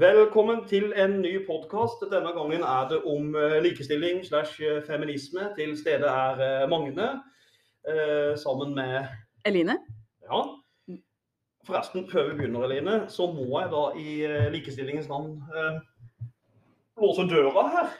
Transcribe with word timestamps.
Velkommen 0.00 0.62
til 0.68 0.92
en 0.96 1.18
ny 1.20 1.32
podkast. 1.46 2.00
Denne 2.12 2.30
gangen 2.32 2.62
er 2.64 2.86
det 2.88 3.00
om 3.08 3.34
eh, 3.36 3.58
likestilling 3.64 4.22
slash 4.24 4.62
eh, 4.64 4.78
feminisme. 4.86 5.50
Til 5.58 5.74
stede 5.78 6.08
er 6.08 6.40
eh, 6.46 6.68
Magne 6.70 7.08
sammen 8.38 8.74
med 8.78 9.08
Eline? 9.44 9.74
Ja. 10.30 10.42
Forresten, 11.66 12.04
før 12.10 12.28
vi 12.30 12.36
begynner, 12.38 12.62
Eline, 12.68 12.94
så 13.10 13.26
må 13.34 13.48
jeg 13.58 13.72
da 13.72 13.82
i 13.98 14.12
likestillingens 14.54 15.08
navn 15.10 15.32
eh, 15.50 15.80
låse 17.02 17.28
døra 17.30 17.66
her, 17.76 17.92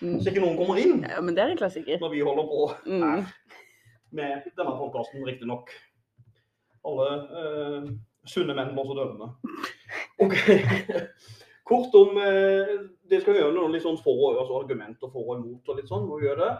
Mm. 0.00 0.20
så 0.22 0.30
ikke 0.30 0.42
noen 0.44 0.54
kommer 0.54 0.76
inn 0.78 1.00
Ja, 1.10 1.16
men 1.20 1.34
det 1.34 1.42
er 1.42 1.50
en 1.50 1.58
klassiker. 1.58 1.96
når 1.98 2.10
vi 2.12 2.20
holder 2.22 2.44
på 2.46 2.66
Mm. 2.86 3.00
her 3.02 3.24
med 4.14 4.44
denne 4.56 4.74
podkasten, 4.78 5.24
riktignok. 5.26 5.70
Alle 6.86 7.06
eh, 7.40 7.88
sunne 8.30 8.54
menn 8.54 8.74
låser 8.76 8.94
dørene. 9.00 9.32
OK. 10.24 10.36
Kort 11.68 11.94
om 11.94 12.16
eh, 12.16 12.74
Det 13.08 13.20
skal 13.22 13.36
gjøre 13.36 13.54
noen 13.54 13.74
litt 13.74 13.84
sånn 13.84 13.98
for, 14.00 14.38
altså 14.40 14.56
argumenter 14.62 15.10
for 15.12 15.26
og 15.28 15.42
imot 15.42 15.68
og 15.68 15.78
litt 15.78 15.90
sånn. 15.90 16.06
Hvor 16.08 16.22
vi 16.22 16.28
gjør 16.28 16.40
det. 16.44 16.52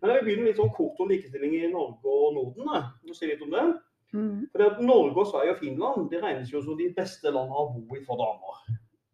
Men 0.00 0.10
jeg 0.10 0.16
vil 0.16 0.24
begynne 0.28 0.48
litt 0.48 0.60
sånn 0.60 0.72
kort 0.76 1.00
om 1.04 1.10
likestilling 1.12 1.58
i 1.58 1.68
Norge 1.72 2.08
og 2.08 2.38
Norden. 2.38 2.70
jeg. 2.72 3.16
Si 3.18 3.28
litt 3.28 3.44
om 3.44 3.52
det. 3.52 3.66
Mm. 4.14 4.46
For 4.50 4.62
det 4.62 4.66
at 4.70 4.80
Norge, 4.80 5.20
og 5.20 5.28
Sverige 5.28 5.54
og 5.56 5.60
Finland 5.60 6.10
de 6.10 6.20
regnes 6.22 6.52
jo 6.52 6.62
som 6.62 6.78
de 6.78 6.88
beste 6.96 7.30
landene 7.34 7.60
å 7.60 7.70
bo 7.74 7.96
i 7.98 8.02
for 8.06 8.20
damer. 8.20 8.60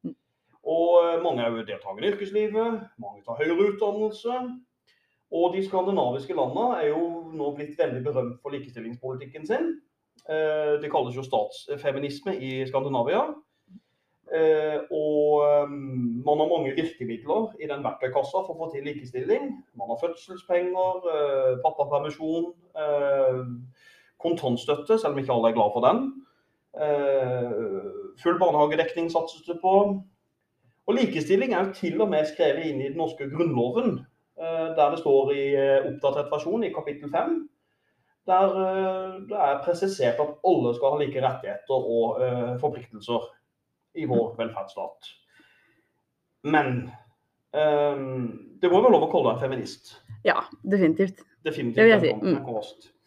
Mm. 0.04 0.14
Og 0.70 0.88
eh, 1.00 1.22
mange 1.24 1.44
er 1.44 1.54
jo 1.54 1.66
deltakende 1.66 2.06
i 2.06 2.12
yrkeslivet, 2.12 2.82
mange 3.00 3.24
tar 3.26 3.40
høyere 3.40 3.70
utdannelse. 3.72 4.40
Og 5.30 5.54
de 5.54 5.62
skandinaviske 5.62 6.34
landene 6.34 6.80
er 6.82 6.90
jo 6.90 7.04
nå 7.38 7.52
blitt 7.56 7.78
veldig 7.78 8.02
berømt 8.06 8.40
for 8.42 8.54
likestillingspolitikken 8.54 9.46
sin. 9.46 9.72
Eh, 10.28 10.76
Det 10.82 10.90
kalles 10.92 11.16
jo 11.16 11.26
statsfeminisme 11.26 12.36
i 12.36 12.66
Skandinavia. 12.68 13.24
Eh, 14.30 14.78
Og 14.90 15.42
eh, 15.42 15.70
man 16.26 16.38
har 16.38 16.48
mange 16.48 16.74
virkemidler 16.76 17.54
i 17.58 17.66
den 17.66 17.82
verktøykassa 17.82 18.44
for 18.46 18.54
å 18.54 18.58
få 18.60 18.68
til 18.70 18.84
likestilling. 18.86 19.48
Man 19.78 19.90
har 19.90 19.98
fødselspenger, 19.98 21.08
eh, 21.14 21.56
pappapermisjon, 21.64 22.52
eh, 22.78 23.40
kontantstøtte, 24.22 24.98
selv 24.98 25.16
om 25.16 25.18
ikke 25.18 25.34
alle 25.34 25.50
er 25.50 25.56
glad 25.58 25.74
for 25.74 25.86
den. 25.86 26.02
Full 28.22 28.36
barnehagedekning 28.38 29.08
satses 29.10 29.42
det 29.48 29.56
på. 29.62 29.72
Og 30.86 30.94
likestilling 30.94 31.54
er 31.54 31.64
jo 31.64 31.72
til 31.74 32.02
og 32.04 32.10
med 32.12 32.28
skrevet 32.28 32.68
inn 32.68 32.82
i 32.84 32.90
den 32.92 33.00
norske 33.00 33.26
grunnloven, 33.32 34.04
der 34.36 34.92
det 34.92 35.00
står 35.00 35.32
i 35.34 35.46
oppdatert 35.88 36.30
versjon 36.30 36.62
i 36.64 36.70
kapittel 36.70 37.10
5, 37.10 37.48
der 38.28 38.54
det 39.26 39.40
er 39.48 39.64
presisert 39.64 40.20
at 40.20 40.36
alle 40.46 40.74
skal 40.76 40.94
ha 40.94 41.00
like 41.00 41.24
rettigheter 41.24 41.90
og 41.96 42.22
forpliktelser 42.60 43.26
i 43.94 44.06
vår 44.08 44.34
velferdsstat. 44.38 45.10
Men 46.44 46.90
um, 47.52 48.14
det 48.62 48.70
må 48.70 48.80
være 48.80 48.94
lov 48.94 49.08
å 49.08 49.10
kalle 49.12 49.34
deg 49.34 49.44
feminist. 49.44 49.94
Ja, 50.26 50.38
definitivt. 50.62 51.24
Definitivt. 51.44 51.76
Det 51.76 51.86
vil 51.86 51.94
jeg 51.94 52.02
si. 52.04 52.14
Mm. 52.22 52.98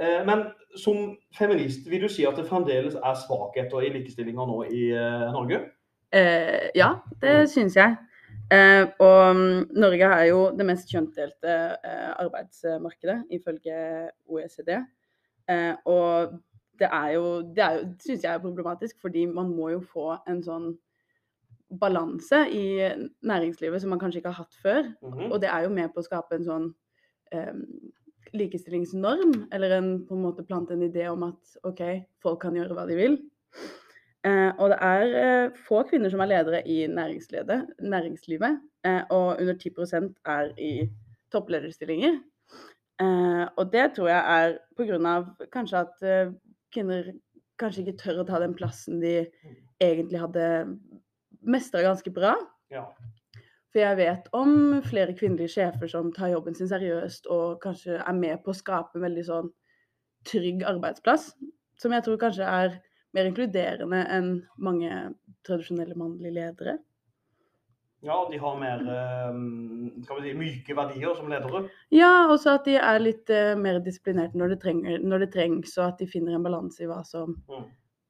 Eh, 0.00 0.26
Men 0.26 0.46
som 0.76 1.16
feminist, 1.38 1.90
vil 1.90 2.02
du 2.02 2.08
si 2.10 2.26
at 2.26 2.38
det 2.38 2.46
fremdeles 2.48 2.94
er 2.94 3.18
svakheter 3.18 3.86
i 3.86 3.92
likestillinga 3.94 4.46
nå 4.46 4.62
i 4.70 4.88
eh, 4.94 5.28
Norge? 5.34 5.60
Eh, 6.14 6.70
ja, 6.78 6.94
det 7.22 7.50
syns 7.50 7.76
jeg. 7.78 7.96
Eh, 8.52 8.84
og 9.02 9.36
mm, 9.36 9.70
Norge 9.80 10.10
er 10.18 10.24
jo 10.28 10.40
det 10.54 10.66
mest 10.68 10.90
kjønnsdelte 10.92 11.54
eh, 11.78 12.10
arbeidsmarkedet 12.22 13.22
ifølge 13.34 13.76
OECD. 14.30 14.76
Eh, 15.50 15.72
og 15.84 16.36
det 16.80 16.88
er 16.90 17.10
jo, 17.16 17.26
det 17.56 17.68
syns 18.02 18.24
jeg 18.24 18.32
er 18.34 18.42
problematisk, 18.42 18.98
fordi 19.00 19.26
man 19.30 19.52
må 19.54 19.70
jo 19.74 19.80
få 19.80 20.14
en 20.30 20.42
sånn 20.42 20.72
balanse 21.80 22.44
i 22.54 22.64
næringslivet 23.26 23.82
som 23.82 23.92
man 23.94 24.00
kanskje 24.02 24.20
ikke 24.20 24.32
har 24.34 24.44
hatt 24.44 24.58
før. 24.62 24.82
Mhm. 25.02 25.30
Og 25.32 25.40
det 25.42 25.50
er 25.50 25.66
jo 25.66 25.74
med 25.74 25.92
på 25.94 26.02
å 26.02 26.06
skape 26.06 26.38
en 26.38 26.48
sånn 26.48 26.66
um, 27.34 27.62
likestillingsnorm, 28.34 29.46
eller 29.54 29.78
en, 29.78 29.88
på 30.06 30.16
en 30.16 30.26
måte 30.26 30.46
plante 30.46 30.74
en 30.74 30.82
idé 30.82 31.06
om 31.10 31.22
at 31.28 31.56
OK, 31.62 31.82
folk 32.22 32.42
kan 32.42 32.56
gjøre 32.58 32.76
hva 32.76 32.86
de 32.90 32.98
vil. 32.98 33.18
Eh, 34.24 34.50
og 34.56 34.70
det 34.72 34.78
er 34.80 35.14
eh, 35.20 35.56
få 35.66 35.82
kvinner 35.84 36.08
som 36.10 36.22
er 36.24 36.30
ledere 36.30 36.62
i 36.64 36.86
næringslivet, 36.88 37.74
næringslivet 37.84 38.56
eh, 38.88 39.02
og 39.12 39.36
under 39.36 39.54
10% 39.54 40.14
er 40.32 40.54
i 40.56 40.88
topplederstillinger. 41.34 42.16
Eh, 43.04 43.44
og 43.60 43.72
det 43.72 43.90
tror 43.96 44.08
jeg 44.08 44.22
er 44.38 44.56
pga. 44.78 45.14
kanskje 45.52 45.82
at 45.84 46.02
eh, 46.08 46.32
kvinner 46.74 47.12
kanskje 47.60 47.84
ikke 47.84 47.98
tør 48.02 48.22
å 48.22 48.28
ta 48.28 48.40
den 48.42 48.54
plassen 48.58 49.00
de 49.02 49.16
egentlig 49.82 50.20
hadde 50.20 50.46
mestra 51.44 51.84
ganske 51.84 52.10
bra. 52.14 52.34
Ja. 52.72 52.88
For 53.74 53.82
jeg 53.82 53.98
vet 53.98 54.28
om 54.36 54.80
flere 54.86 55.16
kvinnelige 55.18 55.56
sjefer 55.56 55.90
som 55.90 56.12
tar 56.14 56.30
jobben 56.30 56.54
sin 56.54 56.70
seriøst 56.70 57.26
og 57.34 57.60
kanskje 57.62 57.98
er 57.98 58.16
med 58.18 58.42
på 58.44 58.52
å 58.52 58.58
skape 58.58 58.98
en 58.98 59.06
veldig 59.06 59.24
sånn 59.26 59.50
trygg 60.30 60.62
arbeidsplass, 60.66 61.32
som 61.82 61.92
jeg 61.92 62.04
tror 62.06 62.20
kanskje 62.22 62.46
er 62.48 62.76
mer 63.14 63.28
inkluderende 63.28 64.04
enn 64.14 64.30
mange 64.62 64.90
tradisjonelle 65.46 65.98
mannlige 65.98 66.36
ledere. 66.38 66.78
Ja, 68.04 68.16
de 68.30 68.38
har 68.38 68.56
mer 68.60 68.82
eh, 68.94 69.38
vi 70.04 70.04
si, 70.28 70.34
myke 70.36 70.76
verdier 70.76 71.14
som 71.16 71.30
ledere. 71.32 71.64
Ja, 71.94 72.26
også 72.30 72.54
at 72.58 72.66
de 72.68 72.76
er 72.76 73.00
litt 73.00 73.30
eh, 73.32 73.54
mer 73.56 73.80
disiplinerte 73.84 74.36
når 74.38 74.56
når 75.02 75.18
det 75.24 75.32
trengs, 75.32 75.78
og 75.78 75.86
at 75.88 75.98
de 76.02 76.06
finner 76.10 76.36
en 76.36 76.44
balanse 76.44 76.84
i 76.84 76.86
hva 76.90 77.02
som 77.04 77.36
Mm. 77.48 77.64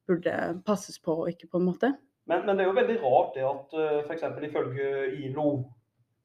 burde 0.08 0.62
passes 0.66 0.98
på 0.98 1.14
og 1.22 1.28
ikke, 1.30 1.48
på 1.48 1.58
en 1.58 1.64
måte. 1.70 1.94
Men, 2.26 2.44
men 2.46 2.56
det 2.56 2.64
er 2.64 2.68
jo 2.68 2.76
veldig 2.80 2.98
rart 3.02 3.34
det 3.34 3.44
at 3.44 3.74
uh, 3.76 4.02
f.eks. 4.04 4.22
ifølge 4.48 4.88
ILO, 5.24 5.64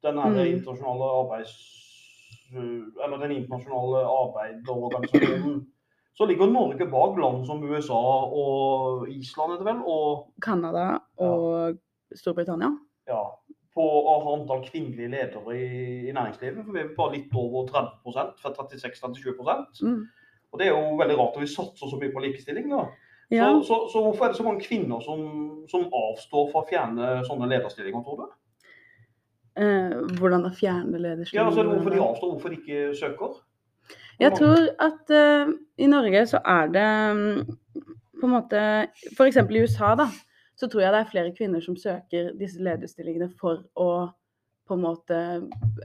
den 0.02 0.16
Mm. 0.16 0.36
internasjonale 0.56 1.08
arbeids... 1.22 1.54
eh, 2.52 3.04
Eller 3.04 3.18
den 3.22 3.32
internasjonale 3.38 4.02
arbeiderorganisasjonen, 4.04 5.66
så 6.16 6.26
ligger 6.26 6.46
Norge 6.50 6.86
bak 6.90 7.16
land 7.18 7.46
som 7.46 7.62
USA 7.64 8.00
og 8.26 9.08
Island, 9.08 9.52
heter 9.52 9.64
vel, 9.64 9.82
og 9.86 10.32
Canada 10.42 10.98
og 11.16 11.78
Storbritannia. 12.14 12.72
ja, 13.08 13.22
på 13.74 13.84
å 13.84 14.16
ha 14.24 14.32
antall 14.34 14.64
kvinnelige 14.66 15.12
ledere 15.12 15.56
i, 15.56 15.68
i 16.08 16.14
næringslivet. 16.14 16.64
For 16.64 16.74
vi 16.74 16.82
er 16.82 16.90
bare 16.96 17.14
litt 17.16 17.36
over 17.38 17.68
30% 17.70 18.40
fra 18.42 18.54
36 18.56 19.04
til 19.04 19.34
20 19.36 19.86
Mm. 19.86 20.00
Og 20.50 20.58
det 20.58 20.66
er 20.66 20.74
jo 20.74 20.98
veldig 20.98 21.16
rart 21.18 21.36
at 21.38 21.44
vi 21.44 21.46
satser 21.46 21.90
så 21.90 21.98
mye 22.00 22.10
på 22.10 22.22
likestilling. 22.24 22.70
da. 22.72 22.88
Ja. 23.30 23.46
Så, 23.46 23.62
så, 23.68 23.76
så 23.92 24.00
hvorfor 24.02 24.24
er 24.24 24.32
det 24.32 24.36
så 24.40 24.46
mange 24.46 24.64
kvinner 24.64 25.00
som, 25.04 25.20
som 25.70 25.86
avstår 25.94 26.48
fra 26.50 26.64
å 26.64 26.66
fjerne 26.66 27.10
sånne 27.28 27.46
lederstillinger, 27.52 28.02
tror 28.02 28.24
du? 28.24 28.32
Eh, 29.62 29.94
hvordan 30.18 30.42
da 30.46 30.50
fjerne 30.54 30.98
lederstillinger? 30.98 31.38
Ja, 31.38 31.46
altså 31.46 31.62
Hvorfor 31.68 31.94
de 31.94 32.02
avstår, 32.02 32.32
hvorfor 32.32 32.50
de 32.50 32.58
ikke 32.58 32.96
søker? 32.98 33.38
Jeg 34.20 34.34
tror 34.36 34.66
at 34.82 35.12
uh, 35.14 35.52
i 35.78 35.86
Norge 35.88 36.26
så 36.28 36.40
er 36.44 36.66
det 36.74 36.88
um, 37.10 37.54
på 38.20 38.26
en 38.28 38.34
måte 38.34 38.64
F.eks. 39.14 39.38
i 39.40 39.62
USA, 39.62 39.94
da, 39.96 40.10
så 40.60 40.68
tror 40.68 40.82
jeg 40.84 40.92
det 40.92 41.00
er 41.00 41.10
flere 41.10 41.34
kvinner 41.36 41.62
som 41.64 41.76
søker 41.80 42.32
disse 42.38 42.60
lederstillingene 42.60 43.30
for 43.40 43.62
å 43.80 43.90
på 44.70 44.76
en 44.76 44.82
måte 44.84 45.16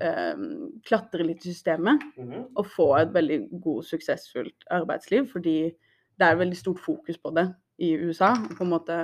eh, 0.03 0.41
klatre 0.85 1.25
litt 1.25 1.41
i 1.47 1.53
systemet 1.55 2.03
Mhm. 2.19 2.43
og 2.55 2.65
få 2.69 2.89
et 2.99 3.13
veldig 3.15 3.39
god, 3.63 3.83
suksessfullt 3.87 4.67
arbeidsliv. 4.69 5.25
Fordi 5.31 5.71
det 6.19 6.27
er 6.27 6.35
veldig 6.37 6.57
stort 6.59 6.79
fokus 6.83 7.17
på 7.17 7.31
det 7.33 7.47
i 7.81 7.95
USA. 7.97 8.35
På 8.57 8.61
en 8.63 8.69
måte 8.75 8.99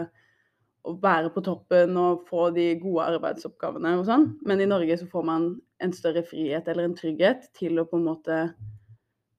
å 0.85 0.93
være 1.01 1.31
på 1.33 1.41
toppen 1.45 1.97
og 1.97 2.27
få 2.29 2.51
de 2.53 2.75
gode 2.81 3.07
arbeidsoppgavene 3.17 3.95
og 3.99 4.05
sånn. 4.05 4.27
Men 4.45 4.61
i 4.61 4.65
Norge 4.69 4.97
så 4.99 5.07
får 5.09 5.25
man 5.25 5.49
en 5.81 5.91
større 5.93 6.23
frihet 6.23 6.67
eller 6.67 6.83
en 6.85 6.95
trygghet 6.95 7.49
til 7.57 7.79
å 7.79 7.85
på 7.89 7.97
en 7.97 8.05
måte 8.05 8.53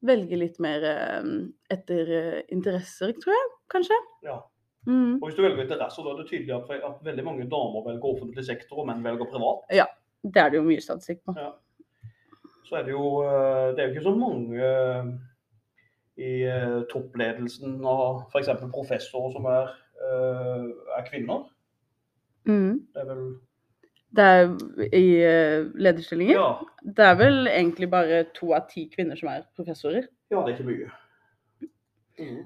velge 0.02 0.36
litt 0.38 0.58
mer 0.58 0.82
eh, 0.82 1.22
etter 1.70 2.42
interesser, 2.50 3.12
tror 3.22 3.34
jeg, 3.38 3.50
kanskje. 3.70 3.98
Ja. 4.26 4.40
Mm. 4.86 5.18
Og 5.22 5.28
Hvis 5.28 5.36
du 5.36 5.42
velger 5.42 5.62
interesser, 5.62 6.02
da 6.02 6.10
er 6.10 6.22
det 6.22 6.30
tydelig 6.30 6.54
at, 6.56 6.70
at 6.88 7.04
veldig 7.06 7.24
mange 7.24 7.44
damer 7.50 7.84
velger 7.86 8.08
offentlig 8.08 8.44
sektor, 8.46 8.80
og 8.82 8.88
menn 8.88 9.04
velger 9.04 9.28
privat. 9.30 9.66
Ja, 9.70 9.86
Det 10.22 10.42
er 10.42 10.48
det 10.50 10.58
jo 10.58 10.64
mye 10.66 10.82
statistikk 10.82 11.22
på. 11.26 11.34
Ja. 11.38 11.52
Så 12.66 12.78
er 12.78 12.86
det 12.86 12.94
jo 12.94 13.06
eh, 13.20 13.68
Det 13.74 13.82
er 13.82 13.88
jo 13.88 13.92
ikke 13.92 14.08
så 14.08 14.14
mange 14.16 14.66
eh, 14.66 15.08
i 16.22 16.32
eh, 16.48 16.78
toppledelsen 16.92 17.78
av 17.84 18.22
f.eks. 18.32 18.50
professorer 18.72 19.32
som 19.34 19.48
er, 19.50 19.72
er 20.96 21.04
kvinner. 21.06 21.44
Mm. 22.48 22.80
Det 22.94 23.02
er 23.02 23.10
vel 23.10 23.26
Det 24.12 24.24
er 24.24 24.96
i 24.98 25.04
lederstillinger. 25.84 26.34
Ja, 26.34 26.48
Det 26.82 27.06
er 27.06 27.14
vel 27.20 27.46
egentlig 27.46 27.90
bare 27.90 28.24
to 28.34 28.50
av 28.56 28.66
ti 28.72 28.88
kvinner 28.94 29.16
som 29.20 29.30
er 29.32 29.46
professorer. 29.56 30.08
ja 30.30 30.42
det 30.42 30.54
er 30.54 30.58
ikke 30.58 30.70
mye. 30.70 30.90
Mhm. 32.18 32.42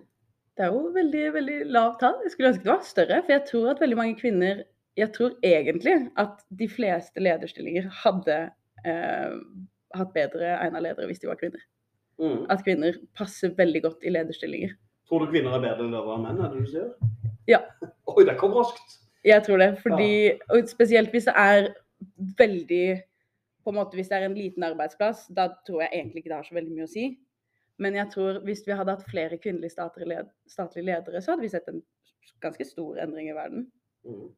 Det 0.56 0.64
er 0.64 0.72
jo 0.72 0.88
veldig, 0.94 1.24
veldig 1.34 1.58
lavt 1.68 2.00
tall. 2.00 2.16
Jeg 2.24 2.32
skulle 2.32 2.50
ønske 2.54 2.64
det 2.64 2.72
var 2.72 2.84
større. 2.88 3.20
For 3.24 3.34
jeg 3.34 3.44
tror 3.50 3.70
at 3.74 3.80
veldig 3.84 3.98
mange 3.98 4.18
kvinner 4.20 4.64
Jeg 4.96 5.12
tror 5.12 5.34
egentlig 5.44 5.94
at 6.16 6.38
de 6.58 6.68
fleste 6.72 7.20
lederstillinger 7.20 7.90
hadde 8.00 8.36
eh, 8.88 9.34
hatt 9.92 10.12
bedre 10.14 10.54
egna 10.56 10.80
ledere 10.80 11.10
hvis 11.10 11.20
de 11.20 11.28
var 11.28 11.36
kvinner. 11.36 11.60
Mm. 12.16 12.46
At 12.48 12.62
kvinner 12.64 12.96
passer 13.18 13.52
veldig 13.58 13.82
godt 13.84 14.06
i 14.08 14.12
lederstillinger. 14.14 14.72
Tror 15.08 15.26
du 15.26 15.34
kvinner 15.34 15.52
er 15.52 15.66
bedre 15.66 15.90
ledere 15.90 16.14
enn 16.16 16.24
menn? 16.24 16.40
er 16.40 16.54
det 16.54 16.62
du 16.64 16.70
sier? 16.70 16.88
Ja. 17.50 17.60
Oi, 18.14 18.24
det 18.24 18.38
kom 18.40 18.56
raskt. 18.56 18.96
Jeg 19.26 19.44
tror 19.44 19.60
det. 19.60 19.68
Fordi, 19.82 20.10
og 20.48 20.72
spesielt 20.72 21.12
hvis 21.12 21.28
det 21.28 21.36
er 21.44 21.68
veldig 22.40 22.88
på 23.66 23.72
en 23.72 23.80
måte 23.80 23.98
Hvis 23.98 24.08
det 24.08 24.16
er 24.16 24.28
en 24.28 24.34
liten 24.38 24.62
arbeidsplass, 24.62 25.24
da 25.34 25.48
tror 25.66 25.80
jeg 25.82 25.90
egentlig 25.92 26.20
ikke 26.22 26.30
det 26.30 26.36
har 26.38 26.44
så 26.46 26.54
veldig 26.54 26.72
mye 26.72 26.86
å 26.86 26.90
si. 26.92 27.06
Men 27.78 27.94
jeg 27.98 28.08
tror 28.14 28.40
hvis 28.46 28.62
vi 28.66 28.72
hadde 28.72 28.94
hatt 28.94 29.06
flere 29.10 29.36
kvinnelige 29.38 29.74
statlige, 29.74 30.84
ledere, 30.86 31.20
så 31.20 31.32
hadde 31.34 31.42
vi 31.44 31.48
sett 31.52 31.68
en 31.68 31.82
ganske 32.40 32.64
stor 32.64 32.96
endring 33.02 33.28
i 33.30 33.36
verden. 33.36 33.66
Mm. 34.06 34.28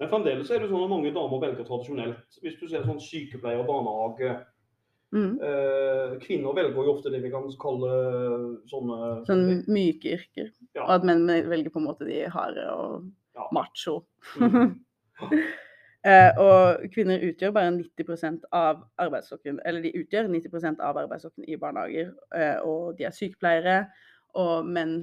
Men 0.00 0.10
fremdeles 0.10 0.50
er 0.50 0.58
det 0.64 0.68
sånn 0.72 0.84
at 0.84 0.90
mange 0.90 1.12
damer 1.14 1.40
velger 1.42 1.64
tradisjonelt. 1.68 2.38
Hvis 2.42 2.58
du 2.60 2.66
ser 2.68 2.84
sånn 2.88 3.00
sykepleier, 3.00 3.62
og 3.62 3.68
barnehage 3.70 4.40
Mm. 5.12 5.34
eh, 5.44 6.18
Kvinner 6.24 6.54
velger 6.56 6.86
jo 6.86 6.94
ofte 6.94 7.10
det 7.12 7.18
vi 7.20 7.28
kan 7.30 7.44
kalle 7.60 7.90
sånne 8.70 9.26
Sånne 9.28 9.58
myke 9.68 10.14
yrker. 10.16 10.46
Ja. 10.74 10.86
Og 10.86 10.90
at 10.94 11.04
menn 11.04 11.26
velger 11.26 11.68
på 11.68 11.82
en 11.82 11.84
måte 11.84 12.06
de 12.08 12.22
harde 12.32 12.64
og 12.72 13.10
Ja. 13.36 13.44
macho. 13.52 14.06
Mm. 14.40 14.80
Eh, 16.04 16.38
og 16.42 16.82
kvinner 16.94 17.22
utgjør 17.22 17.52
bare 17.54 17.70
90% 17.76 18.46
av 18.52 18.80
arbeidsstokken, 18.98 19.60
eller 19.64 19.84
de 19.84 19.92
utgjør 20.00 20.26
90% 20.32 20.80
av 20.82 20.98
arbeidsstokken 20.98 21.44
i 21.46 21.56
barnehager. 21.56 22.08
Eh, 22.34 22.56
og 22.66 22.96
de 22.98 23.06
er 23.06 23.14
sykepleiere, 23.14 23.76
og 24.34 24.66
menn 24.66 24.96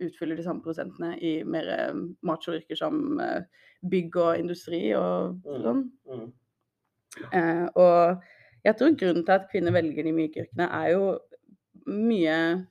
utfyller 0.00 0.36
de 0.36 0.44
samme 0.46 0.64
prosentene 0.64 1.14
i 1.20 1.42
mer 1.44 1.68
eh, 1.74 2.00
macho-yrker 2.24 2.76
som 2.78 3.20
eh, 3.20 3.42
bygg 3.90 4.16
og 4.16 4.38
industri 4.40 4.80
og 4.96 5.36
Mm. 5.44 5.62
sånn. 5.66 5.84
Mm. 6.08 6.32
Eh, 7.32 7.66
og 7.74 8.22
jeg 8.64 8.76
tror 8.76 8.96
grunnen 8.98 9.24
til 9.24 9.32
at 9.32 9.50
kvinner 9.52 9.72
velger 9.72 10.04
de 10.04 10.12
myke 10.12 10.42
yrkene, 10.44 10.68
er 10.72 10.88
jo 10.92 11.18
mye 11.86 12.66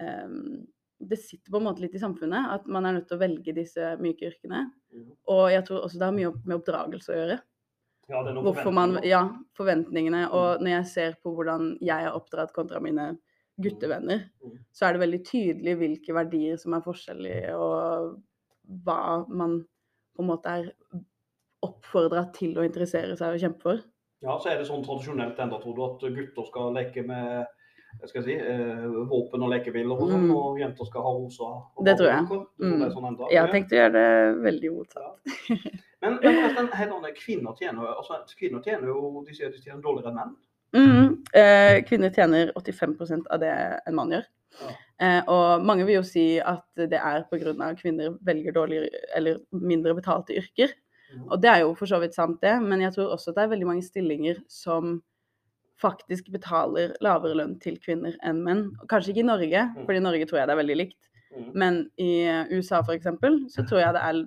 ehm, 0.00 0.66
Det 0.98 1.18
sitter 1.20 1.52
på 1.52 1.60
en 1.60 1.66
måte 1.68 1.82
litt 1.84 1.94
i 1.94 2.00
samfunnet 2.02 2.50
at 2.56 2.66
man 2.66 2.86
er 2.88 2.96
nødt 2.96 3.06
til 3.08 3.18
å 3.18 3.20
velge 3.22 3.54
disse 3.54 3.92
myke 4.02 4.26
yrkene. 4.32 4.64
Mm. 4.92 5.06
Og 5.30 5.44
jeg 5.52 5.64
tror 5.68 5.84
også 5.84 6.00
det 6.00 6.08
har 6.08 6.16
mye 6.16 6.32
med 6.42 6.56
oppdragelse 6.58 7.12
å 7.14 7.18
gjøre. 7.20 7.38
Ja, 8.08 8.22
det 8.24 8.30
er 8.32 8.38
noen 8.38 8.56
forventninger. 8.56 9.04
ja, 9.06 9.22
forventningene. 9.54 10.22
Og 10.32 10.62
når 10.64 10.72
jeg 10.72 10.86
ser 10.94 11.16
på 11.22 11.34
hvordan 11.36 11.74
jeg 11.84 12.08
er 12.08 12.16
oppdratt 12.16 12.54
kontra 12.56 12.80
mine 12.80 13.18
guttevenner, 13.60 14.30
Mm. 14.42 14.56
så 14.72 14.86
er 14.86 14.92
det 14.92 15.02
veldig 15.02 15.24
tydelig 15.26 15.76
hvilke 15.78 16.14
verdier 16.14 16.56
som 16.56 16.74
er 16.74 16.80
forskjellige, 16.80 17.54
og 17.58 18.22
hva 18.84 19.26
man 19.28 19.60
på 20.16 20.22
en 20.22 20.28
måte 20.30 20.46
er 20.46 20.72
oppfordra 21.66 22.32
til 22.32 22.56
å 22.58 22.64
interessere 22.66 23.16
seg 23.18 23.34
og 23.34 23.40
kjempe 23.42 23.62
for. 23.62 23.80
Ja, 24.22 24.36
så 24.38 24.50
er 24.50 24.58
det 24.58 24.66
sånn 24.66 24.84
tradisjonelt 24.86 25.38
enda, 25.38 25.60
tror 25.62 25.74
du, 25.76 25.82
at 25.84 26.14
gutter 26.14 26.46
skal 26.46 26.72
leke 26.74 27.04
med 27.06 27.46
skal 28.06 28.22
jeg 28.22 28.24
si, 28.24 28.34
eh, 28.52 28.86
våpen 29.10 29.42
og 29.42 29.50
lekebiler 29.50 29.92
og 29.92 30.08
sånn, 30.10 30.26
Mm. 30.28 30.36
og 30.36 30.58
jenter 30.60 30.86
skal 30.86 31.02
ha 31.02 31.12
rosa. 31.12 31.48
og 31.76 31.84
Det 31.84 31.96
tror 31.98 32.08
jeg. 32.08 32.22
Mm. 32.60 32.92
sånn? 32.92 33.30
Jeg 33.30 33.40
har 33.40 33.48
tenkt 33.52 33.72
å 33.72 33.78
gjøre 33.78 33.92
det 33.92 34.42
veldig 34.44 34.70
motsatt. 34.76 35.16
Men, 36.02 36.18
men 36.22 36.34
forresten, 36.54 37.14
kvinner 37.16 37.56
tjener, 37.58 37.94
altså, 37.96 38.20
kvinner 38.38 38.62
tjener 38.62 38.86
jo 38.86 39.24
de 39.26 39.34
sier 39.34 39.50
de 39.50 39.58
tjener 39.58 39.82
dårligere 39.82 40.12
enn 40.12 40.20
menn. 40.20 40.36
Mm. 40.76 41.24
Eh, 41.34 41.82
kvinner 41.88 42.10
tjener 42.12 42.52
85 42.54 43.26
av 43.30 43.40
det 43.40 43.52
en 43.86 43.94
mann 43.94 44.12
gjør. 44.12 44.26
Ja. 44.60 44.74
Eh, 45.00 45.22
og 45.30 45.64
mange 45.64 45.86
vil 45.86 46.00
jo 46.00 46.02
si 46.06 46.38
at 46.40 46.64
det 46.76 46.98
er 46.98 47.24
pga. 47.30 47.74
kvinner 47.80 48.18
velger 48.24 48.52
dårligere 48.52 48.90
eller 49.16 49.40
mindre 49.52 49.94
betalte 49.94 50.36
yrker. 50.36 50.74
Mm. 51.14 51.26
Og 51.32 51.40
det 51.40 51.50
er 51.50 51.60
jo 51.60 51.74
for 51.74 51.86
så 51.86 52.00
vidt 52.00 52.14
sant, 52.14 52.40
det, 52.42 52.60
men 52.62 52.80
jeg 52.80 52.92
tror 52.92 53.14
også 53.14 53.30
at 53.30 53.36
det 53.36 53.44
er 53.44 53.52
veldig 53.54 53.66
mange 53.66 53.82
stillinger 53.82 54.42
som 54.48 55.02
faktisk 55.82 56.30
betaler 56.34 56.94
lavere 57.04 57.36
lønn 57.38 57.54
til 57.62 57.78
kvinner 57.82 58.16
enn 58.26 58.42
menn. 58.46 58.64
Kanskje 58.90 59.14
ikke 59.14 59.24
i 59.24 59.28
Norge, 59.28 59.62
fordi 59.76 59.86
for 59.86 60.00
i 60.00 60.02
Norge 60.02 60.26
tror 60.28 60.40
jeg 60.40 60.50
det 60.50 60.56
er 60.56 60.62
veldig 60.62 60.78
likt. 60.80 61.00
Mm. 61.28 61.48
Men 61.62 61.80
i 62.00 62.10
USA 62.54 62.80
f.eks. 62.82 63.10
så 63.54 63.64
tror 63.68 63.82
jeg 63.82 63.94
det 63.94 64.04
er 64.04 64.22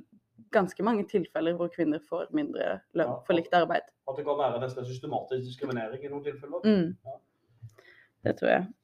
ganske 0.52 0.84
mange 0.84 1.08
tilfeller 1.08 1.56
hvor 1.58 1.72
kvinner 1.74 2.04
får 2.08 2.30
mindre 2.36 2.78
lønn 2.98 3.18
for 3.28 3.38
likt 3.38 3.56
arbeid. 3.58 3.88
At 4.08 4.20
det 4.20 4.28
kan 4.28 4.40
være 4.40 4.62
nesten 4.64 4.88
systematisk 4.88 5.48
diskriminering 5.48 6.04
i 6.04 6.12
noen 6.12 6.24
tilfeller. 6.26 6.64
Mm. 6.68 6.96
Det 8.22 8.38
tror 8.38 8.52
jeg. 8.52 8.68
Eh, 8.68 8.80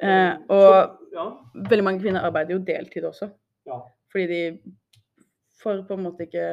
Eh, 0.00 0.34
og 0.48 1.00
ja, 1.12 1.24
veldig 1.68 1.84
mange 1.84 2.00
kvinner 2.00 2.24
arbeider 2.24 2.56
jo 2.56 2.64
deltid 2.64 3.04
også. 3.08 3.30
ja. 3.68 3.80
Fordi 4.10 4.26
de 4.26 4.60
får 5.62 5.84
på 5.86 5.94
en 5.94 6.02
måte 6.02 6.24
ikke 6.24 6.46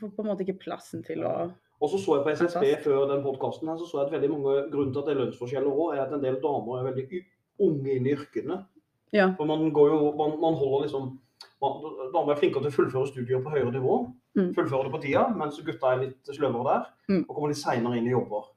får 0.00 0.10
på 0.16 0.22
en 0.22 0.28
måte 0.28 0.42
ikke 0.44 0.58
plassen 0.66 1.04
til 1.06 1.22
å 1.24 1.52
Og 1.82 1.90
så 1.90 1.98
så 1.98 2.16
jeg 2.16 2.24
på 2.24 2.30
SSB 2.38 2.64
før 2.84 3.08
den 3.10 3.22
podkasten 3.24 3.68
her, 3.68 3.76
så 3.76 3.86
så 3.86 3.98
jeg 3.98 4.06
at 4.06 4.12
veldig 4.14 4.30
mange 4.30 4.70
grunnen 4.72 4.92
til 4.94 5.00
at 5.02 5.06
det 5.06 5.16
er 5.16 5.20
lønnsforskjeller 5.24 5.72
òg, 5.74 5.96
er 5.96 6.02
at 6.06 6.12
en 6.14 6.22
del 6.22 6.36
damer 6.40 6.78
er 6.80 6.86
veldig 6.92 7.20
unge 7.60 7.96
inn 7.96 8.06
i 8.06 8.14
yrkene. 8.14 8.64
Ja. 9.12 9.28
For 9.36 9.44
man 9.46 9.70
går 9.72 9.88
jo 9.92 10.12
Man, 10.16 10.40
man 10.40 10.54
holder 10.54 10.82
liksom 10.86 11.18
man, 11.60 11.82
Damer 12.14 12.32
er 12.34 12.38
flinkere 12.40 12.62
til 12.62 12.70
å 12.72 12.76
fullføre 12.78 13.06
studier 13.10 13.42
på 13.42 13.50
høyere 13.50 13.72
nivå. 13.72 13.98
Mm. 14.36 14.54
Fullføre 14.54 14.84
det 14.88 14.92
på 14.92 15.00
tida, 15.02 15.28
mens 15.36 15.60
gutta 15.62 15.92
er 15.92 16.00
litt 16.06 16.30
sløvere 16.34 16.64
der. 16.64 16.88
Mm. 17.08 17.22
Og 17.28 17.34
kommer 17.36 17.48
litt 17.52 17.60
seinere 17.60 17.98
inn 17.98 18.06
i 18.08 18.14
jobber. 18.14 18.48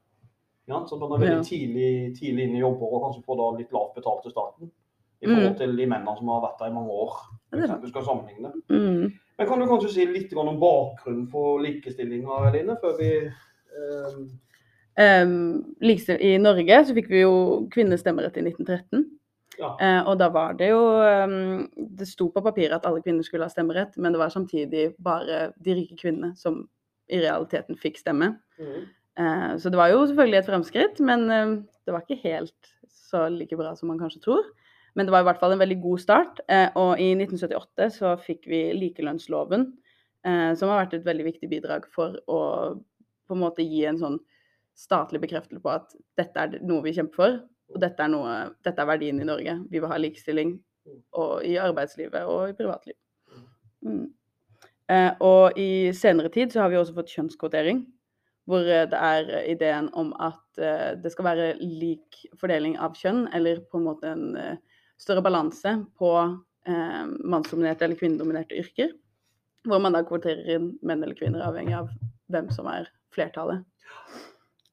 Ja, 0.68 0.82
så 0.86 0.98
man 0.98 1.12
er 1.12 1.22
veldig 1.26 1.36
Ja. 1.36 1.42
tidlig, 1.42 2.18
tidlig 2.18 2.48
inn 2.48 2.56
i 2.56 2.60
jobber 2.60 2.86
og 2.92 3.02
kanskje 3.06 3.24
får 3.24 3.36
da 3.36 3.46
litt 3.58 3.72
lavt 3.72 3.94
betalt 3.94 4.22
til 4.22 4.30
starten. 4.32 4.70
I 5.22 5.26
Mm. 5.26 5.34
forhold 5.34 5.56
til 5.58 5.76
de 5.76 5.86
mennene 5.86 6.16
som 6.16 6.28
har 6.28 6.40
vært 6.42 6.58
der 6.58 6.66
i 6.70 6.74
mange 6.74 6.90
år. 6.90 7.12
For 7.50 7.80
du 7.82 7.88
skal 7.88 8.04
sammenligne. 8.04 8.52
mm. 8.68 9.12
Men 9.38 9.46
kan 9.46 9.60
du 9.60 9.68
kanskje 9.70 9.92
si 9.94 10.06
litt 10.10 10.34
om 10.34 10.56
bakgrunnen 10.58 11.28
for 11.30 11.62
likestillinga, 11.62 12.42
Eline, 12.50 12.78
før 12.82 12.98
vi 12.98 13.12
um... 13.78 14.28
Um, 14.98 15.76
I 15.78 16.32
Norge 16.42 16.80
så 16.88 16.94
fikk 16.96 17.06
vi 17.12 17.20
jo 17.20 17.34
kvinnestemmerett 17.70 18.40
i 18.40 18.42
1913. 18.48 19.04
Ja. 19.58 19.70
Uh, 19.78 20.08
og 20.10 20.18
da 20.18 20.28
var 20.30 20.54
det 20.58 20.68
jo 20.70 20.80
um, 21.02 21.64
Det 21.98 22.06
sto 22.06 22.28
på 22.30 22.42
papiret 22.42 22.76
at 22.76 22.84
alle 22.86 23.02
kvinner 23.02 23.26
skulle 23.26 23.46
ha 23.46 23.50
stemmerett, 23.50 23.94
men 23.98 24.14
det 24.14 24.20
var 24.20 24.34
samtidig 24.34 24.92
bare 25.02 25.52
de 25.62 25.76
rike 25.80 25.98
kvinnene 25.98 26.32
som 26.38 26.64
i 27.10 27.22
realiteten 27.22 27.78
fikk 27.78 28.00
stemme. 28.02 28.36
mm. 28.58 28.86
Uh, 29.18 29.58
så 29.58 29.66
det 29.66 29.78
var 29.80 29.90
jo 29.90 30.04
selvfølgelig 30.06 30.38
et 30.38 30.46
fremskritt, 30.46 31.00
men 31.02 31.24
uh, 31.26 31.54
det 31.86 31.94
var 31.94 32.04
ikke 32.04 32.20
helt 32.22 32.74
så 32.86 33.24
like 33.32 33.56
bra 33.58 33.72
som 33.74 33.90
man 33.90 33.98
kanskje 33.98 34.20
tror. 34.22 34.44
Men 34.98 35.06
det 35.06 35.12
var 35.14 35.22
i 35.22 35.28
hvert 35.28 35.38
fall 35.38 35.52
en 35.54 35.60
veldig 35.60 35.76
god 35.78 36.00
start. 36.02 36.40
Eh, 36.50 36.72
og 36.74 36.98
i 36.98 37.12
1978 37.14 37.86
så 37.94 38.16
fikk 38.18 38.48
vi 38.50 38.64
likelønnsloven, 38.74 39.68
eh, 40.26 40.50
som 40.58 40.72
har 40.72 40.80
vært 40.80 40.96
et 40.98 41.04
veldig 41.06 41.26
viktig 41.28 41.50
bidrag 41.52 41.84
for 41.94 42.16
å 42.26 42.40
på 43.28 43.36
en 43.36 43.44
måte 43.44 43.62
gi 43.62 43.84
en 43.86 44.00
sånn 44.00 44.16
statlig 44.78 45.20
bekreftelse 45.22 45.62
på 45.62 45.70
at 45.70 45.92
dette 46.18 46.42
er 46.42 46.56
noe 46.66 46.82
vi 46.82 46.96
kjemper 46.96 47.14
for, 47.14 47.36
og 47.70 47.82
dette 47.84 48.02
er, 48.02 48.10
noe, 48.10 48.32
dette 48.66 48.82
er 48.82 48.88
verdien 48.88 49.20
i 49.22 49.26
Norge. 49.28 49.54
Vi 49.70 49.78
vil 49.78 49.90
ha 49.92 49.98
likestilling 50.00 50.56
i 51.46 51.54
arbeidslivet 51.60 52.26
og 52.26 52.48
i 52.48 52.56
privatliv. 52.58 52.96
Mm. 53.86 54.06
Eh, 54.90 55.12
og 55.22 55.60
i 55.60 55.92
senere 55.94 56.32
tid 56.32 56.50
så 56.50 56.64
har 56.64 56.72
vi 56.72 56.80
også 56.80 56.96
fått 56.96 57.12
kjønnskvotering, 57.12 57.84
hvor 58.48 58.66
det 58.66 58.98
er 58.98 59.30
ideen 59.52 59.92
om 59.92 60.10
at 60.24 60.42
det 60.98 61.12
skal 61.12 61.28
være 61.28 61.48
lik 61.60 62.16
fordeling 62.40 62.78
av 62.80 62.96
kjønn, 62.98 63.28
eller 63.36 63.60
på 63.68 63.78
en 63.78 63.86
måte 63.86 64.10
en 64.10 64.58
større 64.98 65.22
balanse 65.24 65.72
på 65.98 66.12
eh, 66.68 67.04
mannsdominerte 67.24 67.86
eller 67.86 67.98
kvinnedominerte 68.00 68.58
yrker. 68.58 68.92
Hvor 69.68 69.80
man 69.82 69.92
da 69.96 70.04
kvoterer 70.06 70.46
inn 70.56 70.72
menn 70.86 71.02
eller 71.02 71.16
kvinner, 71.18 71.42
avhengig 71.44 71.74
av 71.76 71.90
hvem 72.32 72.48
som 72.54 72.66
er 72.70 72.88
flertallet. 73.14 73.64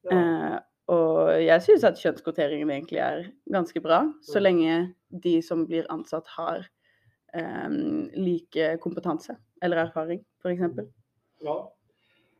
ja. 0.06 0.16
Eh, 0.16 0.56
og 0.86 1.32
jeg 1.42 1.62
syns 1.64 1.82
at 1.88 1.98
kjønnskvoteringen 1.98 2.70
egentlig 2.70 3.00
er 3.02 3.24
ganske 3.50 3.80
bra, 3.82 4.04
så 4.22 4.38
Mm. 4.38 4.42
lenge 4.44 4.94
de 5.10 5.42
som 5.42 5.64
blir 5.66 5.84
ansatt 5.90 6.26
har 6.36 6.68
eh, 7.34 7.68
like 8.14 8.78
kompetanse 8.78 9.34
eller 9.62 9.76
erfaring, 9.82 10.24
f.eks. 10.44 10.60
ja. 11.42 11.56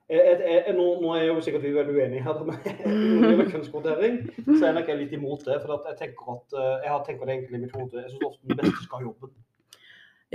Jeg, 0.08 0.22
jeg, 0.22 0.62
jeg, 0.66 0.74
nå, 0.76 0.84
nå 1.02 1.14
er 1.16 1.24
jo 1.26 1.40
sikkert 1.42 1.64
vi 1.66 1.72
veldig 1.74 1.94
uenige 1.96 2.22
her, 2.22 2.44
med 2.46 2.54
men 2.86 3.22
når 3.24 3.40
det 3.40 3.46
kjønnskvotering, 3.54 4.18
så 4.46 4.60
er 4.60 4.68
jeg 4.68 4.76
nok 4.76 4.90
litt 5.00 5.12
imot 5.18 5.42
det. 5.48 5.56
For 5.64 5.82
jeg 5.88 5.96
tenker 5.98 6.28
at 6.36 6.54
eh, 6.60 6.76
jeg 6.84 6.92
har 6.92 7.02
tenkt 7.08 7.24
det 7.26 7.34
egentlig 7.34 7.58
i 7.58 7.62
mitt 7.64 7.74
hode. 7.74 8.02
Jeg 8.04 8.12
syns 8.12 8.26
ofte 8.28 8.46
den 8.52 8.60
beste 8.60 8.84
skal 8.84 9.00
ha 9.00 9.08
jobben. 9.08 9.32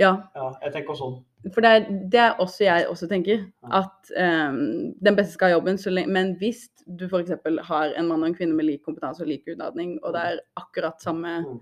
Ja, 0.00 0.10
Ja, 0.36 0.50
jeg 0.64 0.72
tenker 0.72 0.96
sånn. 0.96 1.18
for 1.54 1.60
det 1.64 1.70
er, 1.70 1.86
det 2.12 2.20
er 2.20 2.38
også 2.40 2.64
jeg 2.64 2.86
også 2.88 3.08
tenker. 3.10 3.42
At 3.80 4.12
um, 4.16 4.60
den 5.04 5.16
beste 5.18 5.34
skal 5.38 5.50
ha 5.50 5.56
jobben, 5.56 5.80
så 5.80 5.92
men 6.08 6.34
hvis 6.40 6.66
du 6.88 7.04
f.eks. 7.08 7.32
har 7.68 7.92
en 7.96 8.08
mann 8.08 8.22
og 8.24 8.28
en 8.30 8.36
kvinne 8.36 8.56
med 8.56 8.64
lik 8.68 8.84
kompetanse 8.84 9.20
og 9.24 9.28
lik 9.28 9.44
utdanning, 9.52 9.98
og 10.02 10.12
det 10.16 10.22
er 10.30 10.40
akkurat 10.60 11.00
samme 11.04 11.38
Mm. 11.46 11.60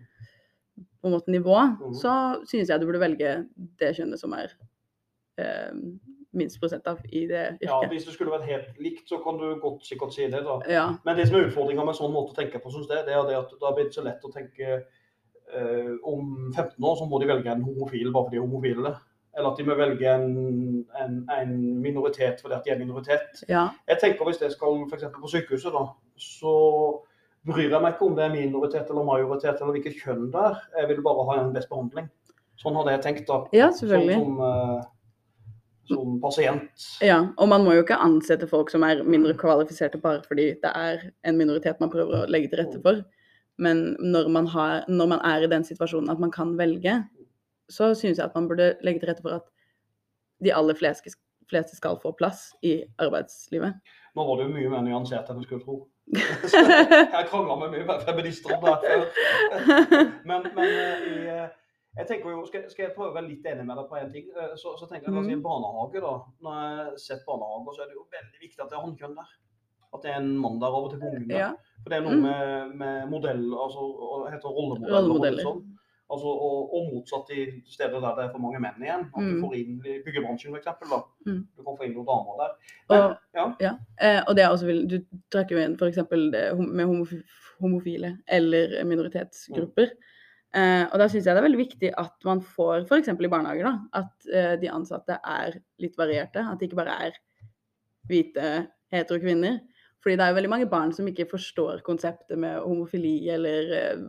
på 1.03 1.09
en 1.09 1.13
måte 1.15 1.31
nivå, 1.33 1.55
Mhm. 1.79 1.95
så 1.95 2.13
synes 2.47 2.69
jeg 2.69 2.81
du 2.81 2.87
burde 2.87 3.01
velge 3.01 3.47
det 3.81 3.95
kjønnet 3.97 4.19
som 4.19 4.33
er 4.33 4.51
eh, 5.39 5.73
minst 6.33 6.61
prosent 6.63 6.87
av 6.87 7.01
i 7.11 7.25
det 7.27 7.41
yrket. 7.57 7.67
Ja. 7.69 7.81
Hvis 7.91 8.05
det 8.07 8.15
skulle 8.15 8.31
vært 8.35 8.47
helt 8.47 8.79
likt, 8.79 9.09
så 9.11 9.19
kan 9.25 9.39
du 9.41 9.49
godt 9.63 9.85
sikkert 9.87 10.15
si 10.15 10.29
det. 10.31 10.45
da. 10.47 10.61
Ja. 10.71 10.87
Men 11.05 11.17
det 11.19 11.27
som 11.29 11.37
er 11.41 11.49
utfordringa 11.49 11.83
med 11.85 11.95
en 11.95 11.99
sånn 12.01 12.15
måte 12.15 12.35
å 12.35 12.39
tenke 12.39 12.61
på, 12.63 12.71
synes 12.71 12.89
jeg, 12.91 13.05
det 13.09 13.15
er 13.17 13.27
det 13.29 13.39
at 13.41 13.51
det 13.57 13.67
har 13.67 13.75
blitt 13.79 13.95
så 13.97 14.05
lett 14.07 14.25
å 14.25 14.31
tenke 14.35 14.69
eh, 14.79 15.95
om 16.07 16.53
15 16.55 16.77
år 16.87 16.97
så 17.01 17.09
må 17.11 17.19
de 17.23 17.27
velge 17.31 17.51
en 17.51 17.65
homofil 17.67 18.13
bare 18.15 18.29
fordi 18.29 18.39
de 18.39 18.43
er 18.43 18.47
homofile. 18.47 18.95
Eller 19.39 19.51
at 19.53 19.59
de 19.61 19.65
må 19.67 19.75
velge 19.79 20.11
en, 20.11 20.31
en, 20.99 21.19
en 21.31 21.53
minoritet 21.83 22.41
fordi 22.43 22.55
at 22.57 22.65
de 22.67 22.71
er 22.73 22.79
en 22.79 22.85
minoritet. 22.85 23.43
ja. 23.49 23.69
Jeg 23.89 23.99
tenker 24.03 24.27
Hvis 24.27 24.41
jeg 24.43 24.55
skal 24.55 24.81
f.eks. 24.91 25.05
på 25.15 25.31
sykehuset, 25.35 25.73
da, 25.75 25.85
så 26.19 26.55
bryr 27.47 27.71
jeg 27.71 27.81
meg 27.83 27.95
ikke 27.95 28.07
om 28.11 28.17
det 28.19 28.25
er 28.27 28.33
minoritet 28.35 28.91
eller 28.91 29.07
majoritet 29.07 29.61
eller 29.63 29.77
hvilket 29.77 30.01
kjønn 30.03 30.27
det 30.35 30.41
er. 30.51 30.59
Jeg 30.79 30.89
vil 30.91 31.03
bare 31.07 31.27
ha 31.31 31.37
en 31.43 31.53
best 31.55 31.71
behandling. 31.71 32.11
Sånn 32.61 32.77
hadde 32.77 32.93
jeg 32.97 33.05
tenkt. 33.07 33.27
da. 33.31 33.39
ja, 33.57 33.71
Sånn 33.71 33.89
selvfølgelig. 33.89 34.19
som, 34.21 34.43
eh, 34.45 34.89
som 35.91 36.19
pasient. 36.23 36.87
Ja, 37.05 37.19
og 37.37 37.51
man 37.51 37.65
må 37.67 37.75
jo 37.77 37.85
ikke 37.85 37.99
ansette 38.01 38.49
folk 38.51 38.71
som 38.73 38.85
er 38.87 39.03
mindre 39.05 39.35
kvalifiserte 39.39 40.01
bare 40.03 40.23
fordi 40.27 40.53
det 40.63 40.73
er 40.75 41.09
en 41.27 41.39
minoritet 41.39 41.81
man 41.83 41.93
prøver 41.93 42.23
å 42.23 42.29
legge 42.31 42.53
til 42.53 42.63
rette 42.63 42.83
for. 42.85 43.03
Men 43.61 43.83
når 44.01 44.31
man, 44.33 44.49
har, 44.55 44.85
når 44.89 45.11
man 45.15 45.25
er 45.27 45.45
i 45.45 45.51
den 45.53 45.67
situasjonen 45.67 46.13
at 46.13 46.21
man 46.23 46.33
kan 46.33 46.55
velge, 46.59 47.03
så 47.71 47.93
syns 47.95 48.19
jeg 48.19 48.27
at 48.27 48.37
man 48.39 48.49
burde 48.49 48.73
legge 48.87 49.03
til 49.03 49.13
rette 49.13 49.25
for 49.25 49.37
at 49.37 49.49
de 50.41 50.55
aller 50.57 50.79
fleste, 50.79 51.13
fleste 51.51 51.77
skal 51.77 51.99
få 52.03 52.15
plass 52.17 52.51
i 52.65 52.79
arbeidslivet. 53.03 53.77
Nå 54.17 54.27
var 54.27 54.41
det 54.41 54.49
jo 54.49 54.55
mye 54.55 54.71
mer 54.73 54.87
nyansert 54.87 55.29
enn 55.31 55.43
jeg 55.43 55.51
skulle 55.51 55.65
tro. 55.67 55.81
jeg 56.17 57.27
krangla 57.31 57.57
med 57.61 57.77
mye 57.77 57.99
feminister 58.07 58.57
om 58.57 58.65
det 58.65 58.77
før. 58.83 59.05
Men, 60.29 60.49
men 60.57 60.65
eh, 60.67 61.05
i, 61.07 61.19
eh, 61.31 61.45
jeg 61.99 62.07
tenker 62.07 62.31
jo, 62.31 62.45
skal, 62.47 62.71
skal, 62.71 62.85
jeg 62.87 62.95
prøve 62.95 63.11
å 63.11 63.17
være 63.19 63.29
litt 63.29 63.47
enig 63.51 63.67
med 63.67 63.77
deg 63.81 63.89
på 63.91 63.97
en 63.99 64.13
ting? 64.15 64.29
Eh, 64.37 64.53
så, 64.61 64.77
så 64.79 64.87
tenker 64.87 65.09
jeg 65.11 65.17
altså, 65.17 65.31
I 65.31 65.39
en 65.39 65.43
barnehage, 65.43 66.01
da, 66.05 66.13
når 66.47 66.61
jeg 66.61 66.77
har 66.79 66.97
sett 67.07 67.25
barnehager, 67.27 67.75
så 67.77 67.83
er 67.83 67.91
det 67.91 67.99
jo 67.99 68.07
veldig 68.15 68.41
viktig 68.45 68.63
at 68.65 68.71
det 68.71 68.79
er 68.79 68.85
håndkjønn 68.87 69.19
der. 69.19 69.33
At 69.91 70.05
det 70.05 70.11
er 70.13 70.21
en 70.23 70.37
mann 70.39 70.61
der 70.63 70.71
av 70.71 70.85
og 70.87 70.91
til 70.93 71.01
på 71.03 71.09
ungene. 71.11 71.35
Ja. 71.35 71.51
For 71.83 71.91
det 71.91 71.97
er 71.99 72.05
noe 72.07 72.15
Mm. 72.15 72.23
med, 72.23 72.75
med 72.79 73.09
modell, 73.11 73.45
altså 73.59 73.83
heter 74.31 74.49
rollemodeller. 74.55 74.97
Rollemodeller. 75.01 75.47
og 75.47 75.49
sånn. 75.57 75.77
Altså, 76.11 76.27
og, 76.27 76.73
og 76.75 76.87
motsatt 76.93 77.29
i 77.35 77.43
steder 77.71 78.01
der 78.03 78.15
det 78.19 78.23
er 78.25 78.31
for 78.33 78.43
mange 78.43 78.59
menn 78.63 78.83
igjen. 78.83 79.05
At 79.15 79.19
du 79.23 79.27
Mm. 79.35 79.43
får 79.45 79.53
inn 79.59 79.77
i 79.87 79.97
byggebransjen 80.07 80.55
f.eks. 80.55 80.71
Mm. 81.27 81.43
Du 81.57 81.63
kan 81.67 81.77
få 81.79 81.85
inn 81.87 81.95
noen 81.95 82.07
damer 82.09 82.41
der. 82.41 82.55
Og, 82.91 83.17
ja. 83.39 83.45
ja. 83.63 83.73
Eh, 84.03 84.21
og 84.29 84.35
det 84.39 84.45
er 84.45 84.51
også 84.55 84.67
vil, 84.67 84.81
du 84.91 84.97
trekker 85.31 85.55
jo 85.59 85.63
inn 85.65 85.77
f.eks. 85.79 85.99
med 86.59 86.87
homofile 87.61 88.17
eller 88.27 88.79
minoritetsgrupper. 88.91 89.91
Eh, 90.51 90.85
og 90.89 90.97
da 90.99 91.07
syns 91.07 91.29
jeg 91.29 91.37
det 91.37 91.41
er 91.41 91.47
veldig 91.47 91.61
viktig 91.61 91.91
at 92.03 92.27
man 92.27 92.41
får 92.43 92.87
f.eks. 92.89 93.13
i 93.13 93.31
barnehager 93.31 93.69
da, 93.69 93.75
at 94.01 94.31
eh, 94.35 94.55
de 94.59 94.71
ansatte 94.73 95.21
er 95.23 95.61
litt 95.83 95.99
varierte. 95.99 96.43
At 96.43 96.59
det 96.59 96.71
ikke 96.71 96.81
bare 96.83 96.97
er 97.07 97.19
hvite 98.11 98.53
hetero 98.91 99.21
kvinner. 99.23 99.61
Fordi 100.01 100.17
det 100.17 100.25
er 100.25 100.33
jo 100.33 100.39
veldig 100.41 100.53
mange 100.55 100.71
barn 100.71 100.95
som 100.97 101.09
ikke 101.09 101.29
forstår 101.31 101.85
konseptet 101.87 102.39
med 102.41 102.63
homofili 102.65 103.29
eller 103.31 103.75
eh, 103.77 104.07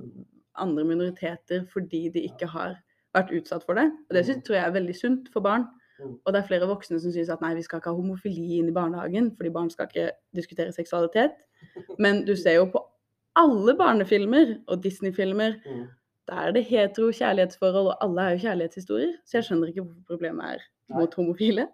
andre 0.61 0.85
minoriteter 0.87 1.65
fordi 1.71 2.07
de 2.13 2.25
ikke 2.29 2.49
har 2.51 2.79
vært 3.15 3.33
utsatt 3.35 3.65
for 3.67 3.77
det. 3.77 3.89
Og 4.09 4.15
det 4.15 4.25
synes, 4.25 4.43
tror 4.47 4.57
jeg 4.57 4.65
er 4.65 4.75
veldig 4.79 4.97
sunt 4.97 5.29
for 5.33 5.43
barn. 5.45 5.67
Mm. 5.99 6.15
Og 6.15 6.33
det 6.33 6.41
er 6.41 6.47
flere 6.47 6.69
voksne 6.69 6.99
som 7.03 7.13
syns 7.13 7.29
at 7.29 7.43
nei, 7.43 7.53
vi 7.57 7.65
skal 7.65 7.81
ikke 7.81 7.91
ha 7.91 7.99
homofili 7.99 8.57
inn 8.57 8.71
i 8.71 8.75
barnehagen, 8.75 9.33
fordi 9.37 9.53
barn 9.53 9.69
skal 9.69 9.91
ikke 9.91 10.09
diskutere 10.35 10.73
seksualitet. 10.73 11.35
Men 12.01 12.23
du 12.25 12.33
ser 12.39 12.57
jo 12.57 12.69
på 12.71 12.81
alle 13.37 13.75
barnefilmer 13.77 14.55
og 14.67 14.81
Disney-filmer, 14.83 15.59
Mm. 16.27 16.35
der 16.35 16.47
er 16.47 16.51
det 16.51 16.63
hetero 16.65 17.11
kjærlighetsforhold, 17.11 17.87
og 17.87 17.97
alle 18.03 18.21
er 18.21 18.29
jo 18.35 18.43
kjærlighetshistorier. 18.47 19.13
Så 19.25 19.37
jeg 19.37 19.43
skjønner 19.43 19.67
ikke 19.67 19.81
hvorfor 19.83 20.05
problemet 20.07 20.43
er 20.45 20.59
Nei. 20.89 20.99
mot 20.99 21.13
homofile. 21.15 21.67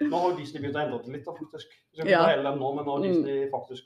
Nå 0.00 0.16
har 0.16 0.36
Disney 0.38 0.62
begynt 0.62 0.76
å 0.76 0.84
endre 0.86 0.98
det 1.04 1.12
litt, 1.16 1.24
da, 1.26 1.32
faktisk. 1.32 1.66
Så 1.96 2.04
jeg 2.04 2.10
Ja. 2.12 2.26
hele 2.26 2.42
den 2.50 2.58
nå, 2.58 2.74
men 2.76 2.84
nå 2.84 2.90
har 2.96 2.98
Mm. 3.02 3.08
Disney 3.12 3.50
faktisk 3.50 3.82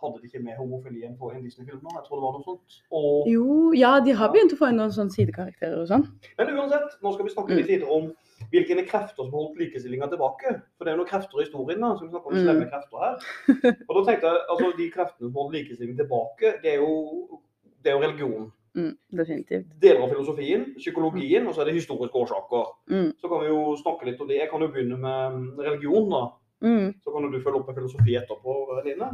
hadde 0.00 0.16
de 0.22 0.26
ikke 0.28 0.42
med 0.42 0.56
homofilien 0.56 1.18
på 1.18 1.28
en 1.34 1.42
Disney-film 1.44 1.80
nå. 1.82 1.90
Jeg 1.92 2.04
tror 2.08 2.16
det 2.16 2.24
var 2.24 2.32
noe 2.32 2.44
sånt. 2.44 2.70
Og, 2.90 3.28
Jo, 3.28 3.72
ja, 3.76 4.00
de 4.00 4.12
har 4.12 4.28
begynt 4.32 4.52
å 4.54 4.56
få 4.56 4.68
inn 4.70 4.76
noen 4.80 4.90
sånne 4.90 5.12
sidekarakterer 5.12 5.76
og 5.82 5.88
sånn. 5.88 6.08
men 6.38 6.46
uansett, 6.56 6.96
nå 7.02 7.12
skal 7.12 7.24
vi 7.26 7.30
snakke 7.34 7.54
litt 7.56 7.66
videre 7.68 7.90
om 7.90 8.14
hvilke 8.50 8.88
krefter 8.88 9.14
som 9.16 9.30
holdt 9.30 9.58
likestillinga 9.58 10.08
tilbake. 10.08 10.62
For 10.78 10.84
det 10.84 10.88
er 10.88 10.96
jo 10.96 11.02
noen 11.04 11.12
krefter 11.12 11.36
i 11.38 11.44
historien, 11.44 11.80
da, 11.80 11.94
så 11.94 12.00
vi 12.00 12.08
snakker 12.08 12.26
om 12.26 12.32
Mm. 12.32 12.44
slemme 12.46 12.70
krefter 12.72 12.98
her. 13.04 13.14
Og 13.90 13.92
da 14.06 14.10
tenkte 14.12 14.24
jeg, 14.24 14.40
altså 14.48 14.76
De 14.78 14.90
kreftene 14.90 15.28
som 15.28 15.32
holdt 15.34 15.52
likestilling 15.52 15.96
tilbake, 15.98 16.62
det 16.62 16.72
er 16.72 16.78
jo, 16.80 17.40
det 17.84 17.92
er 17.92 17.98
jo 17.98 18.02
religion. 18.08 18.52
Mm, 18.78 18.92
definitivt. 19.18 19.66
Deler 19.82 20.04
av 20.04 20.12
filosofien, 20.12 20.64
psykologien, 20.78 21.46
og 21.50 21.54
så 21.56 21.60
er 21.64 21.70
det 21.70 21.74
historiske 21.80 22.14
årsaker. 22.20 22.68
Mm, 22.92 23.08
Så 23.18 23.28
kan 23.28 23.40
vi 23.42 23.48
jo 23.50 23.74
snakke 23.80 24.06
litt 24.06 24.20
om 24.22 24.28
det. 24.30 24.36
Jeg 24.38 24.50
kan 24.52 24.60
jo 24.62 24.68
begynne 24.70 24.98
med 25.02 25.58
religion, 25.66 26.06
da. 26.12 26.20
mm, 26.62 26.94
Så 27.02 27.10
kan 27.10 27.22
jo 27.26 27.30
du 27.32 27.40
følge 27.42 27.58
opp 27.60 27.66
med 27.66 27.80
filosofi 27.80 28.14
etterpå, 28.20 28.54
Line. 28.84 29.10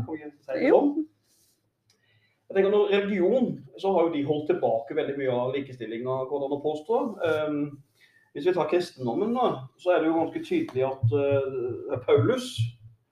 Jo. 0.69 0.81
sånn? 0.81 1.07
Jeg 2.49 2.55
tenker 2.61 2.71
når 2.71 2.91
Religion 2.93 3.49
så 3.79 3.91
har 3.93 4.05
jo 4.07 4.13
de 4.13 4.23
holdt 4.29 4.47
tilbake 4.53 4.95
veldig 4.95 5.17
mye 5.19 5.33
av 5.35 5.55
likestillinga, 5.57 6.19
går 6.31 6.39
det 6.41 6.47
an 6.47 6.59
å 6.59 6.63
påstå. 6.63 7.01
Um, 7.49 7.79
hvis 8.37 8.47
vi 8.47 8.53
tar 8.55 8.69
kristendommen, 8.71 9.33
da, 9.35 9.49
så 9.81 9.91
er 9.97 10.01
det 10.05 10.13
jo 10.13 10.19
ganske 10.21 10.45
tydelig 10.45 10.85
at 10.85 11.17
uh, 11.17 11.97
Paulus 12.07 12.53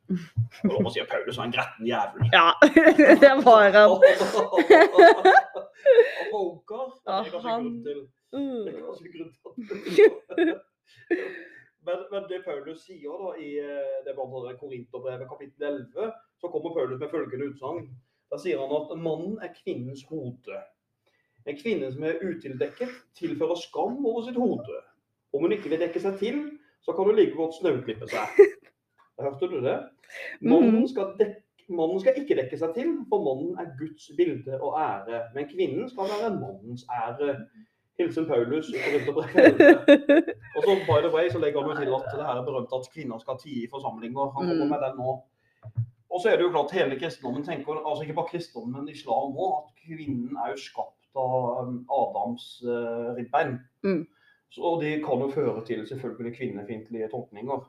Lov 0.68 0.84
å 0.84 0.90
si 0.92 1.00
at 1.00 1.08
Paulus 1.08 1.38
var 1.40 1.46
en 1.48 1.54
gretten 1.56 1.86
jævel. 1.88 2.28
Ja, 2.30 2.52
det 3.24 3.32
var 3.42 3.72
han. 3.72 3.96
Og 6.20 6.26
Volker, 6.32 6.84
det 7.04 7.12
er 7.14 7.30
kanskje 7.30 7.38
Ja, 7.38 7.48
han- 7.48 7.64
grunn 7.64 7.82
til 7.84 7.94
det 7.94 8.10
Mm. 8.34 8.66
men, 11.86 11.98
men 12.10 12.24
det 12.28 12.40
Paulus 12.44 12.80
sier 12.82 13.14
da 13.20 13.34
i 13.38 13.50
eh, 13.62 13.98
det 14.04 14.10
er 14.14 14.56
Korinterbrevet 14.58 15.28
kapittel 15.30 15.66
11, 15.68 16.12
så 16.40 16.48
kommer 16.50 16.74
Paulus 16.74 16.98
med 17.00 17.10
følgende 17.12 17.46
utsagn. 17.52 17.84
Da 18.32 18.36
sier 18.42 18.58
han 18.58 18.72
at 18.74 18.94
mannen 18.98 19.36
er 19.44 19.52
kvinnens 19.54 20.02
hode. 20.08 20.56
En 21.46 21.56
kvinne 21.60 21.92
som 21.92 22.02
er 22.08 22.18
utildekket, 22.24 22.90
tilfører 23.14 23.54
skam 23.60 24.00
over 24.06 24.24
sitt 24.26 24.36
hode. 24.40 24.80
Om 25.34 25.40
hun 25.46 25.52
ikke 25.54 25.68
vil 25.70 25.82
dekke 25.84 26.00
seg 26.02 26.18
til, 26.18 26.40
så 26.82 26.92
kan 26.96 27.04
hun 27.06 27.16
like 27.18 27.36
godt 27.36 27.54
snauklippe 27.60 28.08
seg. 28.10 28.26
Hørte 29.20 29.46
du 29.52 29.60
det? 29.62 29.78
Mannen 30.40 30.80
Mhm. 30.80 30.88
skal, 30.90 31.14
dek 31.20 31.43
mannen 31.68 32.00
skal 32.00 32.16
ikke 32.20 32.36
dekke 32.40 32.58
seg 32.60 32.74
til, 32.76 32.90
for 33.08 33.22
mannen 33.24 33.54
er 33.60 33.70
Guds 33.78 34.10
bilde 34.18 34.58
og 34.60 34.74
ære. 34.80 35.20
Men 35.34 35.48
kvinnen 35.50 35.88
skal 35.90 36.10
være 36.12 36.34
mannens 36.40 36.84
ære. 36.90 37.36
Hilsen 37.98 38.26
Paulus. 38.26 38.68
i 38.74 38.78
Korinterbrevet 38.82 39.36
11. 39.38 40.34
Og 40.56 40.62
så 40.66 40.72
by 40.88 40.98
the 41.06 41.12
way, 41.14 41.28
så 41.30 41.38
legger 41.38 41.62
han 41.62 41.70
jo 41.70 41.76
til 41.78 41.92
at 41.94 42.16
det 42.18 42.26
her 42.26 42.40
er 42.40 42.46
berømt 42.48 42.72
at 42.74 42.88
kvinner 42.94 43.18
skal 43.22 43.38
tie 43.42 43.64
i 43.64 43.70
forsamlinger. 43.70 44.32
Han 44.34 44.46
kommer 44.48 44.64
Mm. 44.64 44.70
med 44.70 44.80
den 44.86 44.96
nå. 44.98 45.12
Og 46.14 46.20
så 46.22 46.28
er 46.30 46.36
det 46.36 46.42
jo 46.46 46.50
klart 46.50 46.70
hele 46.74 46.98
kristendommen 46.98 47.44
tenker, 47.44 47.78
altså 47.88 48.02
ikke 48.02 48.14
bare 48.18 48.30
kristendommen, 48.32 48.74
men 48.84 48.88
islam 48.94 49.34
òg, 49.44 49.52
at 49.60 49.68
kvinnen 49.86 50.36
er 50.44 50.50
jo 50.52 50.58
skapt 50.62 51.16
av 51.16 51.62
um, 51.62 51.86
Adams 52.00 52.44
uh, 52.66 53.14
ribbein. 53.16 53.58
Mm. 53.82 54.06
Så 54.50 54.78
de 54.82 54.90
kan 55.06 55.22
jo 55.24 55.30
føre 55.30 55.64
til 55.66 55.86
selvfølgelig 55.86 56.36
kvinnefiendtlige 56.38 57.08
tolkninger. 57.10 57.62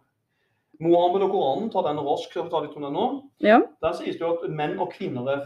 Mohammed 0.80 1.24
og 1.28 1.32
Koranen, 1.32 1.70
ta 1.72 1.82
den 1.86 2.00
raskt, 2.04 2.36
vi 2.36 2.50
ta 2.52 2.60
litt 2.64 2.76
om 2.76 2.86
den 2.88 2.94
nå. 2.98 3.06
Ja. 3.44 3.62
Der 3.82 3.94
sies 3.98 4.18
det 4.18 4.26
jo 4.26 4.34
at 4.36 4.50
menn 4.52 4.78
og 4.80 4.92
kvinner 4.94 5.28
er, 5.32 5.44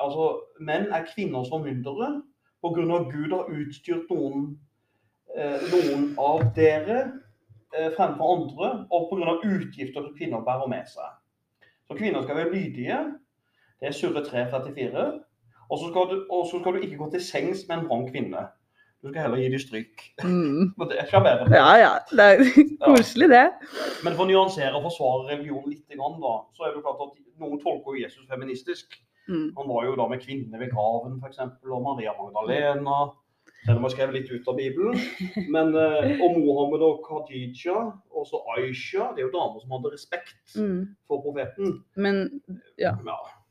altså, 0.00 0.28
menn 0.60 0.86
er 0.92 1.06
kvinners 1.14 1.50
formyndere 1.52 2.22
pga. 2.62 3.00
Gud 3.10 3.32
har 3.34 3.50
utstyrt 3.50 4.08
noen, 4.10 4.46
eh, 5.36 5.60
noen 5.72 6.12
av 6.18 6.44
dere 6.54 7.00
eh, 7.74 7.90
fremfor 7.96 8.36
andre, 8.36 8.70
og 8.90 9.10
pga. 9.10 9.36
utgifter 9.44 10.02
som 10.06 10.14
kvinner 10.16 10.44
bærer 10.46 10.68
med 10.68 10.86
seg. 10.88 11.10
Så 11.88 11.98
kvinner 11.98 12.22
skal 12.22 12.36
være 12.36 12.54
lydige. 12.54 12.98
Det 13.80 13.88
er 13.90 13.92
Surre 13.98 14.22
334. 14.24 15.06
Og 15.70 15.78
så 15.78 15.88
skal, 15.90 16.08
du- 16.10 16.26
og 16.30 16.46
så 16.46 16.60
skal 16.60 16.72
du 16.72 16.78
ikke 16.84 16.96
gå 17.00 17.10
til 17.10 17.20
sengs 17.20 17.66
med 17.68 17.78
en 17.78 17.86
vrang 17.88 18.08
kvinne. 18.10 18.46
Du 19.02 19.08
skal 19.10 19.24
heller 19.24 19.40
gi 19.42 19.48
dem 19.50 19.58
stryk. 19.62 20.02
Mm. 20.22 20.72
Men 20.78 20.90
det 20.90 20.98
er 21.02 21.08
sjarmerende. 21.10 21.56
Ja, 21.58 21.70
ja. 21.80 21.92
Det 22.10 22.26
er 22.26 22.42
koselig, 22.84 23.28
det. 23.32 23.46
Men 24.06 24.14
for 24.14 24.24
å 24.24 24.28
nyansere 24.30 24.76
og 24.78 24.84
forsvare 24.86 25.32
religion 25.32 25.64
litt, 25.70 25.82
da, 25.90 26.34
så 26.54 26.66
er 26.66 26.70
det 26.70 26.78
jo 26.78 26.84
klart 26.86 27.02
at 27.08 27.16
noen 27.42 27.58
tolker 27.62 27.98
Jesus 27.98 28.28
feministisk. 28.30 28.94
Mm. 29.30 29.48
Han 29.58 29.68
var 29.70 29.88
jo 29.88 29.96
da 29.98 30.06
med 30.10 30.22
kvinner 30.22 30.62
ved 30.62 30.70
graven, 30.74 31.18
f.eks., 31.22 31.42
og 31.66 31.82
Maria 31.82 32.14
Magdalena. 32.18 33.00
Selv 33.62 33.78
om 33.78 33.84
jeg 33.86 33.94
skrev 33.94 34.14
litt 34.14 34.30
ut 34.30 34.48
av 34.50 34.56
Bibelen. 34.58 34.96
Men, 35.54 35.68
eh, 35.78 36.16
og 36.22 36.38
Mohammed 36.38 36.82
og 36.82 37.04
Khadija, 37.06 37.76
og 38.10 38.24
så 38.26 38.40
Aisha, 38.56 39.12
det 39.14 39.22
er 39.22 39.28
jo 39.28 39.34
damer 39.34 39.62
som 39.62 39.74
hadde 39.76 39.92
respekt 39.94 40.56
Mm. 40.58 40.94
for 41.06 41.22
profeten. 41.22 41.82
Men 41.96 42.42
Ja. 42.78 42.94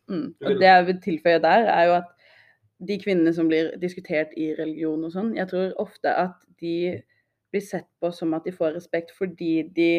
Mm. 0.09 0.33
Og 0.43 0.59
det 0.59 0.67
jeg 0.67 0.85
vil 0.87 0.99
tilføye 1.01 1.39
der, 1.41 1.67
er 1.71 1.83
jo 1.87 1.93
at 2.01 2.09
de 2.87 2.97
kvinnene 3.01 3.33
som 3.33 3.47
blir 3.51 3.71
diskutert 3.81 4.33
i 4.39 4.51
religion 4.57 5.03
og 5.05 5.13
sånn, 5.13 5.35
jeg 5.37 5.47
tror 5.51 5.73
ofte 5.81 6.13
at 6.17 6.35
de 6.61 7.01
blir 7.51 7.61
sett 7.65 7.87
på 8.01 8.11
som 8.15 8.33
at 8.33 8.45
de 8.47 8.53
får 8.55 8.73
respekt 8.77 9.11
fordi 9.17 9.63
de 9.75 9.89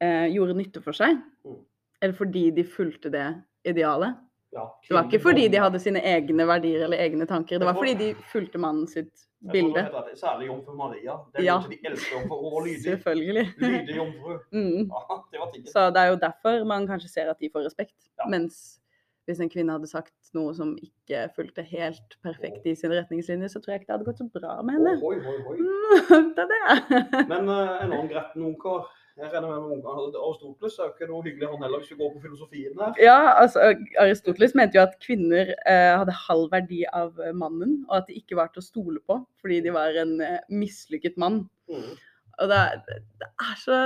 eh, 0.00 0.26
gjorde 0.30 0.54
nytte 0.58 0.82
for 0.84 0.92
seg. 0.96 1.16
Mm. 1.46 1.56
Eller 2.02 2.16
fordi 2.16 2.50
de 2.56 2.64
fulgte 2.64 3.10
det 3.12 3.26
idealet. 3.68 4.14
Ja, 4.52 4.64
Det 4.88 4.94
var 4.96 5.04
ikke 5.06 5.20
fordi 5.22 5.48
de 5.48 5.58
hadde 5.62 5.78
sine 5.78 6.00
egne 6.02 6.42
verdier 6.48 6.82
eller 6.82 6.98
egne 6.98 7.26
tanker, 7.26 7.58
det 7.60 7.66
var 7.68 7.76
fordi 7.78 7.94
de 7.94 8.08
fulgte 8.32 8.58
mannen 8.58 8.88
sitt 8.90 9.26
bilde. 9.52 9.84
Særlig 10.18 10.48
jomfru 10.48 10.74
Maria. 10.74 11.14
Det 11.32 11.40
er 11.40 11.44
Ja. 11.44 11.58
de 11.70 11.78
elsker 11.86 12.16
jomfru. 12.16 12.34
og 12.34 12.52
var 12.56 12.66
lydig. 12.66 12.82
Selvfølgelig. 12.82 13.46
Lydig 13.58 13.96
jomfru. 13.96 14.38
Mm. 14.52 14.90
Ja, 14.90 15.46
det. 15.54 15.68
Så 15.70 15.86
det 15.94 16.02
er 16.02 16.06
jo 16.10 16.16
derfor 16.16 16.64
man 16.66 16.86
kanskje 16.88 17.08
ser 17.08 17.30
at 17.30 17.38
de 17.40 17.48
får 17.52 17.64
respekt. 17.64 17.94
Mens 18.28 18.79
hvis 19.28 19.40
en 19.42 19.50
kvinne 19.52 19.74
hadde 19.76 19.90
sagt 19.90 20.32
noe 20.36 20.54
som 20.56 20.72
ikke 20.82 21.26
fulgte 21.36 21.64
helt 21.66 22.16
perfekt 22.24 22.66
i 22.66 22.76
sine 22.78 22.96
retningslinjer, 22.98 23.50
så 23.52 23.60
tror 23.60 23.74
jeg 23.74 23.82
ikke 23.82 23.90
det 23.90 23.96
hadde 23.98 24.08
gått 24.08 24.22
så 24.22 24.28
bra 24.32 24.56
med 24.66 24.78
henne. 24.78 24.96
Oi, 25.06 25.18
oi, 25.20 25.36
oi. 25.52 25.58
Mm, 25.60 26.32
det 26.36 26.46
er 26.46 26.50
det. 26.54 27.20
Men 27.30 27.50
uh, 27.50 27.76
en 27.82 27.92
annen 27.92 28.10
gretten 28.10 28.48
ungkar. 28.52 28.88
Jeg 29.20 29.28
regner 29.34 29.50
med 29.50 29.82
med 29.82 30.14
Aristoteles 30.16 30.78
er 30.78 30.86
jo 30.86 30.92
ikke 30.94 31.06
noe 31.10 31.24
hyggelig 31.26 31.48
han 31.50 31.64
heller, 31.64 31.82
hvis 31.82 31.90
vi 31.92 31.98
går 31.98 32.12
på 32.14 32.22
filosofien 32.22 32.78
der. 32.78 32.94
Ja, 33.02 33.18
altså 33.42 33.74
Aristoteles 34.00 34.54
mente 34.56 34.78
jo 34.78 34.84
at 34.86 34.94
kvinner 35.02 35.50
eh, 35.68 35.90
hadde 35.98 36.14
halv 36.22 36.46
verdi 36.54 36.78
av 36.88 37.18
mannen, 37.36 37.82
og 37.90 37.98
at 37.98 38.08
de 38.08 38.16
ikke 38.16 38.38
var 38.38 38.48
til 38.54 38.62
å 38.62 38.64
stole 38.64 39.02
på 39.04 39.18
fordi 39.42 39.58
de 39.66 39.74
var 39.76 39.98
en 40.00 40.14
eh, 40.24 40.38
mislykket 40.48 41.18
mann. 41.20 41.42
Mm. 41.68 41.90
Og 42.38 42.48
det 42.48 42.56
er, 42.56 42.80
det, 43.20 43.28
er 43.42 43.56
så, 43.60 43.76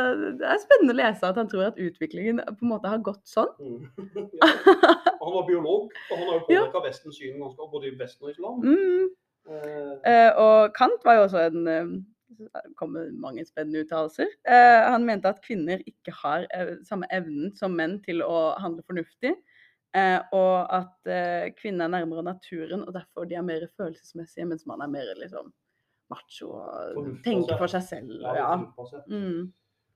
det 0.41 0.47
er 0.47 0.61
spennende 0.63 0.95
å 0.95 0.99
lese 1.01 1.27
at 1.27 1.39
han 1.41 1.49
tror 1.51 1.67
at 1.71 1.79
utviklingen 1.81 2.43
på 2.47 2.67
en 2.67 2.71
måte 2.71 2.91
har 2.93 3.03
gått 3.07 3.23
sånn. 3.27 3.51
Mm. 3.59 3.85
ja. 4.41 4.51
Han 5.25 5.35
var 5.39 5.47
biolog, 5.49 5.89
og 6.11 6.17
han 6.19 6.27
har 6.29 6.35
jo 6.37 6.41
Ja. 6.53 6.65
påvirka 6.67 6.85
Vestens 6.89 7.19
syn 7.19 7.39
ganske 7.43 7.71
både 7.73 7.89
i 7.91 7.95
Vesten 7.99 8.27
og 8.29 8.35
islam. 8.35 8.61
Mm. 8.65 9.07
Eh, 9.49 9.95
Eh, 10.09 10.31
og 10.41 10.71
Kant 10.77 11.03
var 11.05 11.19
jo 11.19 11.25
også 11.27 11.41
en 11.51 11.67
eh, 11.69 11.89
det 12.35 12.63
kom 12.81 12.91
med 12.97 13.13
mange 13.23 13.45
spennende 13.47 13.85
uttalelser. 13.85 14.27
Eh, 14.49 14.85
han 14.91 15.05
mente 15.07 15.29
at 15.31 15.43
kvinner 15.45 15.83
ikke 15.87 16.15
har 16.23 16.47
eh, 16.55 16.73
samme 16.89 17.07
evnen 17.15 17.53
som 17.57 17.77
menn 17.79 18.01
til 18.03 18.23
å 18.27 18.55
handle 18.59 18.83
fornuftig. 18.89 19.35
Eh, 19.95 20.19
og 20.35 20.65
at 20.75 21.13
kvinner 21.61 21.87
er 21.87 21.93
nærmere 21.95 22.25
naturen, 22.27 22.83
og 22.83 22.95
derfor 22.97 23.29
de 23.31 23.37
er 23.39 23.45
mer 23.47 23.69
følelsesmessige, 23.79 24.49
mens 24.51 24.67
man 24.67 24.83
er 24.83 24.91
mer 24.91 25.13
liksom 25.21 25.53
macho 26.13 26.51
og 26.61 27.13
tenker 27.25 27.59
for 27.61 27.71
seg 27.71 27.83
selv. 27.83 28.17
ja, 28.23 28.35
Ja. 28.41 28.57
Mm. 29.09 29.53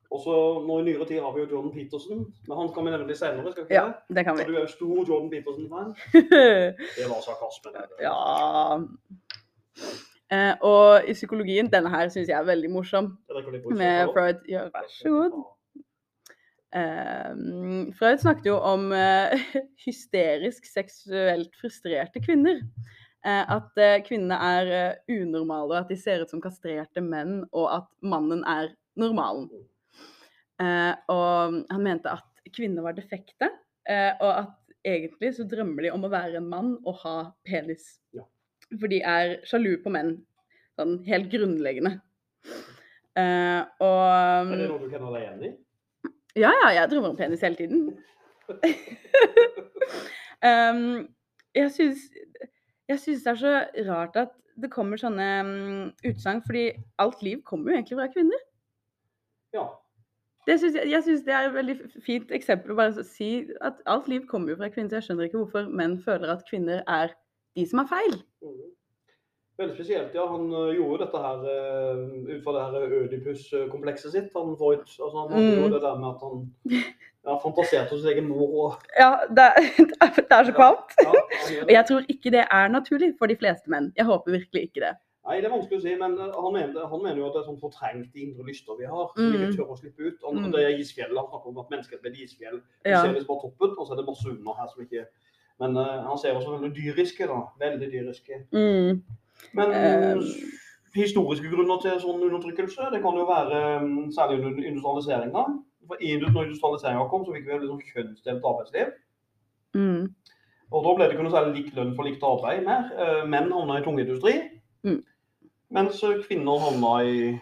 Og 0.09 0.21
så 0.25 0.35
nå 0.65 0.79
i 0.81 0.85
nyere 0.87 1.05
tid 1.05 1.21
har 1.21 1.35
vi 1.35 1.43
jo 1.43 1.49
Jordan 1.51 1.73
Peterson, 1.75 2.23
men 2.49 2.57
han 2.57 2.71
kan 2.73 2.87
vi 2.87 2.93
nevne 2.95 3.09
litt 3.11 3.19
senere. 3.21 3.51
skal 3.53 3.67
vi 3.69 3.75
ja, 3.77 3.91
det? 4.09 4.25
kan 4.25 4.33
Og 4.33 4.39
vi. 4.41 4.47
du 4.49 4.55
er 4.57 4.63
jo 4.63 4.71
stor 4.73 5.03
Jordan 5.05 5.29
Peterson-fan. 5.35 5.91
Det 6.97 7.09
var 7.11 7.21
sarkasme. 7.27 7.75
det. 7.75 7.85
ja. 8.07 8.15
Eh, 10.33 10.55
og 10.61 11.09
i 11.09 11.13
psykologien, 11.17 11.69
denne 11.73 11.93
her 11.93 12.09
syns 12.13 12.29
jeg 12.29 12.37
er 12.37 12.49
veldig 12.49 12.71
morsom. 12.73 13.15
Med 13.77 14.11
Freud. 14.13 14.43
Ja, 14.49 14.67
vær 14.73 14.89
så 14.93 15.13
god. 15.13 15.39
Eh, 16.77 17.31
Freud 17.97 18.21
snakket 18.21 18.51
jo 18.51 18.59
om 18.61 18.91
eh, 18.93 19.49
hysterisk 19.87 20.69
seksuelt 20.69 21.57
frustrerte 21.61 22.21
kvinner. 22.25 22.61
Eh, 23.27 23.45
at 23.51 23.81
eh, 23.83 23.99
kvinnene 24.07 24.37
er 24.39 24.69
unormale, 25.11 25.25
unormale, 25.27 25.81
at 25.83 25.91
de 25.91 25.97
ser 25.99 26.23
ut 26.23 26.31
som 26.31 26.43
kastrerte 26.43 27.03
menn, 27.03 27.43
og 27.51 27.67
at 27.75 27.89
mannen 28.07 28.45
er 28.47 28.71
normalen. 28.99 29.49
Eh, 30.63 30.95
og 31.11 31.59
han 31.71 31.85
mente 31.85 32.13
at 32.13 32.43
kvinner 32.55 32.87
var 32.87 32.97
defekte, 32.97 33.51
eh, 33.89 34.13
og 34.23 34.31
at 34.31 34.55
egentlig 34.87 35.33
så 35.37 35.47
drømmer 35.49 35.87
de 35.87 35.93
om 35.95 36.07
å 36.07 36.13
være 36.13 36.39
en 36.39 36.51
mann 36.51 36.75
og 36.85 37.01
ha 37.03 37.17
penis. 37.47 37.97
For 38.71 38.91
de 38.91 39.03
er 39.03 39.39
sjalu 39.49 39.77
på 39.83 39.93
menn, 39.93 40.15
sånn 40.79 41.01
helt 41.09 41.31
grunnleggende. 41.33 41.99
Eh, 43.19 43.63
og 43.83 44.03
Er 44.07 44.53
det 44.55 44.69
noe 44.71 44.83
du 44.85 44.91
kan 44.93 45.09
deg 45.11 45.25
igjen 45.25 45.49
i? 45.49 45.57
ja, 46.39 46.53
ja, 46.55 46.69
jeg 46.77 46.91
drømmer 46.93 47.17
om 47.17 47.19
penis 47.19 47.43
hele 47.43 47.59
tiden. 47.59 47.89
um, 50.49 51.09
jeg 51.57 51.73
syns 51.75 52.07
jeg 52.89 53.01
syns 53.03 53.25
det 53.25 53.33
er 53.33 53.41
så 53.43 53.55
rart 53.89 54.17
at 54.17 54.35
det 54.59 54.71
kommer 54.73 54.99
sånne 54.99 55.27
um, 55.47 55.91
utsagn, 56.09 56.41
fordi 56.47 56.71
alt 56.99 57.21
liv 57.23 57.43
kommer 57.47 57.71
jo 57.71 57.79
egentlig 57.79 57.99
fra 58.01 58.09
kvinner. 58.15 58.41
Ja. 59.55 59.67
Det 60.49 60.57
synes 60.61 60.79
jeg 60.79 60.91
jeg 60.91 61.05
syns 61.05 61.23
det 61.27 61.35
er 61.37 61.47
et 61.49 61.55
veldig 61.55 61.77
fint 62.07 62.33
eksempel 62.33 62.73
å 62.73 62.79
bare 62.79 63.05
si 63.05 63.31
at 63.61 63.79
alt 63.87 64.09
liv 64.09 64.25
kommer 64.31 64.55
jo 64.55 64.59
fra 64.59 64.71
kvinner. 64.73 64.91
Så 64.91 64.99
jeg 64.99 65.07
skjønner 65.09 65.29
ikke 65.29 65.43
hvorfor 65.43 65.69
menn 65.69 65.99
føler 66.03 66.33
at 66.33 66.47
kvinner 66.49 66.83
er 66.89 67.13
de 67.59 67.67
som 67.69 67.83
har 67.83 67.91
feil. 67.93 68.17
Mm. 68.43 68.67
Veldig 69.59 69.75
spesielt, 69.75 70.15
ja. 70.15 70.25
Han 70.31 70.49
gjorde 70.49 70.77
jo 70.79 70.99
dette 71.03 71.21
her 71.23 71.41
ø, 71.43 71.55
ut 72.31 72.45
fra 72.45 72.53
det 72.55 72.65
her 72.65 72.97
Ødipus-komplekset 73.03 74.15
sitt. 74.15 74.29
Han 74.37 74.55
Freud. 74.59 74.85
Altså, 74.87 75.15
han 75.19 75.33
mm. 75.35 75.49
jo 75.51 75.67
Mm. 75.67 75.73
det 75.73 75.83
der 75.83 75.99
med 75.99 76.09
at 76.15 76.21
han 76.23 76.37
ja, 77.29 77.35
fantasert 77.43 77.91
hos 77.93 78.01
sin 78.03 78.11
egen 78.15 78.29
mor 78.31 78.55
og 78.65 78.87
Ja, 78.99 79.11
det, 79.29 79.49
det 80.17 80.33
er 80.39 80.45
så 80.49 80.55
kvalmt. 80.57 80.95
ja, 81.03 81.13
ja, 81.53 81.63
Og 81.67 81.71
jeg 81.77 81.85
tror 81.91 82.09
ikke 82.09 82.33
det 82.35 82.47
er 82.51 82.69
naturlig 82.73 83.13
for 83.19 83.27
de 83.31 83.37
fleste 83.37 83.69
menn. 83.71 83.93
Jeg 83.97 84.09
håper 84.09 84.33
virkelig 84.39 84.63
ikke 84.71 84.81
det. 84.87 84.95
Nei, 85.29 85.43
det 85.43 85.49
er 85.51 85.53
vanskelig 85.53 85.77
å 85.77 85.83
si, 85.85 85.93
men 86.01 86.15
han 86.17 86.53
mener, 86.55 86.87
han 86.89 87.03
mener 87.05 87.19
jo 87.21 87.27
at 87.29 87.35
det 87.37 87.41
er 87.43 87.49
sånn 87.51 87.59
fortrengt 87.61 88.15
de 88.15 88.23
indre 88.25 88.47
lyster 88.49 88.79
vi 88.79 88.87
har, 88.89 89.11
Mm. 89.19 89.33
vi 89.37 89.49
tør 89.59 89.75
å 89.75 89.77
slippe 89.77 90.01
ut. 90.09 90.23
Han, 90.25 90.39
Mm. 90.47 90.53
Det 90.55 90.63
er 90.65 90.79
isfjellet. 90.81 91.19
Han 91.21 91.29
snakker 91.29 91.49
om 91.53 91.59
at 91.61 91.69
mennesket 91.75 92.01
blir 92.01 92.17
isfjell. 92.25 92.63
Vi 92.85 92.91
Ja. 92.91 93.03
ser 93.03 93.13
liksom 93.13 93.29
bare 93.29 93.43
toppen, 93.45 93.75
og 93.79 93.85
så 93.87 93.93
er 93.93 93.97
det 94.01 94.07
masse 94.09 94.25
under 94.31 94.55
her 94.57 94.69
som 94.73 94.83
ikke 94.87 95.05
Men 95.61 95.77
uh, 95.77 96.07
han 96.09 96.17
ser 96.19 96.33
også 96.39 96.55
veldig 96.57 96.73
dyriske, 96.75 97.27
da. 97.27 97.39
Veldig 97.61 97.89
dyriske. 97.93 98.35
Mm. 98.55 99.03
Men 99.53 99.69
Eh, 99.75 100.23
historiske 100.95 101.51
grunner 101.51 101.81
til 101.83 101.99
sånn 102.01 102.23
undertrykkelse, 102.23 102.89
det 102.93 103.03
kan 103.03 103.15
jo 103.19 103.25
være 103.29 103.81
mm, 103.83 104.11
særlig 104.15 104.39
under 104.47 104.63
industrialiseringa. 104.71 105.45
Når 105.89 106.03
industrialiseringa 106.05 107.09
kom, 107.11 107.25
så 107.25 107.33
fikk 107.35 107.47
vi 107.49 107.55
et 107.57 107.63
liksom 107.63 107.81
kjønnsdelt 107.93 108.45
arbeidsliv. 108.45 108.91
Mm. 109.75 110.09
Og 110.69 110.85
da 110.85 110.95
ble 110.99 111.07
det 111.09 111.15
ikke 111.17 111.25
noe 111.25 111.33
særlig 111.33 111.55
lik 111.63 111.71
lønn 111.77 111.95
for 111.97 112.05
likt 112.09 112.25
arbeid 112.29 112.65
mer. 112.67 112.91
Eh, 112.99 113.23
Menn 113.27 113.53
havna 113.53 113.79
i 113.81 113.85
tungindustri, 113.87 114.35
Mm. 114.85 115.03
mens 115.75 116.03
eh, 116.05 116.19
kvinner 116.27 116.61
havna 116.61 116.93
i 117.05 117.41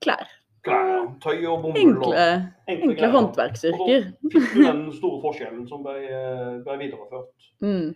Klær. 0.00 0.26
klær, 0.64 1.10
tøy 1.20 1.44
og 1.46 1.62
bomull. 1.62 1.80
Enkle, 1.80 2.24
enkle, 2.68 2.90
enkle 2.94 3.10
håndverksyrker. 3.12 4.06
Og 4.08 4.22
da 4.22 4.32
fikk 4.32 4.54
du 4.54 4.62
den 4.64 4.92
store 4.96 5.20
forskjellen 5.22 5.68
som 5.68 5.82
ble, 5.84 5.94
eh, 6.08 6.58
ble 6.64 6.78
videreført. 6.80 7.50
Mm. 7.60 7.94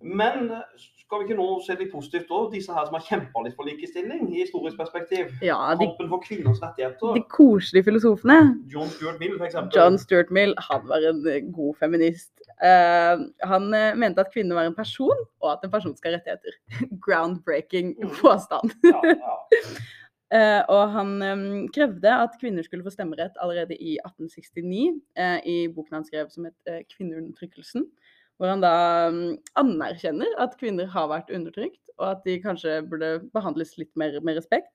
Men 0.00 0.50
eh, 0.50 0.62
skal 1.00 1.20
vi 1.20 1.26
ikke 1.28 1.36
nå 1.36 1.46
se 1.66 1.74
litt 1.76 1.90
positivt 1.92 2.30
òg, 2.32 2.52
Disse 2.54 2.72
her 2.72 2.86
som 2.86 2.94
har 2.96 3.02
kjempa 3.04 3.42
litt 3.44 3.56
for 3.58 3.68
likestilling 3.68 4.28
i 4.30 4.44
historisk 4.44 4.78
perspektiv. 4.80 5.32
Ja, 5.44 5.58
de, 5.76 5.84
Kampen 5.90 6.08
for 6.12 6.22
kvinners 6.24 6.60
rettigheter. 6.62 7.14
de 7.18 7.22
koselige 7.28 7.84
filosofene. 7.90 8.38
John 8.72 8.88
Stuart 8.94 9.18
Mill, 9.20 9.36
eksempel. 9.42 9.74
John 9.76 9.98
Stuart 9.98 10.30
Mill 10.30 10.54
han 10.70 10.86
var 10.88 11.04
en 11.10 11.20
eh, 11.28 11.42
god 11.52 11.74
feminist. 11.82 12.32
Uh, 12.60 13.26
han 13.48 13.70
mente 13.96 14.20
at 14.20 14.32
kvinner 14.34 14.58
var 14.58 14.68
en 14.68 14.74
person, 14.76 15.16
og 15.40 15.52
at 15.52 15.62
en 15.64 15.72
person 15.72 15.96
skal 15.96 16.12
ha 16.12 16.18
rettigheter. 16.20 16.58
Groundbreaking 17.06 17.94
Mm. 18.00 18.10
påstand. 18.20 18.72
Ja, 18.84 19.00
ja. 19.10 19.34
Uh, 20.30 20.62
og 20.76 20.92
han 20.94 21.22
um, 21.22 21.68
krevde 21.74 22.12
at 22.22 22.36
kvinner 22.40 22.62
skulle 22.62 22.84
få 22.86 22.92
stemmerett 22.94 23.36
allerede 23.42 23.74
i 23.76 23.96
1869, 24.04 25.00
uh, 25.18 25.38
i 25.44 25.56
boken 25.74 25.98
han 25.98 26.04
skrev 26.06 26.30
som 26.30 26.44
het 26.46 26.86
'Kvinneundertrykkelsen'. 26.92 27.88
Hvor 28.40 28.48
han 28.48 28.62
da 28.64 28.74
mm, 29.12 29.34
anerkjenner 29.60 30.36
at 30.40 30.56
kvinner 30.60 30.88
har 30.88 31.10
vært 31.10 31.32
undertrykt, 31.36 31.82
og 32.00 32.14
at 32.14 32.22
de 32.24 32.38
kanskje 32.40 32.78
burde 32.88 33.18
behandles 33.34 33.74
litt 33.76 33.90
mer 34.00 34.16
med 34.24 34.38
respekt. 34.40 34.72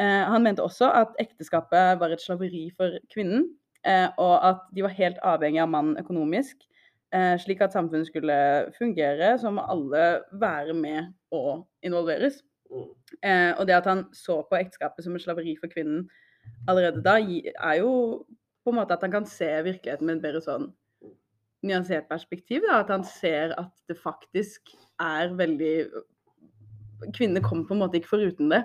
Eh, 0.00 0.24
han 0.26 0.42
mente 0.42 0.64
også 0.64 0.88
at 0.96 1.14
ekteskapet 1.22 2.00
var 2.00 2.10
et 2.10 2.22
slaveri 2.22 2.64
for 2.74 2.96
kvinnen, 3.12 3.46
eh, 3.86 4.08
og 4.18 4.34
at 4.48 4.64
de 4.74 4.82
var 4.82 4.96
helt 4.96 5.20
avhengig 5.22 5.62
av 5.62 5.70
mannen 5.70 6.00
økonomisk. 6.00 6.66
Eh, 7.14 7.36
slik 7.42 7.62
at 7.62 7.74
samfunnet 7.74 8.10
skulle 8.10 8.38
fungere, 8.78 9.36
så 9.38 9.54
må 9.54 9.62
alle 9.70 10.24
være 10.42 10.74
med 10.74 11.12
og 11.30 11.68
involveres. 11.86 12.42
Og 12.70 13.66
det 13.66 13.74
at 13.74 13.86
han 13.86 14.04
så 14.14 14.40
på 14.46 14.58
ekteskapet 14.58 15.04
som 15.04 15.14
et 15.14 15.22
slaveri 15.22 15.56
for 15.58 15.70
kvinnen 15.72 16.04
allerede 16.70 17.02
da, 17.02 17.16
er 17.18 17.80
jo 17.80 18.22
på 18.64 18.70
en 18.70 18.78
måte 18.78 18.94
at 18.94 19.02
han 19.02 19.10
kan 19.10 19.26
se 19.26 19.48
virkeligheten 19.66 20.06
med 20.06 20.20
et 20.20 20.22
bedre 20.22 20.42
sånn 20.44 20.68
nyansert 21.66 22.08
perspektiv. 22.08 22.64
Da. 22.66 22.80
At 22.84 22.92
han 22.92 23.04
ser 23.04 23.54
at 23.60 23.72
det 23.90 23.98
faktisk 24.00 24.74
er 25.00 25.34
veldig 25.36 25.74
Kvinner 27.16 27.40
kommer 27.40 27.64
på 27.64 27.72
en 27.72 27.80
måte 27.80 27.96
ikke 27.96 28.10
foruten 28.12 28.50
det. 28.52 28.58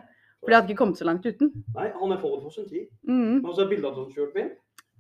For 0.44 0.52
de 0.52 0.58
hadde 0.58 0.74
ikke 0.74 0.82
kommet 0.82 1.00
så 1.00 1.06
langt 1.08 1.24
uten. 1.26 1.54
Nei, 1.74 1.88
han 1.96 2.12
er 2.12 2.20
forut 2.20 2.44
for 2.44 2.52
sin 2.52 2.68
tid. 2.68 2.90
Mm. 3.08 3.40
Men 3.40 3.54
så 3.56 3.64
er 3.64 3.70
bildet 3.72 3.88
av 3.88 3.96
John 3.96 4.10
Stuart 4.12 4.36
Mill. 4.36 4.50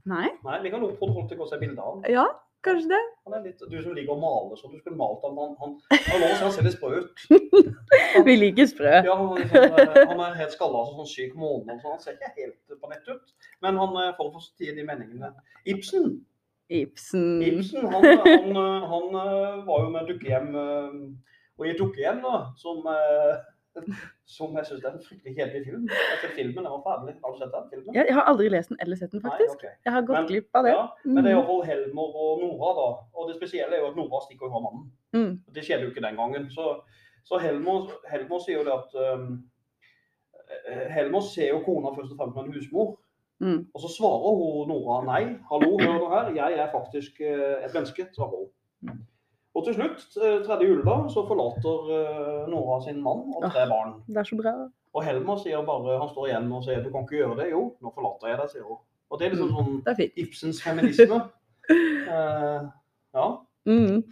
Nei, 0.07 0.29
Nei, 0.45 0.59
vi 0.63 0.71
kan 0.71 0.85
få 0.85 1.09
folk 1.11 1.27
til 1.29 1.41
å 1.43 1.47
se 1.49 1.59
bildet 1.59 1.81
av 1.83 1.97
han. 1.97 2.05
ja, 2.13 2.23
kanskje 2.65 2.93
det. 2.93 3.01
Han 3.27 3.35
er 3.37 3.43
litt, 3.49 3.61
du 3.69 3.75
som 3.81 3.93
liker 3.97 4.13
å 4.15 4.17
male, 4.21 4.55
så 4.57 4.69
du 4.71 4.77
skulle 4.79 4.97
malt 4.97 5.25
han. 5.25 5.35
Han, 5.41 5.51
han, 5.59 5.75
han, 5.91 6.05
han, 6.23 6.35
han 6.41 6.53
ser 6.55 6.65
litt 6.65 6.77
sprø 6.77 7.01
ut. 7.01 7.25
Vi 8.29 8.37
liker 8.39 8.69
sprø. 8.71 8.93
Ja, 9.05 9.17
han, 9.19 9.33
liksom, 9.37 9.65
eh, 9.81 9.99
han 10.13 10.23
er 10.29 10.39
helt 10.39 10.55
skalla 10.55 10.85
som 10.87 11.01
sånn 11.03 11.11
syk 11.11 11.35
måne, 11.41 11.75
så 11.81 11.91
han 11.91 12.01
ser 12.01 12.15
ikke 12.15 12.31
helt 12.39 12.79
på 12.79 12.93
nett 12.93 13.11
ut. 13.11 13.35
Men 13.65 13.81
han 13.83 13.99
er 14.05 14.15
forut 14.17 14.37
for 14.37 14.45
sin 14.47 14.57
tid 14.63 14.81
i 14.81 14.87
meningene. 14.87 15.33
Ibsen, 15.75 16.15
Ibsen. 16.69 17.41
Ibsen 17.45 17.85
han, 17.91 18.03
han, 18.03 18.55
eh, 18.57 18.85
han 18.91 19.17
eh, 19.21 19.65
var 19.67 19.83
jo 19.83 19.89
med 19.93 20.07
dukkehjem, 20.09 20.47
eh, 20.55 20.95
og 21.59 21.67
i 21.69 21.75
dukkehjem 21.77 22.23
da, 22.23 22.39
som, 22.57 22.79
eh, 22.89 23.35
som 24.35 24.55
jeg 24.57 24.65
synes 24.65 24.83
er 24.87 24.95
en 24.95 25.03
fryktelig 25.05 25.35
kjedelig 25.37 25.61
film. 25.67 25.83
Jeg 25.91 26.17
har 26.23 26.33
filmen, 26.35 26.63
var 26.73 26.81
ferdig. 26.87 27.15
Har 27.23 27.31
du 27.35 27.37
sett 27.41 27.53
den 27.53 27.69
filmen? 27.73 27.95
Jeg, 27.97 28.05
jeg 28.09 28.15
har 28.17 28.25
aldri 28.31 28.49
lest 28.49 28.71
den 28.73 28.79
eller 28.81 28.95
sett 29.01 29.11
den, 29.13 29.21
faktisk. 29.21 29.53
Nei, 29.53 29.59
okay. 29.59 29.73
Jeg 29.85 29.93
har 29.97 30.05
gått 30.09 30.17
Men- 30.21 30.29
glipp 30.31 30.49
av 30.57 30.63
det. 30.65 30.73
Ja, 30.77 30.85
men 31.05 31.23
det 31.23 31.31
er 31.31 31.35
Mm. 31.35 31.41
iallfall 31.41 31.65
Helmer 31.69 32.19
og 32.25 32.43
Nora, 32.43 32.71
da. 32.81 32.87
Og 33.13 33.27
det 33.29 33.35
spesielle 33.37 33.75
er 33.77 33.83
jo 33.83 33.89
at 33.91 33.97
Nora 33.99 34.21
stikker 34.25 34.49
fra 34.53 34.63
mannen. 34.65 34.85
Mm. 35.13 35.33
Det 35.53 35.63
skjedde 35.67 35.83
jo 35.85 35.91
ikke 35.93 36.05
den 36.07 36.17
gangen. 36.17 36.49
Så, 36.49 36.79
så 37.27 37.37
Helmer, 37.45 37.91
Helmer 38.09 38.39
sier 38.45 38.57
jo 38.63 38.65
det 38.65 38.73
at 38.79 38.95
um, 39.19 39.43
eh, 40.69 40.87
Helmer 40.95 41.21
ser 41.21 41.49
jo 41.53 41.61
kona 41.65 41.93
først 41.95 42.11
og 42.15 42.17
fremst 42.19 42.35
som 42.39 42.45
en 42.49 42.53
husmor. 42.57 42.95
Mm. 43.43 43.65
Og 43.73 43.81
så 43.83 43.89
svarer 43.97 44.37
hun 44.39 44.69
Nora 44.69 45.01
nei. 45.07 45.23
Hallo, 45.49 45.75
hør 45.81 45.97
nå 45.99 46.07
her. 46.13 46.31
Jeg 46.37 46.59
er 46.63 46.71
faktisk 46.71 47.19
eh, 47.19 47.65
et 47.65 47.73
menneske, 47.75 48.07
svarer 48.15 48.37
hun. 48.39 48.49
Mm. 48.85 49.03
Og 49.55 49.65
til 49.65 49.75
slutt, 49.77 50.07
eh, 50.19 50.39
tredje 50.45 50.67
juledag, 50.69 51.09
så 51.11 51.23
forlater 51.27 51.91
eh, 51.97 52.41
Nora 52.51 52.81
sin 52.85 53.01
mann 53.03 53.27
og 53.35 53.47
tre 53.51 53.67
barn. 53.71 53.97
Det 54.07 54.23
er 54.23 54.29
så 54.29 54.39
bra. 54.39 54.55
Og 54.95 55.03
Helmer 55.03 55.39
sier 55.43 55.63
bare, 55.67 55.99
han 55.99 56.11
står 56.11 56.29
igjen 56.29 56.51
og 56.55 56.63
sier 56.63 56.83
du 56.83 56.91
kan 56.91 57.03
ikke 57.03 57.19
gjøre 57.19 57.39
det. 57.41 57.49
Jo, 57.51 57.65
nå 57.83 57.91
forlater 57.95 58.31
jeg 58.31 58.39
deg, 58.41 58.51
sier 58.53 58.67
hun. 58.67 58.79
Og 59.11 59.19
det 59.19 59.27
er 59.27 59.35
liksom 59.35 59.51
sånn 59.55 59.81
Det 59.85 59.95
er. 59.95 60.13
Ibsens 60.23 60.61
feminisme. 60.63 61.19
uh, 61.69 62.69
ja. 63.19 63.27
Mm. 63.65 64.03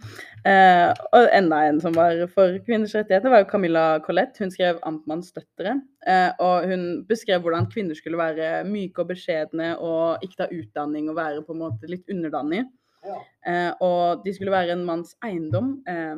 Eh, 0.50 0.90
og 1.14 1.28
enda 1.32 1.60
en 1.68 1.78
som 1.80 1.94
var 1.94 2.18
for 2.32 2.56
kvinners 2.66 2.94
rettigheter, 2.96 3.30
var 3.30 3.44
jo 3.44 3.50
Camilla 3.52 3.84
Collett. 4.02 4.38
Hun 4.38 4.50
skrev 4.50 4.80
'Amtmanns 4.82 5.32
døtre'. 5.32 5.80
Eh, 6.06 6.32
og 6.38 6.66
hun 6.68 7.06
beskrev 7.08 7.40
hvordan 7.40 7.70
kvinner 7.70 7.94
skulle 7.94 8.18
være 8.18 8.64
myke 8.64 8.98
og 8.98 9.08
beskjedne 9.08 9.78
og 9.78 10.18
ikke 10.22 10.40
ta 10.42 10.48
utdanning 10.50 11.08
og 11.10 11.16
være 11.16 11.44
på 11.46 11.52
en 11.52 11.62
måte 11.62 11.88
litt 11.88 12.10
underdanig. 12.10 12.64
Ja. 13.04 13.20
Eh, 13.46 13.72
og 13.80 14.24
de 14.24 14.34
skulle 14.34 14.52
være 14.52 14.72
en 14.72 14.84
manns 14.84 15.14
eiendom 15.24 15.82
eh, 15.88 16.16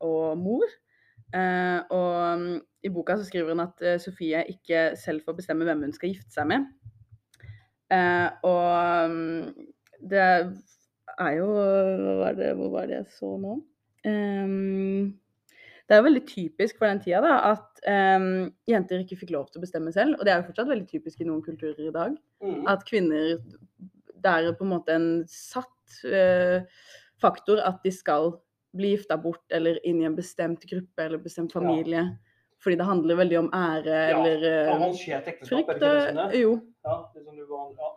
og 0.00 0.38
mor. 0.38 0.68
Eh, 1.34 1.80
og 1.90 2.38
mm, 2.38 2.60
i 2.84 2.88
boka 2.88 3.16
så 3.16 3.24
skriver 3.24 3.54
hun 3.54 3.60
at 3.64 3.82
eh, 3.82 3.98
Sofie 4.00 4.44
ikke 4.48 4.96
selv 4.96 5.24
får 5.24 5.32
bestemme 5.32 5.64
hvem 5.64 5.82
hun 5.82 5.92
skal 5.92 6.12
gifte 6.12 6.34
seg 6.34 6.46
med. 6.46 6.66
Eh, 7.92 8.28
og 8.42 9.10
mm, 9.10 9.54
det 10.10 10.26
er 11.26 11.38
jo 11.40 11.48
hva 11.52 12.14
var 12.20 12.38
det, 12.38 12.52
Hvor 12.58 12.72
var 12.76 12.88
det 12.90 12.98
jeg 13.00 13.10
så 13.18 13.34
nå? 13.40 13.58
Um, 14.06 15.12
det 15.86 15.94
er 15.94 16.00
jo 16.00 16.06
veldig 16.08 16.24
typisk 16.26 16.78
for 16.78 16.88
den 16.88 17.02
tida 17.02 17.20
da, 17.24 17.34
at 17.52 17.82
um, 18.18 18.48
jenter 18.70 19.02
ikke 19.02 19.18
fikk 19.20 19.32
lov 19.34 19.50
til 19.50 19.60
å 19.60 19.64
bestemme 19.66 19.92
selv. 19.94 20.16
Og 20.18 20.26
det 20.26 20.32
er 20.32 20.40
jo 20.40 20.48
fortsatt 20.48 20.70
veldig 20.70 20.88
typisk 20.90 21.20
i 21.20 21.28
noen 21.28 21.42
kulturer 21.44 21.88
i 21.88 21.94
dag. 21.94 22.16
Mm. 22.42 22.62
At 22.70 22.86
kvinner 22.88 23.36
Det 24.22 24.30
er 24.30 24.52
på 24.54 24.64
en 24.66 24.70
måte 24.70 24.94
en 24.94 25.08
satt 25.30 25.96
uh, 26.06 26.62
faktor 27.22 27.62
at 27.62 27.82
de 27.84 27.92
skal 27.94 28.32
bli 28.72 28.94
gifta 28.94 29.18
bort 29.20 29.52
eller 29.52 29.80
inn 29.86 30.00
i 30.00 30.06
en 30.08 30.16
bestemt 30.16 30.64
gruppe 30.68 31.04
eller 31.04 31.20
bestemt 31.22 31.52
familie. 31.52 32.06
Fordi 32.62 32.78
det 32.78 32.86
handler 32.86 33.18
veldig 33.18 33.38
om 33.40 33.50
ære 33.54 33.96
Ja, 33.96 34.18
eller 34.18 34.44
eh, 34.46 34.70
Arrangert 34.70 35.28
ekteskap, 35.28 35.72
er 35.72 35.80
det 35.80 35.82
frykt. 35.82 35.82
ikke 35.82 35.82
det 35.82 36.02
som 36.06 36.18
eh, 36.18 36.24
er? 36.24 36.36
Jo. 36.38 36.52
Ja, 36.86 36.96
det 37.14 37.24
som 37.24 37.36
du 37.36 37.46
var, 37.50 37.64
ja. 37.74 37.90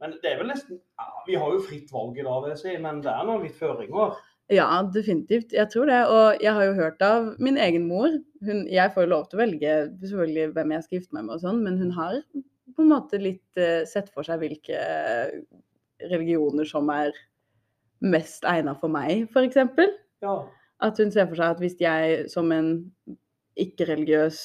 Men 0.00 0.16
det 0.22 0.30
er 0.30 0.40
vel 0.40 0.48
nesten 0.48 0.78
ja, 0.80 1.06
Vi 1.26 1.36
har 1.36 1.54
jo 1.54 1.62
fritt 1.64 1.92
valg 1.92 2.18
i 2.18 2.24
dag, 2.24 2.42
vil 2.44 2.54
jeg 2.54 2.60
si, 2.62 2.74
men 2.82 3.00
det 3.04 3.12
er 3.12 3.26
noen 3.28 3.44
litt 3.44 3.56
føringer. 3.58 4.18
Ja, 4.50 4.66
definitivt. 4.94 5.52
Jeg 5.54 5.70
tror 5.70 5.86
det. 5.86 6.00
Og 6.10 6.42
jeg 6.42 6.54
har 6.56 6.66
jo 6.66 6.76
hørt 6.78 7.02
av 7.06 7.28
min 7.38 7.58
egen 7.60 7.86
mor. 7.86 8.16
Hun, 8.46 8.64
jeg 8.66 8.90
får 8.94 9.06
jo 9.06 9.12
lov 9.12 9.28
til 9.28 9.38
å 9.38 9.42
velge 9.44 9.74
selvfølgelig 10.02 10.46
hvem 10.56 10.74
jeg 10.74 10.86
skal 10.86 10.98
gifte 10.98 11.16
meg 11.16 11.26
med 11.26 11.36
og 11.36 11.44
sånn, 11.44 11.60
men 11.66 11.78
hun 11.78 11.92
har 11.94 12.16
på 12.34 12.84
en 12.84 12.90
måte 12.90 13.20
litt 13.20 13.60
uh, 13.60 13.82
sett 13.86 14.10
for 14.14 14.26
seg 14.26 14.40
hvilke 14.40 14.78
eh, 14.78 15.30
religioner 16.10 16.66
som 16.66 16.88
er 16.94 17.12
mest 18.00 18.46
egna 18.48 18.72
for 18.78 18.92
meg, 18.92 19.26
f.eks. 19.28 19.58
Ja. 20.24 20.36
At 20.80 21.00
hun 21.02 21.10
ser 21.12 21.28
for 21.28 21.36
seg 21.36 21.54
at 21.54 21.60
hvis 21.60 21.76
jeg 21.82 22.30
som 22.32 22.50
en 22.54 22.70
ikke-religiøs 23.60 24.38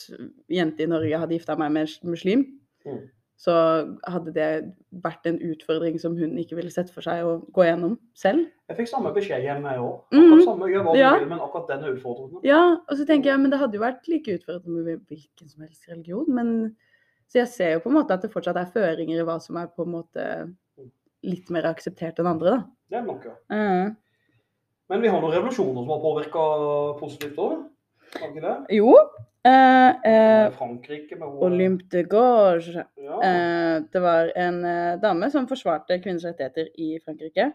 jente 0.51 0.83
i 0.83 0.89
Norge 0.91 1.21
hadde 1.21 1.37
gifta 1.37 1.55
meg 1.59 1.73
med 1.77 1.87
en 1.87 2.13
muslim, 2.13 2.45
Mm. 2.85 2.99
Så 3.35 3.53
hadde 4.07 4.31
det 4.31 4.49
vært 5.03 5.27
en 5.27 5.37
utfordring 5.43 5.97
som 5.99 6.13
hun 6.15 6.37
ikke 6.39 6.55
ville 6.55 6.71
sett 6.71 6.87
for 6.93 7.03
seg 7.03 7.25
å 7.27 7.33
gå 7.53 7.65
gjennom 7.67 7.97
selv. 8.15 8.45
Jeg 8.71 8.77
fikk 8.79 8.89
samme 8.93 9.11
beskjed 9.15 9.43
hjemme, 9.43 9.73
jeg 9.75 9.83
òg. 9.83 9.97
Mm 10.15 10.21
Akkurat 10.23 10.47
samme, 10.47 10.69
gjør 10.71 10.85
hva 10.85 10.93
du 10.95 10.99
Ja. 11.01 11.11
vil, 11.19 11.27
men 11.33 11.43
akkurat 11.43 11.67
den 11.67 11.83
er 11.83 11.97
utfordrende. 11.97 12.39
Ja, 12.47 12.61
og 12.79 12.95
så 12.97 13.05
tenker 13.05 13.31
jeg, 13.33 13.39
men 13.43 13.51
det 13.51 13.59
hadde 13.59 13.75
jo 13.75 13.83
vært 13.83 14.07
like 14.07 14.37
utfordrende 14.39 14.85
med 14.87 15.03
hvilken 15.11 15.49
som 15.51 15.65
helst 15.67 15.89
religion. 15.91 16.25
Men, 16.29 16.75
så 17.27 17.41
jeg 17.43 17.47
ser 17.51 17.73
jo 17.73 17.83
på 17.83 17.91
en 17.91 17.97
måte 17.99 18.15
at 18.15 18.21
det 18.23 18.31
fortsatt 18.31 18.55
er 18.61 18.71
føringer 18.71 19.19
i 19.19 19.27
hva 19.27 19.37
som 19.43 19.59
er 19.59 19.67
på 19.67 19.83
en 19.83 19.91
måte 19.97 20.55
litt 21.25 21.49
mer 21.51 21.67
akseptert 21.67 22.19
enn 22.21 22.31
andre, 22.31 22.55
da. 22.55 22.63
Det 22.89 22.97
er 23.01 23.05
nok, 23.05 23.25
ja. 23.25 23.35
Mm. 23.51 23.95
Men 24.89 25.01
vi 25.01 25.09
har 25.09 25.21
noen 25.21 25.33
revolusjoner 25.33 25.81
som 25.81 25.89
har 25.89 26.03
påvirka 26.03 26.41
positivt 26.99 27.39
òg. 27.41 27.63
Jo. 28.71 28.93
Eh, 29.45 30.11
eh, 30.11 30.47
Frankrike 30.57 31.17
med 31.19 31.43
Olympe 31.45 31.85
de 31.91 32.03
Gorge. 32.09 32.85
Ja. 32.97 33.19
Eh, 33.27 33.83
det 33.93 34.01
var 34.01 34.31
en 34.35 34.63
eh, 34.65 34.97
dame 35.01 35.29
som 35.31 35.47
forsvarte 35.47 35.99
kvinners 36.01 36.25
rettigheter 36.27 36.71
i 36.81 36.95
Frankrike. 37.05 37.51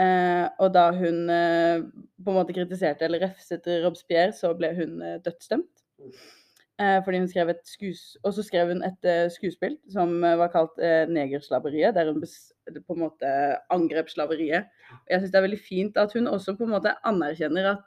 Eh, 0.00 0.46
og 0.62 0.70
da 0.72 0.86
hun 0.96 1.28
eh, 1.32 1.82
på 2.24 2.32
en 2.32 2.38
måte 2.38 2.54
kritiserte 2.56 3.04
eller 3.04 3.26
refset 3.26 3.66
Robespierre, 3.84 4.32
så 4.36 4.52
ble 4.56 4.72
hun 4.78 5.00
eh, 5.04 5.18
dødsdømt. 5.24 5.72
Mm. 6.00 6.20
Fordi 7.04 7.18
hun 7.20 7.26
skrev 7.28 7.50
et 7.52 7.58
skues... 7.68 8.02
Og 8.24 8.32
så 8.32 8.40
skrev 8.40 8.70
hun 8.70 8.78
et 8.86 9.06
skuespill 9.34 9.74
som 9.92 10.14
var 10.24 10.48
kalt 10.48 10.78
'Negerslaveriet', 10.80 11.92
der 11.92 12.08
hun 12.08 12.22
på 12.24 12.94
en 12.94 13.02
måte 13.02 13.32
angrep 13.68 14.08
slaveriet. 14.08 14.70
Og 14.88 15.12
jeg 15.12 15.20
syns 15.20 15.34
det 15.34 15.38
er 15.38 15.44
veldig 15.44 15.58
fint 15.60 16.00
at 16.00 16.14
hun 16.16 16.30
også 16.30 16.54
på 16.56 16.64
en 16.64 16.72
måte 16.72 16.94
anerkjenner 17.04 17.68
at 17.74 17.84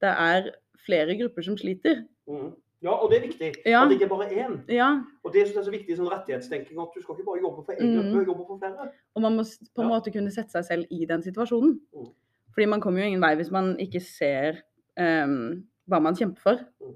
det 0.00 0.08
er 0.08 0.48
flere 0.86 1.18
grupper 1.20 1.44
som 1.44 1.58
sliter. 1.60 2.00
Mhm. 2.24 2.54
Ja, 2.84 2.92
og 2.92 3.10
det 3.10 3.16
er 3.18 3.22
viktig. 3.26 3.50
Ja. 3.66 3.82
At 3.82 3.90
det 3.90 3.96
ikke 4.00 4.10
bare 4.12 4.28
én. 4.30 4.58
Ja, 4.68 4.90
Og 5.24 5.32
det 5.32 5.46
synes 5.46 5.54
jeg 5.56 5.62
er 5.62 5.68
så 5.70 5.74
viktig 5.74 5.96
sånn 5.98 6.10
rettighetstenking, 6.12 6.80
at 6.82 6.92
du 6.94 7.00
skal 7.02 7.16
ikke 7.16 7.26
bare 7.30 7.40
jobbe 7.42 7.64
for 7.64 7.72
én 7.72 7.82
Mhm. 7.88 7.96
gruppe, 8.12 8.26
jobbe 8.30 8.46
for 8.46 8.58
flere. 8.58 8.90
Og 9.16 9.22
man 9.22 9.36
må 9.36 9.44
på 9.74 9.82
en 9.82 9.88
måte 9.88 10.12
kunne 10.12 10.30
sette 10.30 10.52
seg 10.52 10.64
selv 10.64 10.86
i 10.90 11.04
den 11.06 11.22
situasjonen. 11.22 11.80
Mm. 11.94 12.10
Fordi 12.54 12.66
man 12.68 12.80
kommer 12.80 13.00
jo 13.00 13.06
ingen 13.06 13.20
vei 13.24 13.34
hvis 13.34 13.50
man 13.50 13.76
ikke 13.78 14.00
ser 14.00 14.60
um, 14.96 15.64
hva 15.90 16.00
man 16.00 16.14
kjemper 16.14 16.40
for. 16.40 16.60
Mm. 16.80 16.94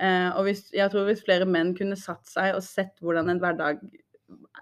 Eh, 0.00 0.30
og 0.36 0.44
hvis, 0.44 0.70
jeg 0.72 0.90
tror 0.90 1.04
hvis 1.06 1.22
flere 1.24 1.46
menn 1.46 1.74
kunne 1.74 1.96
satt 1.96 2.26
seg 2.26 2.54
og 2.54 2.62
sett 2.62 2.98
hvordan 3.00 3.30
en 3.30 3.38
hverdag, 3.40 3.78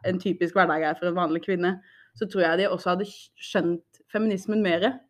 en 0.05 0.19
typisk 0.21 0.55
hverdag 0.55 0.83
er 0.83 0.95
for 0.95 1.07
en 1.09 1.15
vanlig 1.17 1.43
kvinne, 1.47 1.81
så 2.15 2.29
tror 2.31 2.43
jeg 2.43 2.59
de 2.59 2.69
også 2.69 2.91
hadde 2.95 3.07
skjønt 3.41 4.03
feminismen 4.13 4.63
mer. 4.63 5.01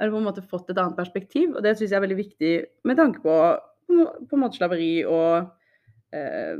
Eller 0.00 0.10
på 0.12 0.18
en 0.18 0.24
måte 0.26 0.42
fått 0.42 0.70
et 0.70 0.78
annet 0.78 0.96
perspektiv. 0.96 1.54
Og 1.54 1.62
det 1.62 1.76
syns 1.76 1.90
jeg 1.90 1.96
er 1.96 2.06
veldig 2.06 2.16
viktig 2.18 2.64
med 2.84 2.96
tanke 2.96 3.22
på 3.22 3.36
på 3.86 4.36
en- 4.36 4.42
måte 4.42 4.58
slaveri 4.58 5.04
og 5.04 5.48
eh, 6.12 6.56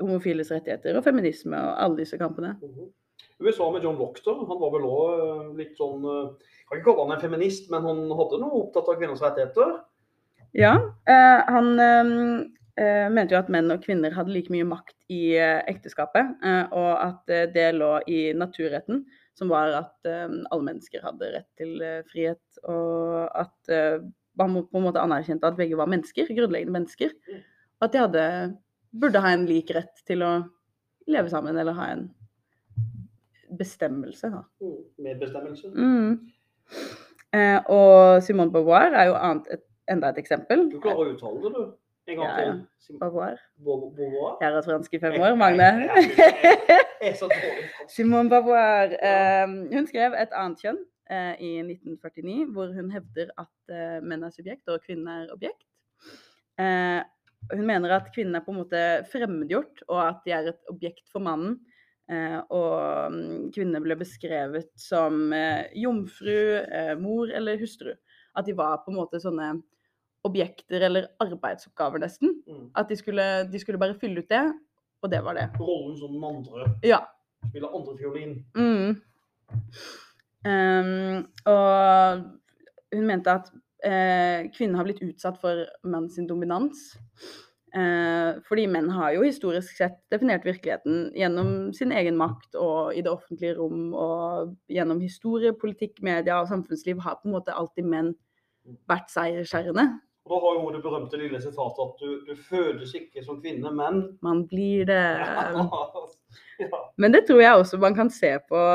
homofiles 0.00 0.50
rettigheter 0.54 0.96
og 0.96 1.04
feminisme 1.04 1.56
og 1.58 1.76
alle 1.84 2.02
disse 2.02 2.18
kampene. 2.20 2.56
Vi 3.40 3.52
sa 3.52 3.70
med 3.72 3.84
John 3.84 3.96
da, 3.96 4.32
han 4.48 4.60
var 4.60 4.72
vel 4.74 4.86
òg 4.88 5.56
litt 5.56 5.76
sånn 5.76 6.04
Jeg 6.04 6.68
Kan 6.68 6.78
ikke 6.78 6.86
kalle 6.90 7.06
han 7.06 7.16
en 7.16 7.22
feminist, 7.24 7.70
men 7.70 7.82
han 7.82 8.02
hadde 8.14 8.38
noe 8.40 8.60
opptatt 8.62 8.88
av 8.88 8.98
kvinners 9.00 9.22
rettigheter. 9.24 9.80
Ja, 10.54 10.74
eh, 11.06 11.40
han 11.50 11.78
eh, 11.78 12.10
eh, 12.80 13.08
mente 13.10 13.34
jo 13.34 13.40
at 13.40 13.50
menn 13.52 13.70
og 13.74 13.82
kvinner 13.84 14.14
hadde 14.14 14.32
like 14.34 14.52
mye 14.54 14.66
makt 14.68 14.94
i 15.10 15.34
eh, 15.38 15.60
ekteskapet, 15.70 16.36
eh, 16.46 16.64
og 16.70 16.92
at 17.02 17.32
eh, 17.32 17.48
det 17.54 17.72
lå 17.76 17.90
i 18.10 18.20
naturretten, 18.38 19.04
som 19.38 19.50
var 19.50 19.74
at 19.78 20.08
eh, 20.10 20.28
alle 20.50 20.66
mennesker 20.66 21.02
hadde 21.04 21.32
rett 21.34 21.48
til 21.58 21.76
uh, 21.82 22.00
frihet, 22.10 22.42
og 22.68 23.30
at 23.40 23.72
eh, 23.72 23.98
man 24.38 24.50
må- 24.54 24.66
på 24.70 24.78
en 24.78 24.84
måte 24.84 25.00
anerkjente 25.02 25.44
at 25.46 25.56
begge 25.56 25.76
var 25.76 25.86
mennesker, 25.90 26.26
grunnleggende 26.36 26.72
mennesker, 26.72 27.10
og 27.80 27.84
at 27.88 27.92
de 27.92 27.98
hadde, 27.98 28.24
burde 29.00 29.20
ha 29.20 29.32
en 29.32 29.46
lik 29.46 29.70
rett 29.74 30.02
til 30.06 30.22
å 30.22 30.32
leve 31.08 31.28
sammen, 31.30 31.56
eller 31.56 31.72
ha 31.72 31.90
en 31.92 32.10
bestemmelse. 33.58 34.30
Da. 34.30 34.42
Mm. 34.60 34.76
Medbestemmelse. 34.98 35.68
Mm. 35.74 36.30
Eh, 37.32 37.60
og 37.70 38.22
Simone 38.22 38.50
Beauvoir 38.52 38.92
er 38.94 39.06
jo 39.10 39.14
annet, 39.14 39.46
et, 39.50 39.62
enda 39.90 40.08
et 40.10 40.18
eksempel. 40.22 40.68
Du 40.70 40.80
klarer 40.80 41.10
å 41.10 41.14
uttale 41.14 41.42
det, 41.42 41.52
du. 41.54 41.76
En 42.10 42.16
gang 42.16 42.26
Ja, 42.26 42.36
til. 42.80 42.98
Beauvoir. 42.98 43.36
Beauvoir. 43.62 44.36
Jeg 44.40 44.48
har 44.48 44.54
hatt 44.56 44.64
fransk 44.66 44.94
i 44.94 44.98
fem 44.98 45.20
år, 45.20 45.36
Magne. 45.38 45.68
Simone 47.94 48.28
Beauvoir. 48.30 48.94
Eh, 49.02 49.46
hun 49.74 49.86
skrev 49.86 50.14
Et 50.18 50.32
annet 50.34 50.58
kjønn 50.64 50.80
i 51.10 51.56
1949, 51.64 52.52
hvor 52.54 52.70
hun 52.74 52.92
hevder 52.94 53.32
at 53.40 53.72
eh, 53.72 53.98
menn 54.04 54.22
er 54.26 54.34
subjekt 54.34 54.70
og 54.70 54.84
kvinnen 54.84 55.08
er 55.10 55.32
objekt. 55.34 55.66
Eh, 56.60 57.00
hun 57.50 57.66
mener 57.66 57.96
at 57.96 58.10
kvinnen 58.14 58.36
er 58.36 58.44
på 58.44 58.52
en 58.52 58.60
måte 58.60 58.80
fremmedgjort, 59.10 59.84
og 59.88 60.00
at 60.04 60.22
de 60.26 60.34
er 60.36 60.50
et 60.52 60.72
objekt 60.72 61.08
for 61.12 61.24
mannen. 61.24 61.58
Eh, 62.10 62.38
og 62.50 63.14
mm, 63.14 63.50
kvinnene 63.54 63.82
ble 63.84 63.96
beskrevet 64.00 64.70
som 64.78 65.30
eh, 65.36 65.70
jomfru, 65.78 66.38
eh, 66.60 66.94
mor 66.98 67.30
eller 67.30 67.60
hustru. 67.60 67.92
At 68.34 68.48
de 68.48 68.56
var 68.58 68.82
på 68.84 68.92
en 68.92 68.98
måte 68.98 69.20
sånne 69.22 69.52
objekter 70.26 70.84
eller 70.88 71.08
arbeidsoppgaver, 71.22 72.02
nesten. 72.02 72.34
Mm. 72.50 72.66
At 72.76 72.90
de 72.90 72.98
skulle, 72.98 73.26
de 73.50 73.62
skulle 73.62 73.80
bare 73.80 73.96
fylle 73.98 74.24
ut 74.24 74.30
det, 74.30 74.42
og 75.00 75.12
det 75.14 75.22
var 75.24 75.38
det. 75.38 75.48
Rollen 75.62 75.96
som 75.98 76.16
den 76.16 76.26
andre. 76.28 76.68
Ja. 76.84 77.04
Spille 77.48 77.70
andre 77.72 77.96
fiolin. 77.96 78.34
Mm. 78.58 78.98
Ehm, 80.48 81.26
og 81.50 82.24
hun 82.94 83.06
mente 83.06 83.32
at 83.32 83.50
uh, 83.84 84.48
kvinner 84.54 84.80
har 84.80 84.88
blitt 84.88 85.04
utsatt 85.04 85.38
for 85.42 85.66
menns 85.86 86.18
dominans. 86.28 86.90
Uh, 87.70 88.40
fordi 88.48 88.64
menn 88.66 88.88
har 88.90 89.12
jo 89.14 89.22
historisk 89.22 89.76
sett 89.78 90.00
definert 90.10 90.42
virkeligheten 90.42 91.12
gjennom 91.14 91.68
sin 91.76 91.92
egen 91.94 92.16
makt 92.18 92.56
og 92.58 92.96
i 92.98 93.04
det 93.06 93.12
offentlige 93.12 93.54
rom 93.60 93.92
og 93.94 94.56
gjennom 94.66 94.98
historie, 95.04 95.54
politikk, 95.54 96.00
media 96.02 96.40
og 96.40 96.50
samfunnsliv 96.50 96.98
har 97.04 97.20
på 97.20 97.30
en 97.30 97.36
måte 97.36 97.54
alltid 97.54 97.86
menn 97.86 98.10
vært 98.90 99.12
seiersherrene. 99.14 99.86
Og 100.26 100.34
da 100.34 100.40
har 100.42 100.58
jo 100.58 100.72
det 100.74 100.82
berømte 100.82 101.18
lille 101.20 101.38
sitatet 101.42 101.80
at 101.84 102.02
du, 102.02 102.10
du 102.26 102.42
fødes 102.48 102.90
ikke 102.98 103.22
som 103.24 103.38
kvinne, 103.42 103.70
men 103.70 104.02
Man 104.22 104.44
blir 104.50 104.90
det. 104.90 104.98
ja. 106.64 106.82
Men 106.98 107.14
det 107.14 107.24
tror 107.28 107.40
jeg 107.40 107.62
også 107.62 107.78
man 107.78 107.94
kan 107.94 108.10
se 108.10 108.34
på 108.50 108.66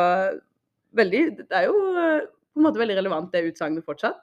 veldig 0.97 1.21
Det 1.43 1.55
er 1.55 1.67
jo 1.69 1.75
på 2.55 2.61
en 2.61 2.65
måte 2.65 2.79
veldig 2.79 2.97
relevant, 2.97 3.31
det 3.33 3.51
utsagnet 3.51 3.85
fortsatt. 3.87 4.21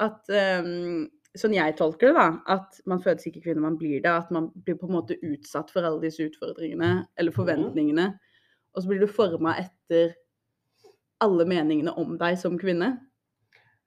At 0.00 0.30
um, 0.64 1.08
Sånn 1.38 1.52
jeg 1.54 1.76
tolker 1.78 2.10
det, 2.10 2.14
da, 2.16 2.56
at 2.56 2.80
man 2.90 2.98
fødes 3.04 3.28
ikke 3.28 3.44
kvinne, 3.44 3.62
man 3.62 3.76
blir 3.78 4.00
det. 4.02 4.10
At 4.10 4.32
man 4.34 4.48
blir 4.66 4.74
på 4.80 4.88
en 4.88 4.96
måte 4.96 5.14
utsatt 5.22 5.68
for 5.70 5.86
alle 5.86 6.02
disse 6.02 6.24
utfordringene 6.26 7.04
eller 7.20 7.34
forventningene. 7.36 8.08
Og 8.74 8.82
så 8.82 8.90
blir 8.90 9.04
du 9.04 9.06
forma 9.06 9.54
etter 9.60 10.16
alle 11.22 11.46
meningene 11.46 11.94
om 12.02 12.16
deg 12.18 12.34
som 12.40 12.58
kvinne. 12.58 12.96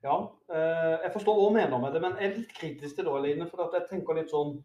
Ja, 0.03 0.15
eh, 0.51 1.03
jeg 1.03 1.11
forstår 1.17 1.35
hva 1.35 1.49
du 1.49 1.57
mener 1.57 1.83
med 1.83 1.93
det, 1.95 2.03
men 2.03 2.15
jeg 2.19 2.29
er 2.29 2.37
litt 2.37 2.55
kritisk 2.55 2.95
til 2.95 3.09
det, 3.09 3.17
Eline. 3.19 3.49
For 3.51 3.65
at 3.65 3.75
jeg 3.75 3.89
tenker 3.91 4.19
litt 4.19 4.31
sånn 4.31 4.57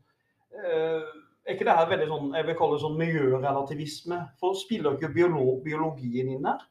eh, 0.55 1.03
Er 1.49 1.57
ikke 1.57 1.67
det 1.67 1.77
her 1.79 1.91
veldig 1.91 2.09
sånn 2.11 2.33
jeg 2.37 2.47
vil 2.47 2.59
kalle 2.59 2.79
det 2.79 2.85
sånn 2.85 2.99
miljørelativisme? 3.03 4.19
For 4.39 4.59
spiller 4.59 4.95
ikke 4.95 5.15
biolo 5.15 5.59
biologien 5.67 6.31
inn 6.37 6.47
her? 6.47 6.63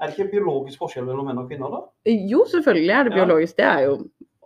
Er 0.00 0.10
det 0.10 0.18
ikke 0.18 0.36
biologisk 0.36 0.82
forskjell 0.82 1.06
mellom 1.06 1.28
menn 1.28 1.38
og 1.38 1.50
kvinner, 1.50 1.70
da? 1.70 1.82
Jo, 2.10 2.44
selvfølgelig 2.50 2.94
er 2.94 3.08
det 3.08 3.12
biologisk. 3.14 3.56
Det 3.56 3.66
er 3.68 3.84
jo 3.86 3.98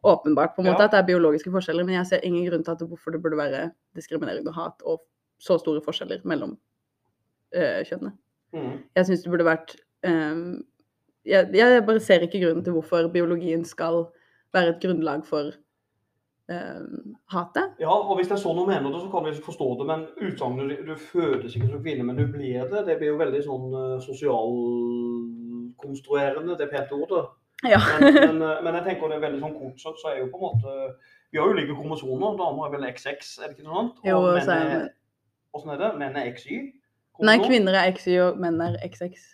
åpenbart 0.04 0.54
på 0.54 0.62
en 0.62 0.68
måte 0.68 0.82
Ja. 0.82 0.84
at 0.84 0.92
det 0.92 0.98
er 0.98 1.06
biologiske 1.06 1.50
forskjeller, 1.50 1.84
men 1.84 1.94
jeg 1.94 2.06
ser 2.06 2.24
ingen 2.24 2.46
grunn 2.50 2.64
til 2.64 2.70
at 2.70 2.78
det, 2.78 2.88
hvorfor 2.88 3.10
det 3.10 3.22
burde 3.22 3.36
være 3.36 3.70
diskriminering 3.96 4.48
og 4.48 4.54
hat 4.54 4.82
og 4.84 5.00
så 5.38 5.58
store 5.58 5.80
forskjeller 5.84 6.20
mellom 6.24 6.58
eh, 7.54 7.84
kjønnene. 7.86 8.12
Mm. 8.52 8.76
Jeg 8.96 9.06
syns 9.06 9.22
det 9.22 9.30
burde 9.32 9.44
vært 9.44 9.76
ehm, 10.08 10.64
jeg, 11.28 11.48
jeg 11.54 11.86
bare 11.86 12.00
ser 12.00 12.24
ikke 12.24 12.40
grunnen 12.40 12.64
til 12.64 12.72
hvorfor 12.76 13.08
biologien 13.12 13.64
skal 13.64 14.06
være 14.54 14.74
et 14.74 14.82
grunnlag 14.82 15.26
for 15.28 15.52
ehm, 16.48 17.14
hatet. 17.32 17.76
Ja, 17.82 17.92
og 17.92 18.16
hvis 18.16 18.30
det 18.30 18.38
er 18.38 18.42
sånn 18.42 18.58
hun 18.58 18.70
mener 18.70 18.88
det, 18.88 19.02
så 19.02 19.10
kan 19.12 19.26
vi 19.28 19.34
forstå 19.36 19.68
det. 19.80 19.88
Men 19.90 20.06
utsagnet 20.16 20.72
du, 20.72 20.92
du 20.92 20.94
fødes 20.96 21.56
ikke 21.56 21.68
som 21.68 21.82
kvinne, 21.84 22.06
men 22.08 22.16
du 22.16 22.24
blir 22.32 22.64
det, 22.70 22.86
det 22.88 22.98
blir 23.00 23.12
jo 23.12 23.20
veldig 23.20 23.42
sånn 23.44 23.68
uh, 23.76 23.98
sosialkonstruerende, 25.82 26.58
det 26.58 26.70
pente 26.70 26.92
ordet. 26.92 27.26
Ja. 27.64 27.78
Men, 28.00 28.14
men, 28.14 28.42
eh, 28.42 28.62
men 28.62 28.74
jeg 28.74 28.84
tenker 28.84 29.08
det 29.08 29.16
er 29.16 29.24
veldig 29.26 29.40
sånn 29.42 29.54
kort, 29.58 29.80
så, 29.82 29.92
så 29.98 30.08
er 30.12 30.18
jo 30.20 30.28
på 30.30 30.38
en 30.38 30.44
måte 30.46 30.74
Vi 31.32 31.38
har 31.38 31.48
ulike 31.50 31.74
kromosomer. 31.74 32.36
Damer 32.38 32.66
er 32.68 32.70
vel 32.76 32.86
XX, 32.94 33.32
er 33.42 33.48
det 33.48 33.56
ikke 33.58 33.66
noe 33.66 33.74
sånt? 33.80 33.98
Jo, 34.06 34.20
Og 34.20 34.38
så 34.42 34.52
er 34.54 34.62
menn 34.62 34.70
er 34.70 34.78
Hvordan 34.78 34.94
Åssen 35.58 35.72
er 35.74 35.80
det? 35.82 35.90
Menn 35.98 36.16
er 36.16 36.30
XY? 36.36 36.60
Nei, 37.26 37.34
kvinner 37.42 37.74
er 37.74 37.90
XY 37.96 38.14
og 38.22 38.38
menn 38.38 38.60
er 38.62 38.78
XX. 38.86 39.26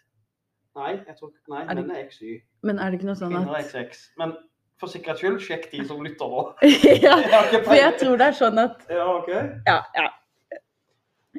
Nei, 0.74 0.90
jeg 1.06 1.16
tror, 1.18 1.30
nei 1.52 1.60
Er 1.62 1.74
det- 1.74 1.84
menn 1.84 1.92
er 1.98 2.08
XY. 2.08 2.32
Men 2.64 2.78
er 2.80 2.90
det 2.90 2.98
ikke 3.00 3.10
noe 3.10 3.20
sånn 3.20 3.34
Kvinner 3.36 3.54
er 3.54 3.60
at 3.60 3.70
XX. 3.76 4.02
Men 4.18 4.34
for 4.80 4.90
sikkerhets 4.90 5.20
skyld, 5.20 5.38
sjekk 5.44 5.70
de 5.70 5.84
som 5.86 6.00
lytter 6.02 6.32
nå. 6.32 6.48
Ja, 7.04 7.18
ikke 7.44 7.62
for 7.68 7.76
jeg 7.78 7.94
tror 8.00 8.16
det 8.18 8.26
er 8.32 8.38
sånn 8.40 8.58
at 8.64 8.88
Ja, 8.90 9.04
OK. 9.20 9.30
Ja, 9.68 9.78
ja. 10.00 10.08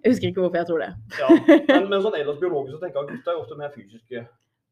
Jeg 0.03 0.11
husker 0.11 0.27
ikke 0.29 0.43
hvorfor 0.43 0.59
jeg 0.61 0.67
tror 0.69 0.79
det. 0.85 0.91
Ja. 1.17 1.27
Men, 1.73 1.87
men 1.91 2.01
sånn 2.05 2.15
ellers 2.19 2.37
biologisk 2.39 2.77
så 2.77 2.83
tenker 2.83 3.01
jeg 3.01 3.07
at 3.09 3.13
gutter 3.15 3.33
er 3.33 3.41
ofte 3.41 3.57
mer 3.59 3.71
fysiske. 3.73 4.25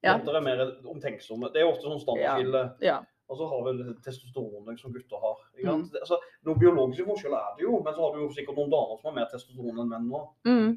Ja. 0.03 0.17
Jenter 0.17 0.35
er 0.35 0.43
mer 0.43 0.61
omtenksomme. 0.91 1.49
Det 1.53 1.61
er 1.61 1.69
ofte 1.69 1.87
sånn 1.87 2.01
standardskille. 2.03 2.63
Ja. 2.83 2.99
Og 3.31 3.37
så 3.39 3.45
har 3.49 3.61
vi 3.65 3.93
testosteron 4.03 4.77
som 4.77 4.93
gutter 4.93 5.21
har. 5.21 5.37
Mm. 5.57 5.85
Altså, 6.01 6.17
noen 6.45 6.59
biologiske 6.59 7.05
forskjeller 7.07 7.39
er 7.39 7.53
det 7.57 7.63
jo, 7.65 7.77
men 7.85 7.95
så 7.95 8.03
har 8.03 8.15
du 8.15 8.25
jo 8.25 8.33
sikkert 8.35 8.59
noen 8.59 8.73
damer 8.73 8.99
som 8.99 9.09
har 9.09 9.15
mer 9.21 9.29
testosteron 9.31 9.79
enn 9.79 9.93
menn 9.93 10.09
nå. 10.11 10.21
Mm. 10.49 10.73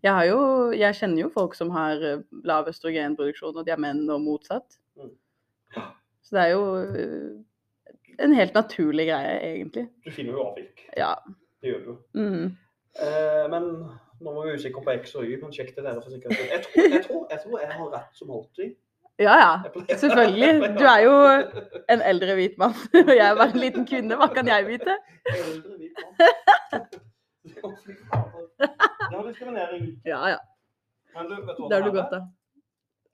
Jeg, 0.00 0.10
har 0.10 0.24
jo, 0.30 0.40
jeg 0.74 0.98
kjenner 0.98 1.26
jo 1.26 1.32
folk 1.34 1.56
som 1.58 1.70
har 1.74 2.02
eh, 2.08 2.24
lav 2.48 2.70
østrogenproduksjon, 2.72 3.60
og 3.60 3.68
de 3.68 3.74
er 3.74 3.82
menn 3.84 4.02
og 4.10 4.22
motsatt. 4.24 4.78
Mm. 4.96 5.12
Så 6.24 6.38
det 6.38 6.46
er 6.46 6.52
jo 6.54 6.64
eh, 6.80 7.94
en 8.24 8.36
helt 8.38 8.56
naturlig 8.56 9.10
greie, 9.10 9.38
egentlig. 9.52 9.86
Du 10.06 10.10
finner 10.14 10.38
jo 10.38 10.48
avvik. 10.48 10.86
Ja. 10.96 11.12
Det 11.60 11.72
gjør 11.74 11.84
du. 11.84 11.92
Mm. 12.16 12.56
Eh, 13.04 13.44
men 13.52 13.70
nå 14.20 14.32
var 14.32 14.46
vi 14.46 14.54
usikre 14.58 14.82
på 14.84 14.94
X 15.00 15.14
og 15.18 15.24
Y, 15.26 15.36
men 15.42 15.52
sjekk 15.52 15.74
det 15.76 15.84
der 15.84 16.00
for 16.00 16.10
sikkerhets. 16.10 16.40
Jeg 16.40 16.50
jeg, 16.76 16.92
jeg 16.92 17.04
tror 17.08 17.60
jeg 17.60 17.72
har 17.72 17.88
rett 17.94 18.18
som 18.18 18.30
alltid. 18.30 18.74
Ja, 19.18 19.34
ja. 19.38 19.52
Selvfølgelig. 19.96 20.78
Du 20.78 20.84
er 20.90 21.00
jo 21.06 21.14
en 21.94 22.02
eldre 22.02 22.34
hvit 22.34 22.56
mann, 22.58 22.74
og 22.94 23.12
jeg 23.18 23.26
er 23.26 23.36
bare 23.38 23.50
en 23.54 23.60
liten 23.62 23.86
kvinne. 23.86 24.16
Hva 24.18 24.26
kan 24.34 24.48
jeg 24.50 24.66
vite? 24.66 24.96
Eldre 25.30 25.76
hvit 25.78 25.92
mann. 26.02 26.86
Det 29.04 29.16
var 29.18 29.28
diskriminering. 29.28 29.84
Ja, 30.06 30.20
ja. 30.28 30.38
Men 31.14 31.28
du, 31.30 31.34
vet 31.46 31.56
du 31.56 31.62
hva 31.62 31.68
Det 31.70 31.76
har 31.76 31.84
du 31.84 31.90
er? 31.90 31.96
godt 32.00 32.12
av. 32.16 32.24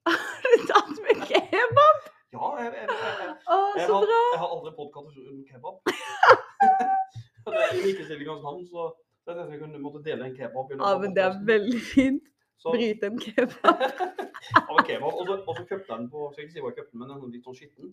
Har 0.07 0.55
du 0.55 0.65
tatt 0.71 1.01
med 1.05 1.25
kebab? 1.29 1.99
Ja, 2.33 2.47
jeg, 2.63 2.71
jeg, 2.79 2.87
jeg, 2.87 3.29
jeg, 3.77 3.87
har, 3.91 4.07
jeg 4.07 4.41
har 4.41 4.51
aldri 4.55 4.73
podkast 4.79 5.19
uten 5.19 5.43
kebab. 5.51 5.77
Det 7.51 7.59
er 7.67 7.75
I 7.75 7.83
likestillingens 7.83 8.43
navn 8.47 8.65
så 8.69 8.89
så 9.25 9.31
jeg 9.31 9.37
tenkte 9.39 9.53
vi 9.53 9.59
kunne 9.63 9.79
måtte 9.85 10.03
dele 10.05 10.23
en 10.31 10.37
kebab. 10.37 10.67
Ja, 10.81 10.91
men 10.99 11.15
det 11.17 11.23
er 11.25 11.33
veldig 11.47 11.81
fint. 11.95 12.23
Så- 12.61 12.73
Bryte 12.75 13.07
en 13.09 13.19
kebab. 13.19 13.65
av 14.69 14.77
en 14.79 14.85
kebab. 14.85 15.13
Og 15.15 15.27
så, 15.27 15.33
og 15.49 15.55
så 15.57 15.63
kjøpte 15.65 15.89
jeg 15.93 15.99
den 15.99 16.11
på 16.13 16.19
skal 16.33 16.41
jeg 16.43 16.47
ikke 16.49 16.57
si 16.57 16.61
hva 16.65 16.69
jeg 16.73 16.77
kjøpte 16.81 16.93
den, 16.93 16.99
men 17.01 17.09
den 17.09 17.17
er 17.17 17.21
litt 17.37 17.45
sånn 17.49 17.57
skitten. 17.61 17.87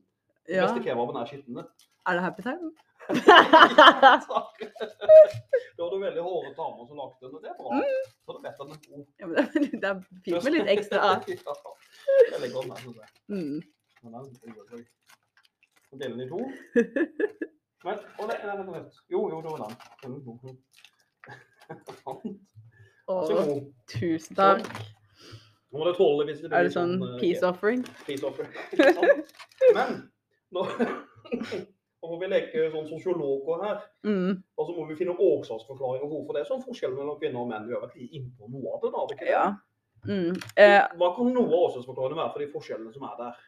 Den 0.47 0.55
Ja. 0.55 0.61
beste 0.67 0.81
kebaben 0.83 1.15
er 1.21 1.25
skitten. 1.27 1.57
Er 2.07 2.13
det 2.17 2.23
happy 2.23 2.41
time? 2.43 2.71
det 3.07 3.15
var 5.83 5.89
det 5.93 5.99
veldig 6.01 6.21
hårete 6.23 6.55
damer 6.57 6.83
som 6.87 6.95
lagde 6.99 7.15
den, 7.21 7.31
og 7.35 7.39
det 7.43 7.49
er 7.51 7.55
bra. 7.59 7.69
Mm. 7.75 7.83
Så 8.25 8.29
da 8.35 8.39
vet 8.43 8.55
jeg 8.57 8.59
den 8.59 8.71
er 8.75 8.79
god. 8.87 9.03
Ja, 9.19 9.25
men 9.27 9.33
det 9.35 9.41
er- 9.83 9.91
er 9.91 9.95
fint 10.25 10.43
med 10.43 10.53
litt 10.55 10.69
ekstra. 10.75 10.97
ja, 11.07 11.11
Veldig 12.31 12.41
legger 12.43 12.59
den 12.61 12.69
der, 12.71 12.79
synes 12.83 12.97
jeg. 12.97 13.07
Mm. 13.27 13.59
Men 14.03 14.09
den 14.11 14.17
er 14.17 14.21
Dele 15.97 16.13
den 16.13 16.21
i 16.21 16.29
to. 16.29 16.39
Men, 17.85 17.95
å, 18.19 18.21
nei, 18.27 18.37
nei, 18.43 18.55
vent. 18.73 18.93
Jo, 19.13 19.19
jo, 19.31 19.37
det 19.41 19.49
var 19.53 19.59
den. 19.67 19.73
Å, 23.07 23.17
tusen 23.91 24.35
takk. 24.35 24.67
Nå 25.71 25.79
må 25.79 25.87
du 25.87 25.97
tåle 25.97 26.25
hvis 26.27 26.41
det 26.41 26.49
blir 26.49 26.57
Er 26.59 26.67
det 26.67 26.73
sånn 26.75 26.93
eh, 27.03 27.15
peace 27.21 27.43
offering? 27.45 27.83
peace 28.07 28.23
offering. 28.27 28.51
Men 29.77 29.97
nå, 30.55 30.63
nå 32.01 32.11
må 32.11 32.19
vi 32.21 32.29
leke 32.31 32.69
sånn 32.73 32.87
sosiologer 32.89 33.63
her. 33.65 33.81
Mm. 34.07 34.37
Og 34.57 34.69
så 34.69 34.75
må 34.77 34.87
vi 34.89 34.97
finne 34.99 35.15
årsaksforklaringer 35.15 36.07
hvorfor 36.11 36.37
det 36.37 36.43
er 36.45 36.49
sånn 36.51 36.63
forskjell 36.63 36.95
mellom 36.95 37.19
kvinner 37.19 37.43
og 37.43 37.51
menn. 37.51 37.67
Vi 37.67 37.75
har 37.75 37.83
vært 37.83 37.99
litt 37.99 38.15
inne 38.15 38.31
på 38.39 38.51
noe 38.51 38.75
av 38.75 38.83
det. 38.85 38.93
da, 38.95 39.05
det? 39.11 39.29
Ja. 39.31 39.45
Mm. 40.07 40.33
Eh, 40.55 40.81
Hva 40.99 41.11
kan 41.17 41.31
noe 41.35 41.47
av 41.51 41.67
årsaksforklaringene 41.67 42.21
være 42.23 42.33
for 42.35 42.45
de 42.45 42.51
forskjellene 42.55 42.95
som 42.95 43.07
er 43.09 43.19
der? 43.23 43.45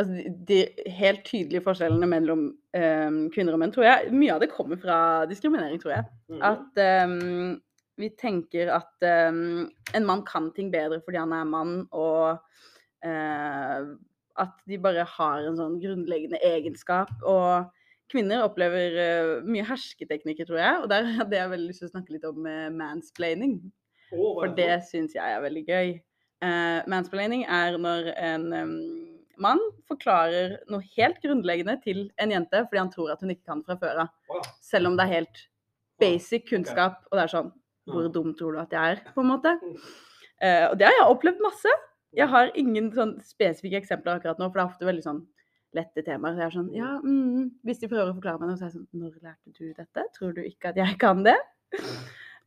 Altså, 0.00 0.12
de, 0.14 0.30
de 0.48 0.92
helt 0.98 1.24
tydelige 1.26 1.64
forskjellene 1.64 2.08
mellom 2.10 2.46
um, 2.52 3.18
kvinner 3.34 3.56
og 3.56 3.62
menn, 3.62 3.74
tror 3.74 3.88
jeg 3.88 4.14
Mye 4.14 4.36
av 4.36 4.40
det 4.42 4.52
kommer 4.52 4.80
fra 4.80 4.96
diskriminering, 5.30 5.80
tror 5.82 5.96
jeg. 5.96 6.08
Mm. 6.32 6.40
At 6.48 6.80
um, 7.08 7.58
vi 8.00 8.08
tenker 8.18 8.72
at 8.72 9.06
um, 9.28 9.68
en 9.94 10.08
mann 10.08 10.24
kan 10.28 10.50
ting 10.56 10.72
bedre 10.72 11.02
fordi 11.04 11.20
han 11.20 11.34
er 11.36 11.48
mann, 11.48 11.76
og 11.92 12.40
uh, 13.04 13.92
at 14.42 14.64
de 14.68 14.80
bare 14.80 15.04
har 15.18 15.44
en 15.44 15.58
sånn 15.60 15.78
grunnleggende 15.82 16.40
egenskap. 16.46 17.12
Og 17.28 17.68
kvinner 18.12 18.44
opplever 18.46 18.96
uh, 18.96 19.34
mye 19.44 19.66
hersketeknikker, 19.68 20.48
tror 20.48 20.62
jeg. 20.62 20.80
Og 20.80 20.88
der 20.92 21.10
hadde 21.20 21.38
jeg 21.38 21.52
veldig 21.52 21.68
lyst 21.68 21.84
til 21.84 21.92
å 21.92 21.94
snakke 21.96 22.16
litt 22.16 22.26
om 22.28 22.48
uh, 22.48 22.72
mansplaining. 22.72 23.60
Oh, 24.12 24.40
For 24.40 24.52
det 24.56 24.82
syns 24.88 25.14
jeg 25.16 25.24
er 25.24 25.44
veldig 25.44 25.68
gøy. 25.68 25.92
Mansplaining 26.90 27.44
er 27.46 27.76
når 27.78 28.08
en 28.18 28.46
em, 28.58 28.72
mann 29.42 29.60
forklarer 29.90 30.58
noe 30.72 30.84
helt 30.96 31.18
grunnleggende 31.24 31.78
til 31.84 32.04
en 32.22 32.32
jente 32.34 32.62
fordi 32.68 32.80
han 32.80 32.92
tror 32.92 33.14
at 33.14 33.24
hun 33.24 33.34
ikke 33.34 33.50
kan 33.50 33.64
fra 33.66 33.78
før 33.80 34.04
av. 34.04 34.46
Selv 34.64 34.90
om 34.90 34.98
det 34.98 35.06
er 35.06 35.16
helt 35.18 35.42
basic 36.02 36.48
kunnskap. 36.50 37.02
Og 37.10 37.18
det 37.18 37.26
er 37.26 37.36
sånn 37.36 37.52
Hvor 37.90 38.06
dum 38.14 38.30
tror 38.38 38.54
du 38.54 38.60
at 38.62 38.74
jeg 38.74 38.94
er, 38.94 39.00
på 39.10 39.24
en 39.24 39.32
måte? 39.32 39.56
Mm. 39.58 39.78
Eh, 40.46 40.64
og 40.68 40.76
det 40.78 40.86
har 40.86 40.94
jeg 40.94 41.10
opplevd 41.10 41.40
masse. 41.42 41.72
Jeg 42.14 42.28
har 42.30 42.52
ingen 42.58 42.92
sånn 42.94 43.16
spesifikke 43.26 43.80
eksempler 43.80 44.20
akkurat 44.20 44.38
nå, 44.38 44.46
for 44.50 44.60
det 44.60 44.62
er 44.62 44.70
ofte 44.70 44.86
veldig 44.86 45.04
sånn 45.06 45.22
lette 45.74 46.04
temaer. 46.06 46.36
Så 46.36 46.42
jeg 46.42 46.46
er 46.46 46.56
sånn, 46.56 46.70
ja, 46.76 46.90
mm, 47.02 47.48
Hvis 47.66 47.80
de 47.82 47.90
prøver 47.90 48.12
å 48.12 48.16
forklare 48.18 48.38
meg 48.38 48.52
noe, 48.52 48.58
så 48.60 48.66
er 48.66 48.70
jeg 48.70 48.76
sånn 48.76 49.02
Når 49.02 49.16
lærte 49.24 49.54
du 49.56 49.72
dette? 49.78 50.06
Tror 50.18 50.36
du 50.36 50.42
ikke 50.44 50.70
at 50.70 50.78
jeg 50.78 50.98
kan 51.02 51.24
det? 51.26 51.38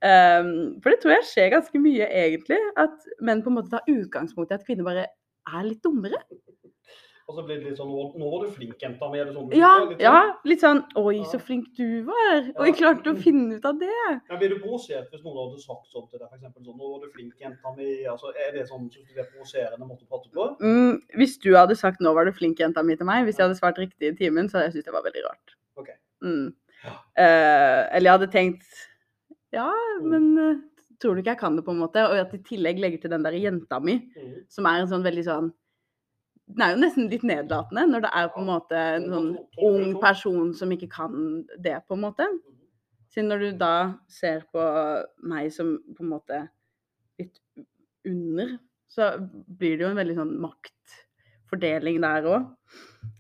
Um, 0.06 0.50
for 0.84 0.94
det 0.94 1.00
tror 1.02 1.16
jeg 1.18 1.30
skjer 1.32 1.54
ganske 1.56 1.82
mye, 1.82 2.10
egentlig. 2.24 2.62
At 2.80 3.08
menn 3.20 3.44
på 3.44 3.52
en 3.52 3.60
måte 3.60 3.74
tar 3.74 3.92
utgangspunkt 3.92 4.54
i 4.54 4.60
at 4.60 4.68
kvinner 4.68 4.88
bare 4.88 5.08
er 5.54 5.64
litt 5.64 5.82
dummere. 5.84 6.18
Og 7.28 7.34
så 7.34 7.42
blir 7.42 7.58
det 7.58 7.72
litt 7.72 7.80
sånn 7.80 7.90
Nå, 7.90 8.28
var 8.30 8.44
du 8.46 8.52
flink, 8.54 8.76
jenta 8.78 9.08
mi. 9.10 9.18
Sånn 9.18 9.50
Ja, 9.58 9.72
litt 9.90 10.00
ja, 10.04 10.12
sånn? 10.14 10.34
litt 10.46 10.62
sånn 10.62 10.82
Oi, 11.02 11.24
så 11.26 11.40
flink 11.42 11.72
du 11.76 12.04
var. 12.06 12.52
og 12.54 12.68
jeg 12.68 12.76
klarte 12.78 13.10
å 13.10 13.18
finne 13.18 13.56
ut 13.58 13.66
av 13.66 13.80
det? 13.82 13.90
Men 14.30 14.38
Blir 14.38 14.50
du 14.54 14.60
provosert 14.62 15.10
hvis 15.10 15.24
noen 15.26 15.40
hadde 15.50 15.58
sagt 15.64 15.90
sånn 15.90 16.06
til 16.12 16.20
deg, 16.22 16.30
eksempel 16.38 16.62
sånn 16.68 16.78
Nå 16.78 16.92
var 16.92 17.02
du 17.02 17.10
flink, 17.16 17.34
jenta 17.42 17.74
mi. 17.76 18.06
Altså, 18.06 18.30
er 18.38 18.52
det 18.54 18.68
sånn 18.70 18.86
som 18.94 19.02
du 19.10 19.18
er 19.20 19.26
provoserende 19.34 19.88
måte 19.90 20.06
å 20.06 20.12
prate 20.14 20.30
på? 20.30 20.46
Mm, 20.62 21.02
hvis 21.18 21.40
du 21.42 21.50
hadde 21.56 21.76
sagt 21.76 22.00
'nå 22.00 22.14
var 22.14 22.26
du 22.26 22.32
flink, 22.32 22.60
jenta 22.62 22.84
mi' 22.86 22.96
til 22.96 23.06
meg, 23.10 23.26
hvis 23.26 23.38
jeg 23.42 23.48
hadde 23.48 23.58
svart 23.58 23.78
riktig 23.82 24.14
i 24.14 24.16
timen, 24.22 24.46
så 24.48 24.60
hadde 24.62 24.70
jeg 24.70 24.74
syntes 24.78 24.86
det 24.86 24.94
var 24.94 25.04
veldig 25.10 25.24
rart. 25.26 25.56
Ok. 25.78 25.90
Mm. 26.22 26.54
Ja. 26.86 26.94
Eh, 27.18 27.90
eller 27.98 28.06
jeg 28.12 28.20
hadde 28.20 28.32
tenkt 28.32 28.66
Ja, 29.52 29.72
Mm. 30.00 30.10
men 30.12 30.38
eh, 30.38 30.56
tror 31.00 31.16
du 31.16 31.22
ikke 31.22 31.34
jeg 31.34 31.40
kan 31.40 31.56
det, 31.58 31.66
på 31.66 31.72
en 31.76 31.82
måte? 31.84 32.04
Og 32.08 32.18
at 32.20 32.34
i 32.34 32.42
tillegg 32.46 32.80
legger 32.80 33.02
til 33.02 33.12
den 33.16 33.24
der 33.24 33.32
jenta 33.40 33.80
mi, 33.84 33.98
Mhm. 34.16 34.46
som 34.50 34.66
er 34.66 34.82
en 34.82 34.88
sånn 34.88 35.04
veldig 35.06 35.26
sånn 35.26 35.54
Den 36.48 36.62
er 36.62 36.76
jo 36.76 36.82
nesten 36.84 37.10
litt 37.10 37.24
nedlatende 37.24 37.88
når 37.90 38.02
det 38.04 38.10
er 38.14 38.28
på 38.30 38.40
en 38.40 38.46
måte 38.46 38.76
en 38.78 39.06
sånn 39.10 39.32
ung 39.66 39.96
person 40.00 40.54
som 40.54 40.70
ikke 40.70 40.90
kan 40.92 41.44
det, 41.60 41.80
på 41.88 41.96
en 41.96 42.02
måte. 42.02 42.28
Mhm. 42.28 42.54
Siden 43.10 43.30
når 43.30 43.40
du 43.40 43.58
da 43.58 43.94
ser 44.08 44.44
på 44.54 44.62
meg 45.24 45.52
som 45.52 45.80
på 45.96 46.04
en 46.04 46.10
måte 46.10 46.50
litt 47.18 47.40
under, 48.06 48.60
så 48.88 49.18
blir 49.58 49.78
det 49.78 49.86
jo 49.88 49.90
en 49.90 49.98
veldig 49.98 50.16
sånn 50.20 50.36
maktfordeling 50.40 52.00
der 52.02 52.22
òg. 52.30 52.46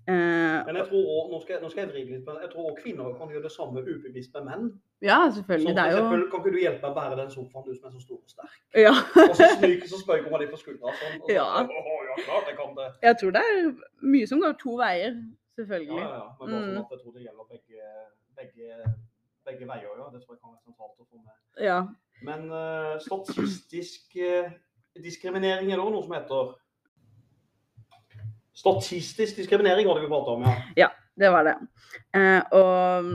Eh, 0.07 0.65
Men 0.65 0.75
jeg 0.77 0.85
tror 0.89 1.05
også, 1.11 1.29
nå 1.33 1.37
skal, 1.41 1.61
nå 1.63 1.69
skal 1.71 1.81
jeg 1.83 1.89
drive 1.93 2.09
litt, 2.13 2.25
men 2.27 2.35
jeg 2.43 2.49
tror 2.51 2.65
også 2.69 2.81
kvinner 2.83 3.13
kan 3.17 3.29
gjøre 3.33 3.43
det 3.47 3.51
samme 3.51 3.81
ubevisst 3.81 4.33
med 4.35 4.43
menn. 4.49 4.65
ja, 5.01 5.17
selvfølgelig. 5.33 5.35
selvfølgelig. 5.35 5.75
Det 5.75 5.83
er 5.85 5.91
jo 5.91 5.97
eksempel, 5.97 6.25
kan 6.31 6.39
ikke 6.43 6.53
du 6.55 6.59
hjelpe 6.65 6.81
meg 6.85 6.91
å 6.91 6.97
bære 6.99 7.15
den 7.21 7.31
sofaen, 7.35 7.65
du 7.65 7.71
som 7.75 7.87
er 7.89 7.93
så 7.95 8.01
stor 8.05 8.19
og 8.21 8.29
sterk? 8.35 8.59
Ja. 8.85 8.93
Og 9.29 9.33
så 9.39 9.47
snyker 9.57 9.87
så 9.93 9.99
spøker 10.03 10.29
man 10.31 10.43
litt 10.43 10.51
på 10.53 10.59
skuldra 10.61 10.93
sånn. 10.99 11.15
Og 11.21 11.25
så, 11.25 11.33
Ja. 11.39 11.47
Åh, 11.63 11.97
ja, 12.09 12.15
klart 12.27 12.51
jeg 12.51 12.57
kan 12.61 12.75
det. 12.77 12.87
Jeg 13.07 13.17
tror 13.21 13.31
det 13.37 13.41
er 13.49 13.73
mye 14.13 14.27
som 14.29 14.43
går 14.45 14.53
to 14.61 14.75
veier. 14.83 15.17
Selvfølgelig. 15.55 15.99
ja, 16.03 16.11
ja. 16.19 16.27
Men 16.39 16.45
bare 16.51 16.61
sånn 16.61 16.75
Mm. 16.75 16.81
at 16.83 16.91
jeg 16.91 16.99
tror 17.01 17.11
det 17.15 17.23
gjelder 17.25 17.45
begge, 17.55 17.81
begge, 18.37 18.67
begge 19.47 19.65
veier, 19.73 19.93
ja. 20.01 20.05
Det 20.13 20.19
tror 20.21 20.33
jeg 20.35 20.41
kan 20.43 20.51
være 20.53 20.63
sentralt 20.67 21.01
å 21.01 21.05
få 21.09 21.17
med. 21.17 21.35
Ja. 21.65 21.79
Men 22.21 22.41
uh, 22.51 22.93
statistisk 22.99 24.15
uh, 24.21 24.51
diskriminering 25.01 25.71
er 25.71 25.75
det 25.79 25.83
også 25.83 25.95
noe 25.95 26.05
som 26.05 26.15
heter 26.15 26.53
Statistisk 28.55 29.41
diskriminering 29.41 29.87
var 29.87 29.99
det 29.99 30.05
vi 30.05 30.11
pratet 30.11 30.33
om, 30.33 30.45
ja. 30.47 30.55
Ja, 30.75 30.89
Det 31.15 31.29
var 31.31 31.43
det. 31.47 31.55
Eh, 32.15 32.41
og 32.51 33.11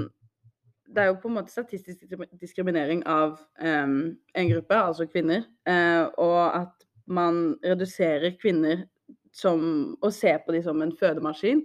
det 0.90 1.02
er 1.02 1.10
jo 1.10 1.18
på 1.22 1.28
en 1.28 1.36
måte 1.36 1.52
statistisk 1.52 2.06
diskriminering 2.40 3.02
av 3.08 3.38
eh, 3.60 3.88
en 4.34 4.52
gruppe, 4.52 4.76
altså 4.76 5.06
kvinner, 5.08 5.44
eh, 5.68 6.04
og 6.18 6.40
at 6.62 6.86
man 7.10 7.58
reduserer 7.64 8.36
kvinner 8.40 8.86
som 9.32 9.96
å 10.02 10.10
se 10.14 10.32
på 10.44 10.54
dem 10.54 10.64
som 10.64 10.82
en 10.82 10.94
fødemaskin. 10.96 11.62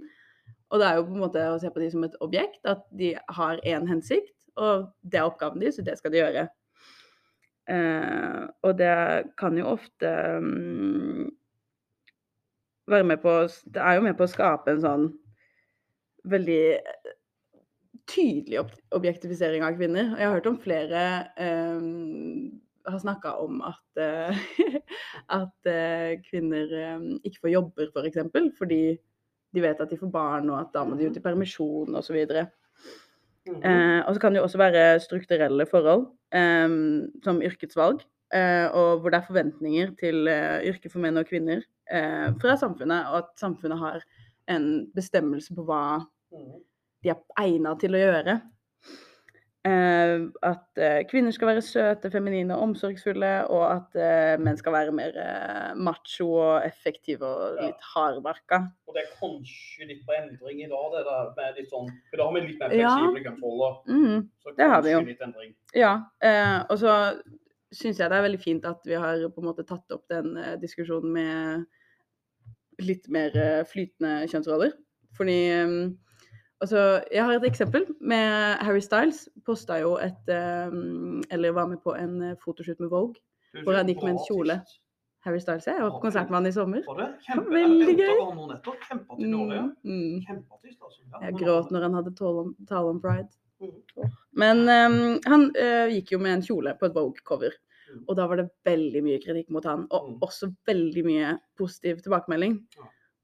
Og 0.74 0.82
det 0.82 0.88
er 0.88 1.00
jo 1.00 1.08
på 1.08 1.16
en 1.16 1.24
måte 1.24 1.48
å 1.50 1.58
se 1.62 1.72
på 1.72 1.82
dem 1.82 1.92
som 1.94 2.06
et 2.08 2.20
objekt, 2.26 2.62
at 2.68 2.84
de 2.98 3.14
har 3.38 3.62
én 3.64 3.88
hensikt, 3.90 4.36
og 4.60 4.90
det 5.04 5.20
er 5.20 5.30
oppgaven 5.30 5.62
deres, 5.62 5.80
og 5.80 5.88
det 5.88 5.98
skal 6.00 6.14
de 6.14 6.22
gjøre. 6.22 6.46
Eh, 7.72 8.42
og 8.66 8.78
det 8.78 8.96
kan 9.40 9.58
jo 9.58 9.72
ofte 9.74 10.12
mm, 10.42 11.30
være 12.88 13.04
med 13.04 13.22
på 13.24 13.38
Det 13.74 13.82
er 13.82 13.98
jo 13.98 14.06
med 14.06 14.18
på 14.18 14.26
å 14.26 14.32
skape 14.32 14.72
en 14.72 14.84
sånn 14.84 15.08
veldig 16.26 16.62
eh, 16.76 17.14
tydelig 18.10 18.62
objektifisering 18.94 19.66
av 19.66 19.78
kvinner. 19.78 20.14
Og 20.14 20.22
jeg 20.22 20.28
har 20.28 20.38
hørt 20.38 20.50
om 20.50 20.62
flere 20.62 21.02
eh, 21.42 21.90
har 22.92 23.02
snakka 23.02 23.36
om 23.42 23.62
at, 23.66 24.02
eh, 24.02 24.38
at 25.40 25.70
eh, 25.70 26.16
kvinner 26.30 26.72
eh, 26.82 27.08
ikke 27.26 27.46
får 27.46 27.54
jobber, 27.56 27.90
f.eks. 27.90 27.96
For 27.98 28.10
eksempel, 28.10 28.50
fordi 28.58 28.84
de 29.56 29.64
vet 29.64 29.82
at 29.82 29.92
de 29.92 30.00
får 30.00 30.12
barn, 30.12 30.50
og 30.52 30.60
at 30.60 30.74
da 30.76 30.84
må 30.86 30.98
de 31.00 31.10
ut 31.10 31.18
i 31.18 31.24
permisjon 31.24 31.96
osv. 31.96 32.18
Mhm. 33.46 33.62
Eh, 33.62 34.02
og 34.04 34.14
så 34.14 34.22
kan 34.22 34.34
det 34.34 34.42
jo 34.42 34.48
også 34.50 34.62
være 34.62 34.84
strukturelle 35.04 35.68
forhold, 35.70 36.10
som 37.24 37.42
yrkesvalg. 37.46 38.04
Og 38.36 39.00
hvor 39.00 39.14
det 39.14 39.20
er 39.20 39.28
forventninger 39.30 39.92
til 40.02 40.28
yrket 40.28 40.92
for 40.92 41.00
menn 41.00 41.22
og 41.22 41.30
kvinner 41.30 41.62
eh, 41.92 42.32
fra 42.42 42.56
samfunnet, 42.58 43.06
og 43.12 43.18
at 43.18 43.30
samfunnet 43.40 43.80
har 43.80 44.02
en 44.48 44.92
bestemmelse 44.96 45.54
på 45.56 45.66
hva 45.66 46.06
Mhm. 46.32 46.62
de 47.04 47.10
er 47.10 47.22
egnet 47.40 47.80
til 47.80 47.92
å 47.92 48.02
gjøre. 48.02 48.42
Eh, 49.66 50.20
at 50.46 50.78
eh, 50.78 51.00
kvinner 51.10 51.34
skal 51.34 51.48
være 51.50 51.62
søte, 51.66 52.12
feminine 52.14 52.54
og 52.54 52.68
omsorgsfulle, 52.68 53.32
og 53.50 53.64
at 53.72 53.96
eh, 53.98 54.36
menn 54.38 54.58
skal 54.60 54.76
være 54.76 54.92
mer 54.94 55.16
eh, 55.18 55.72
macho 55.76 56.28
og 56.38 56.68
effektive 56.68 57.26
og 57.26 57.56
Ja. 57.58 57.66
litt 57.72 57.82
hardbarka. 57.96 58.60
Og 58.88 58.94
det 58.94 59.06
er 59.08 59.16
kanskje 59.18 59.88
litt 59.90 60.04
på 60.06 60.14
endring 60.14 60.62
i 60.62 60.70
dag, 60.70 60.86
det 60.94 61.02
der 61.10 61.34
med 61.40 61.58
litt 61.58 61.72
sånn 61.74 61.90
For 62.12 62.18
da 62.22 62.28
har 62.30 62.34
vi 62.38 62.42
litt 62.46 62.60
mer 62.60 62.76
Ja. 62.78 62.94
fleksible 62.94 63.24
kjønnsroller. 63.26 63.74
Mm. 63.90 64.30
Så 64.46 64.56
Det 64.56 64.70
har 64.70 64.82
vi 64.84 64.92
jo. 64.92 65.00
litt 65.02 65.22
endring. 65.22 65.56
Ja, 65.74 65.96
eh, 66.22 66.60
og 66.70 66.78
så 66.78 66.94
syns 67.76 68.00
jeg 68.00 68.12
det 68.12 68.18
er 68.18 68.26
veldig 68.26 68.42
fint 68.42 68.66
at 68.68 68.88
vi 68.88 68.98
har 69.00 69.26
på 69.34 69.44
en 69.44 69.50
måte 69.50 69.66
tatt 69.68 69.96
opp 69.96 70.06
den 70.12 70.38
eh, 70.40 70.56
diskusjonen 70.62 71.12
med 71.16 72.86
litt 72.86 73.08
mer 73.12 73.36
eh, 73.40 73.62
flytende 73.68 74.26
kjønnsroller. 74.32 74.76
Fordi 75.18 75.40
eh, 75.60 75.78
Altså, 76.64 76.80
jeg 77.12 77.20
har 77.20 77.36
et 77.36 77.44
eksempel 77.46 77.84
med 78.00 78.62
Harry 78.64 78.80
Styles. 78.80 79.26
Posta 79.46 79.76
jo 79.82 79.98
et 80.00 80.30
Eller 80.32 81.52
var 81.52 81.68
med 81.68 81.82
på 81.84 81.92
en 82.00 82.32
fotoshoot 82.42 82.80
med 82.80 82.90
Vogue. 82.90 83.20
Hvor 83.66 83.76
han 83.76 83.92
gikk 83.92 84.00
med 84.02 84.14
en 84.16 84.22
kjole. 84.24 84.56
Harry 85.26 85.40
Styles, 85.44 85.68
jeg 85.68 85.82
var 85.82 85.92
på 85.98 86.00
konsert 86.06 86.30
med 86.30 86.38
han 86.38 86.48
i 86.48 86.54
sommer. 86.56 86.82
Kjempe, 87.26 87.52
Veldig 87.54 87.96
gøy. 87.98 88.20
ja. 89.52 89.64
Mm, 89.84 89.92
mm. 89.92 90.20
Kjempeartist, 90.28 90.80
altså. 90.82 91.02
Ja, 91.12 91.22
Jeg 91.26 91.38
gråt 91.44 91.72
når 91.76 91.82
han 91.88 91.98
hadde 92.00 92.16
tale 92.16 92.44
om, 92.46 92.56
tale 92.70 92.92
om 92.94 93.02
pride. 93.02 93.28
Men 94.36 94.66
um, 94.68 94.98
han 95.26 95.48
uh, 95.56 95.88
gikk 95.94 96.16
jo 96.16 96.20
med 96.22 96.38
en 96.38 96.44
kjole 96.46 96.74
på 96.80 96.90
et 96.90 96.98
Vogue-cover. 96.98 97.56
Mm. 97.86 98.02
Og 98.10 98.18
da 98.18 98.26
var 98.28 98.42
det 98.42 98.50
veldig 98.68 99.02
mye 99.06 99.22
kritikk 99.24 99.54
mot 99.54 99.66
han, 99.70 99.86
og 99.94 100.10
Mm. 100.10 100.18
også 100.26 100.52
veldig 100.68 101.04
mye 101.06 101.32
positiv 101.58 102.02
tilbakemelding. 102.04 102.60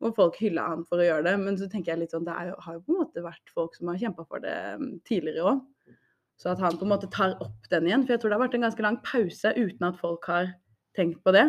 Og 0.01 0.15
folk 0.15 0.37
hylla 0.41 0.67
han 0.69 0.85
for 0.85 1.01
å 1.01 1.05
gjøre 1.05 1.25
det. 1.29 1.35
Men 1.39 1.57
så 1.57 1.67
tenker 1.69 1.93
jeg 1.93 1.99
litt 1.99 2.13
sånn, 2.15 2.25
det 2.25 2.33
jo, 2.47 2.55
har 2.57 2.77
jo 2.77 2.83
på 2.85 2.93
en 2.93 3.01
måte 3.03 3.25
vært 3.25 3.53
folk 3.53 3.75
som 3.75 3.91
har 3.91 3.99
kjempa 4.01 4.25
for 4.25 4.39
det 4.41 4.55
mm, 4.79 5.01
tidligere 5.05 5.45
òg. 5.51 5.59
Så 6.41 6.49
at 6.49 6.59
han 6.63 6.77
på 6.77 6.87
en 6.87 6.93
måte 6.93 7.09
tar 7.13 7.35
opp 7.43 7.67
den 7.69 7.85
igjen. 7.85 8.05
For 8.05 8.15
jeg 8.15 8.21
tror 8.21 8.31
det 8.31 8.37
har 8.39 8.47
vært 8.47 8.55
en 8.57 8.65
ganske 8.65 8.81
lang 8.81 8.97
pause 9.05 9.51
uten 9.53 9.85
at 9.85 9.99
folk 9.99 10.25
har 10.25 10.55
tenkt 10.97 11.21
på 11.23 11.35
det. 11.35 11.45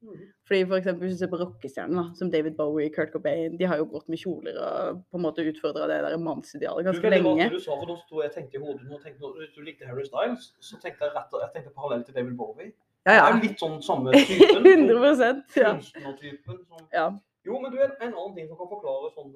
Mhm. 0.00 0.26
Fordi 0.46 0.60
for 0.70 0.76
eksempel 0.78 1.08
hvis 1.08 1.16
du 1.16 1.20
ser 1.24 1.30
på 1.32 1.38
rockestjerner 1.40 2.12
som 2.14 2.30
David 2.30 2.54
Bowie, 2.56 2.90
Kurt 2.94 3.10
Cobain, 3.12 3.56
de 3.58 3.64
har 3.66 3.76
jo 3.80 3.86
gått 3.90 4.08
med 4.08 4.18
kjoler 4.22 4.54
og 4.62 5.00
på 5.10 5.18
en 5.18 5.24
måte 5.24 5.42
utfordra 5.42 5.88
det 5.90 5.96
der 6.04 6.16
mannsidealet 6.22 6.86
ganske 6.86 7.10
lenge. 7.10 7.46
at 7.48 7.52
Du 7.52 7.58
sa, 7.60 7.74
for 7.74 7.86
nå 7.90 7.96
sto 8.04 8.22
jeg 8.22 8.32
tenkte 8.36 8.60
i 8.60 8.62
hodet, 8.62 8.84
nå 8.86 8.98
tenkte, 9.02 9.20
når 9.26 9.48
du 9.56 9.62
likte 9.66 9.86
Harry 9.90 10.04
Styles, 10.06 10.52
så 10.60 10.78
tenkte 10.82 11.04
jeg 11.08 11.16
rett 11.16 11.34
og 11.34 11.42
jeg 11.42 11.50
tenkte 11.56 11.74
parallell 11.74 12.04
til 12.06 12.14
David 12.14 12.36
Bowie. 12.38 12.70
Ja, 13.06 13.12
Det 13.12 13.38
er 13.38 13.42
litt 13.42 13.58
sånn 13.62 13.80
samme 13.82 14.12
typen. 14.12 14.62
100% 14.88 15.56
ja. 15.56 15.72
Kunstnertypen 15.74 16.62
Sånn. 16.68 16.86
ja. 16.92 17.08
Jo, 17.48 17.58
men 17.62 17.72
du, 17.72 17.78
en, 17.80 17.92
en 18.02 18.12
annen 18.12 18.34
ting 18.36 18.48
som 18.50 18.58
kan 18.58 18.68
forklare 18.68 19.08
sånn, 19.14 19.30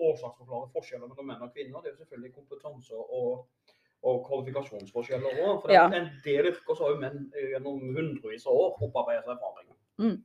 årsaksforklare 0.00 0.70
forskjeller 0.74 1.06
mellom 1.10 1.28
menn 1.30 1.44
og 1.44 1.52
kvinner, 1.54 1.80
det 1.84 1.92
er 1.92 1.94
jo 1.94 2.00
selvfølgelig 2.04 2.32
kompetanse 2.34 2.96
og, 2.96 3.44
og 4.02 4.22
kvalifikasjonsforskjeller 4.28 5.42
òg. 5.44 5.60
For 5.62 5.72
Ja. 5.74 5.84
en 5.92 6.08
del 6.24 6.48
yrker 6.52 6.74
så 6.76 6.86
har 6.86 6.94
jo 6.94 7.00
menn 7.02 7.30
øh, 7.36 7.50
gjennom 7.52 7.80
hundrevis 7.96 8.46
av 8.46 8.56
år 8.56 8.82
opparbeidet 8.88 9.24
seg 9.26 9.36
erfaring. 9.36 9.68
Mm. 10.00 10.16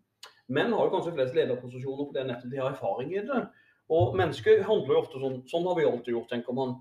Menn 0.55 0.73
har 0.73 0.85
jo 0.85 0.93
kanskje 0.93 1.13
flest 1.17 1.35
lederposisjoner 1.35 2.07
fordi 2.07 2.23
nettopp 2.29 2.51
de 2.51 2.61
har 2.61 2.71
erfaring 2.71 3.11
i 3.13 3.23
det. 3.25 3.43
Og 3.89 4.15
mennesker 4.17 4.63
handler 4.65 4.95
jo 4.95 5.01
ofte 5.03 5.19
sånn 5.21 5.41
Sånn 5.49 5.65
har 5.67 5.75
vi 5.77 5.85
alltid 5.85 6.13
gjort, 6.15 6.29
tenker 6.31 6.53
man. 6.57 6.75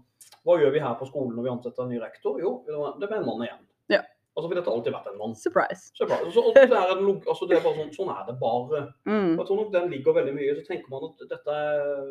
Hva 0.44 0.59
gjør 0.61 0.72
vi 0.72 0.80
her 0.80 0.94
på 1.00 1.09
skolen 1.09 1.35
når 1.37 1.46
vi 1.46 1.52
ansetter 1.52 1.83
en 1.85 1.90
ny 1.92 1.98
rektor? 2.00 2.38
Jo, 2.40 2.64
det 2.66 3.09
blir 3.09 3.18
en 3.18 3.26
mann 3.26 3.42
igjen. 3.44 3.64
Ja. 3.92 4.00
Altså, 4.37 4.48
for 4.48 4.54
dette 4.54 4.70
har 4.70 4.76
alltid 4.78 4.94
vært 4.94 5.11
en 5.12 5.18
mann. 5.18 5.35
Surprise. 5.38 5.90
Surprise. 5.94 6.30
så, 6.35 6.42
det 6.54 6.64
er 6.64 6.94
altså, 6.94 7.46
det 7.46 7.59
er 7.59 7.62
bare 7.64 7.76
sånn, 7.78 7.92
sånn 7.94 8.11
er 8.14 8.24
det 8.26 8.38
bare. 8.40 8.80
Mm. 9.07 9.37
Jeg 9.38 9.46
tror 9.46 9.61
nok 9.61 9.72
den 9.72 9.90
ligger 9.92 10.16
veldig 10.16 10.35
mye. 10.35 10.57
Så 10.59 10.64
tenker 10.66 10.90
man 10.90 11.07
at 11.11 11.28
dette 11.30 11.54
er 11.54 12.09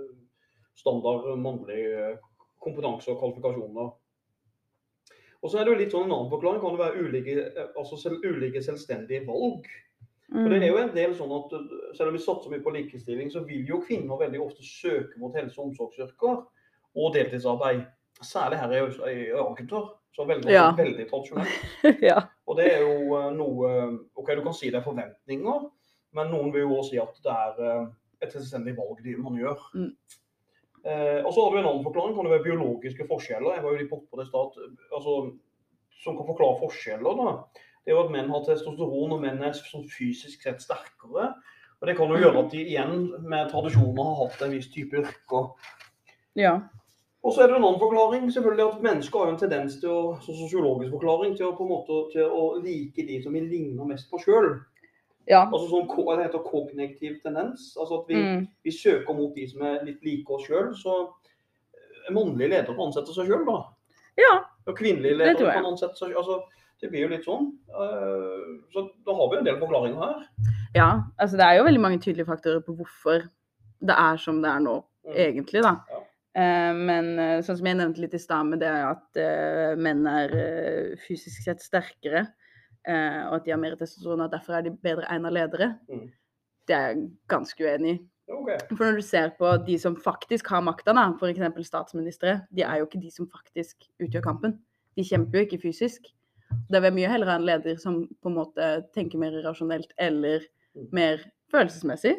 standard 0.79 1.27
mannlig 1.41 1.81
eh, 1.93 2.15
kompetanse 2.63 3.11
og 3.11 3.19
kvalifikasjoner. 3.21 3.91
Og 5.43 5.51
så 5.51 5.59
er 5.59 5.65
det 5.65 5.73
jo 5.73 5.79
litt 5.81 5.93
sånn 5.93 6.05
en 6.07 6.15
annen 6.15 6.31
forklaring. 6.31 6.61
Kan 6.63 6.77
det 6.77 6.83
være 6.85 7.03
ulike, 7.03 7.33
eh, 7.49 7.71
altså 7.79 7.99
selv, 7.99 8.23
ulike 8.23 8.63
selvstendige 8.63 9.25
valg? 9.27 9.67
For 10.33 10.49
det 10.49 10.63
er 10.63 10.71
jo 10.71 10.77
en 10.81 10.93
del 10.95 11.11
sånn 11.13 11.29
at 11.35 11.51
Selv 11.93 12.09
om 12.09 12.15
vi 12.15 12.21
satser 12.23 12.49
mye 12.49 12.63
på 12.63 12.71
likestilling, 12.73 13.27
så 13.29 13.43
vil 13.45 13.67
jo 13.69 13.81
kvinner 13.83 14.17
veldig 14.17 14.39
ofte 14.41 14.63
søke 14.65 15.19
mot 15.21 15.35
helse- 15.37 15.59
og 15.59 15.67
omsorgsyrker 15.67 16.39
og 16.95 17.13
deltidsarbeid. 17.13 17.83
Særlig 18.23 18.57
her 18.57 18.71
i 18.71 18.79
i 19.11 19.29
Agder. 19.37 19.91
Så 20.13 20.25
veldig, 20.29 20.51
Ja. 20.51 20.71
veldig 20.77 21.07
tradisjonelt. 21.09 21.49
ja. 22.09 22.21
Og 22.47 22.57
det 22.57 22.67
er 22.73 22.81
jo 22.81 23.15
eh, 23.17 23.31
noe 23.33 23.69
OK, 24.15 24.35
du 24.35 24.43
kan 24.45 24.53
si 24.53 24.69
det 24.69 24.77
er 24.77 24.85
forventninger, 24.85 25.69
men 26.13 26.29
noen 26.29 26.51
vil 26.53 26.67
jo 26.67 26.75
også 26.77 26.89
si 26.91 26.99
at 27.01 27.17
det 27.25 27.33
er 27.33 27.63
eh, 27.69 27.87
et 28.21 28.35
selvstendig 28.35 28.75
valg 28.77 29.01
man 29.17 29.39
gjør. 29.41 29.63
Mm. 29.73 29.89
Eh, 30.83 31.19
og 31.23 31.31
så 31.31 31.43
har 31.43 31.53
du 31.53 31.59
en 31.61 31.69
annen 31.69 31.85
forklaring. 31.85 32.15
Kan 32.15 32.27
det 32.27 32.35
være 32.35 32.47
biologiske 32.49 33.07
forskjeller? 33.07 33.55
Jeg 33.55 33.63
var 33.63 33.71
jo 33.71 33.81
litt 33.81 33.91
borte 33.91 34.09
på 34.11 34.19
det 34.19 34.27
i. 34.27 34.69
Altså, 34.97 35.17
som 36.03 36.17
kan 36.17 36.27
forklare 36.27 36.59
forskjeller, 36.59 37.21
da. 37.21 37.63
Det 37.83 37.91
er 37.91 37.97
jo 37.97 38.05
at 38.05 38.13
menn 38.15 38.31
har 38.31 38.45
testosteron, 38.47 39.15
og 39.15 39.23
menn 39.23 39.43
er 39.43 39.55
sånn 39.55 39.87
fysisk 39.91 40.43
sett 40.43 40.63
sterkere. 40.63 41.33
Og 41.79 41.89
det 41.89 41.97
kan 41.97 42.11
jo 42.11 42.19
gjøre 42.19 42.45
at 42.45 42.53
de 42.53 42.61
igjen 42.63 43.09
med 43.27 43.49
tradisjoner 43.51 44.07
har 44.07 44.21
hatt 44.21 44.45
en 44.45 44.55
viss 44.55 44.71
type 44.71 44.99
yrker. 44.99 45.51
ja. 46.39 46.57
Og 47.23 47.31
så 47.31 47.43
er 47.43 47.47
det 47.47 47.55
en 47.55 47.63
annen 47.63 47.79
forklaring, 47.79 48.25
selvfølgelig 48.35 48.63
at 48.65 48.81
mennesker 48.83 49.19
har 49.19 49.29
jo 49.29 49.33
en 49.33 49.39
tendens 49.39 49.75
til 49.79 49.91
å, 49.93 49.99
sånn 50.25 50.35
sosiologisk 50.41 50.91
forklaring, 50.91 51.37
til 51.39 51.47
å 51.47 51.53
på 51.55 51.63
en 51.63 51.69
måte 51.71 51.99
til 52.11 52.27
å 52.27 52.41
like 52.59 53.05
de 53.07 53.19
som 53.23 53.35
vi 53.35 53.45
ligner 53.45 53.87
mest 53.87 54.09
på 54.11 54.19
sjøl. 54.19 54.49
Ja. 55.27 55.45
Altså 55.45 55.69
sånn, 55.69 55.87
det 56.17 56.25
heter 56.27 56.43
kognitiv 56.43 57.21
tendens. 57.23 57.75
Altså 57.79 58.01
at 58.01 58.07
vi, 58.09 58.15
Mm. 58.15 58.47
vi 58.63 58.71
søker 58.71 59.13
mot 59.15 59.33
de 59.35 59.47
som 59.47 59.61
er 59.61 59.83
litt 59.85 60.03
like 60.03 60.29
oss 60.29 60.47
sjøl. 60.47 60.73
Så 60.75 61.13
eh, 61.73 62.11
mannlige 62.13 62.49
ledere 62.49 62.75
ansetter 62.77 63.13
seg 63.13 63.27
sjøl, 63.27 63.45
da. 63.45 63.63
ja. 64.17 64.33
Og 64.67 64.77
kvinnelige 64.77 65.17
ledere 65.17 65.53
kan 65.53 65.65
ansette 65.65 65.95
seg 65.97 66.09
sjøl. 66.11 66.17
Altså, 66.17 66.41
det 66.81 66.89
blir 66.91 67.01
jo 67.05 67.07
litt 67.13 67.23
sånn. 67.25 67.51
Eh, 67.69 68.61
Så 68.73 68.89
da 69.05 69.13
har 69.15 69.29
vi 69.31 69.37
en 69.37 69.45
del 69.45 69.59
forklaringer 69.59 69.99
her. 70.03 70.27
Ja. 70.75 71.03
Altså 71.19 71.37
det 71.37 71.45
er 71.45 71.57
jo 71.57 71.63
veldig 71.63 71.79
mange 71.81 71.99
tydelige 71.99 72.25
faktorer 72.27 72.59
på 72.65 72.75
hvorfor 72.75 73.29
det 73.83 73.95
er 73.97 74.17
som 74.17 74.41
det 74.41 74.49
er 74.51 74.59
nå, 74.59 74.83
Mm. 75.07 75.15
egentlig, 75.15 75.61
da. 75.63 75.75
Ja. 75.89 75.99
Eh, 76.35 76.73
men 76.73 77.15
sånn 77.43 77.57
som 77.57 77.65
jeg 77.65 77.75
nevnte 77.77 77.99
litt 78.01 78.13
i 78.13 78.17
stad, 78.17 78.45
med 78.45 78.59
det 78.59 78.67
at 78.71 79.77
menn 79.77 80.05
er 80.07 80.95
fysisk 81.07 81.43
sett 81.43 81.59
sterkere, 81.61 82.27
eh, 82.87 83.27
og 83.27 83.35
at 83.35 83.45
de 83.45 83.51
har 83.51 83.57
mer 83.59 83.75
testosteron, 83.75 84.21
og 84.21 84.31
derfor 84.31 84.53
er 84.57 84.61
de 84.61 84.71
bedre 84.71 85.05
egna 85.11 85.29
ledere, 85.29 85.77
Mm. 85.89 86.11
det 86.67 86.75
er 86.75 86.87
jeg 86.93 87.11
ganske 87.29 87.63
uenig 87.63 87.93
i. 87.99 88.01
Okay. 88.29 88.57
For 88.69 88.85
når 88.85 88.95
du 88.95 89.01
ser 89.01 89.29
på 89.37 89.65
de 89.65 89.77
som 89.77 89.95
faktisk 89.95 90.47
har 90.47 90.61
makta, 90.61 90.93
f.eks. 91.19 91.67
statsministre, 91.67 92.41
de 92.55 92.61
er 92.63 92.77
jo 92.79 92.85
ikke 92.85 93.01
de 93.01 93.11
som 93.11 93.27
faktisk 93.27 93.75
utgjør 93.99 94.21
kampen. 94.23 94.59
De 94.95 95.03
kjemper 95.03 95.39
jo 95.39 95.45
ikke 95.45 95.61
fysisk. 95.61 96.01
Det 96.71 96.81
vil 96.81 96.93
mye 96.93 97.09
heller 97.09 97.25
ha 97.27 97.35
en 97.35 97.45
leder 97.45 97.75
som 97.77 98.07
på 98.21 98.29
en 98.29 98.35
måte 98.35 98.85
tenker 98.93 99.17
mer 99.19 99.31
rasjonelt 99.43 99.91
eller 99.97 100.39
Mm. 100.75 100.87
mer 100.91 101.17
følelsesmessig, 101.51 102.15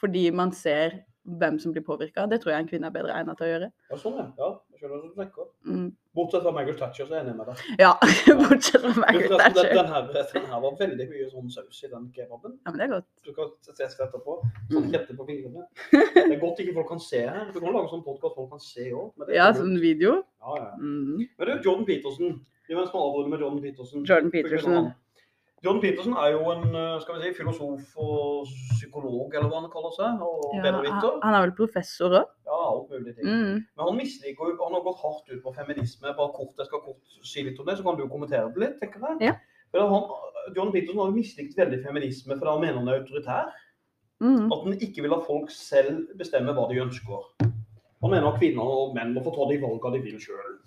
fordi 0.00 0.30
man 0.32 0.50
ser 0.52 1.02
hvem 1.26 1.58
som 1.60 1.72
blir 1.74 1.82
påvirka. 1.84 2.26
Det 2.30 2.40
tror 2.40 2.52
jeg 2.52 2.60
en 2.60 2.68
kvinne 2.68 2.86
er 2.86 2.90
bedre 2.90 3.12
egnet 3.12 3.36
til 3.36 3.44
å 3.46 3.50
gjøre. 3.52 3.72
Ja, 3.90 3.96
sånn, 3.96 4.32
ja. 4.38 4.58
Tenker. 4.78 5.46
Mm. 5.66 5.88
Bortsett 6.14 6.42
fra 6.42 6.52
Margaret 6.54 6.78
Thatcher, 6.78 7.06
så 7.06 7.14
er 7.14 7.18
jeg 7.18 7.26
enig 7.26 7.36
med 7.38 7.46
deg. 7.50 7.62
Ja, 7.82 7.90
bortsett 8.42 8.82
fra 8.84 8.92
Michael 8.94 9.34
Margaret 9.34 9.54
Thatcher. 9.54 9.74
den, 9.74 9.90
her, 9.92 10.06
den 10.34 10.46
her 10.52 10.60
var 10.64 10.76
veldig 10.78 11.06
mye 11.10 11.26
sånn 11.32 11.50
saus 11.50 11.80
i 11.84 11.90
den 11.92 12.06
kebaben. 12.14 12.54
Ja, 12.64 12.70
men 12.70 12.78
det 12.78 12.86
er 12.86 12.92
godt. 12.94 13.08
Du 13.26 13.32
kan 13.36 13.50
se 13.66 13.88
etterpå. 13.88 14.38
Sånn 14.70 14.86
Mm. 14.86 14.92
kjette 14.94 15.16
på 15.18 15.26
fingrene. 15.26 15.64
Det 16.14 16.24
er 16.36 16.40
godt 16.42 16.60
ikke 16.62 16.74
folk 16.78 16.88
kan 16.92 17.00
se 17.00 17.24
her. 17.26 17.50
Du 17.54 17.58
kan 17.60 17.72
lage 17.74 17.90
sånn 17.90 18.04
podkast 18.06 18.36
folk 18.38 18.50
kan 18.54 18.60
se 18.62 18.86
òg. 18.92 19.26
Ja, 19.34 19.50
sånn 19.56 19.78
video. 19.82 20.22
Ja, 20.44 20.56
ja. 20.62 20.70
Mm. 20.78 21.26
Men 21.38 21.50
du, 21.50 21.54
Jordan 21.64 21.86
Peterson. 21.88 22.38
Vi 22.68 22.76
må 22.76 22.84
avrunde 22.84 23.30
med 23.32 23.40
Jordan 23.40 23.62
Peterson. 23.64 24.04
Jordan 24.04 24.30
Peterson. 24.30 24.90
Jordan 25.64 25.80
Peterson 25.82 26.14
er 26.22 26.28
jo 26.36 26.42
en 26.52 26.74
eh, 26.78 27.00
si, 27.02 27.30
filosof 27.34 27.96
og 27.98 28.46
psykolog, 28.76 29.32
eller 29.34 29.48
hva 29.50 29.62
han 29.64 29.70
kaller 29.72 29.94
seg. 29.96 30.20
Og 30.22 30.54
Ja, 31.18 31.24
han 31.24 31.36
er 31.38 31.46
vel 31.48 31.54
professor 31.58 32.14
òg? 32.20 32.28
Ja, 32.46 32.58
alt 32.68 32.92
mulig 32.94 33.14
ting. 33.16 33.26
Mm. 33.26 33.56
Men 33.66 33.84
han 33.88 33.98
misliker 33.98 34.52
jo, 34.52 34.56
han 34.62 34.76
har 34.78 34.84
gått 34.86 35.02
hardt 35.02 35.32
ut 35.32 35.42
på 35.42 35.54
feminisme. 35.56 36.14
Bare 36.14 36.34
kort, 36.36 36.54
Jeg 36.58 36.70
skal 36.70 36.84
kort 36.86 37.18
si 37.26 37.42
litt 37.46 37.58
om 37.58 37.66
det, 37.66 37.78
så 37.78 37.86
kan 37.86 37.98
du 37.98 38.06
kommentere 38.06 38.52
det 38.54 38.62
litt, 38.64 38.78
tenker 38.82 39.02
jeg. 39.08 39.32
Ja. 39.32 39.34
For 39.74 39.90
han, 39.90 40.06
John 40.56 40.70
Peterson 40.72 41.02
har 41.02 41.10
jo 41.10 41.18
mislikt 41.18 41.58
veldig 41.58 41.82
feminisme, 41.82 42.38
for 42.38 42.52
han 42.52 42.62
mener 42.62 42.78
han 42.78 42.88
er 42.88 43.02
autoritær. 43.02 43.50
Mm. 44.22 44.46
At 44.50 44.62
han 44.64 44.78
ikke 44.78 45.02
vil 45.02 45.14
la 45.14 45.20
folk 45.26 45.50
selv 45.54 46.06
bestemme 46.18 46.54
hva 46.54 46.70
de 46.70 46.80
ønsker. 46.86 47.26
Han 47.98 48.14
mener 48.14 48.30
at 48.30 48.38
kvinner 48.38 48.62
og 48.78 48.94
menn 48.94 49.14
må 49.14 49.26
få 49.26 49.34
ta 49.34 49.50
de 49.50 49.58
valgene 49.62 49.98
de 49.98 50.06
vil 50.06 50.22
sjøl. 50.22 50.58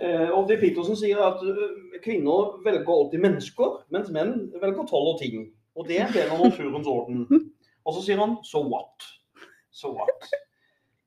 Eh, 0.00 0.30
og 0.32 0.48
det 0.48 0.60
Peterson 0.62 0.96
sier 0.96 1.20
er 1.20 1.34
at 1.34 1.42
eh, 1.44 1.98
kvinner 2.04 2.54
velger 2.64 2.92
alltid 2.94 3.20
mennesker, 3.20 3.80
mens 3.92 4.12
menn 4.14 4.36
velger 4.62 4.86
tall 4.88 5.10
og 5.12 5.18
ting. 5.20 5.50
Og 5.76 5.88
det 5.88 5.98
er 5.98 6.06
en 6.06 6.14
del 6.14 6.32
av 6.32 6.44
naturens 6.44 6.88
orden. 6.88 7.26
Og 7.84 7.96
så 7.96 8.04
sier 8.04 8.20
han 8.20 8.38
'so 8.44 8.62
what'? 8.64 9.08
So 9.70 9.92
what? 9.96 10.30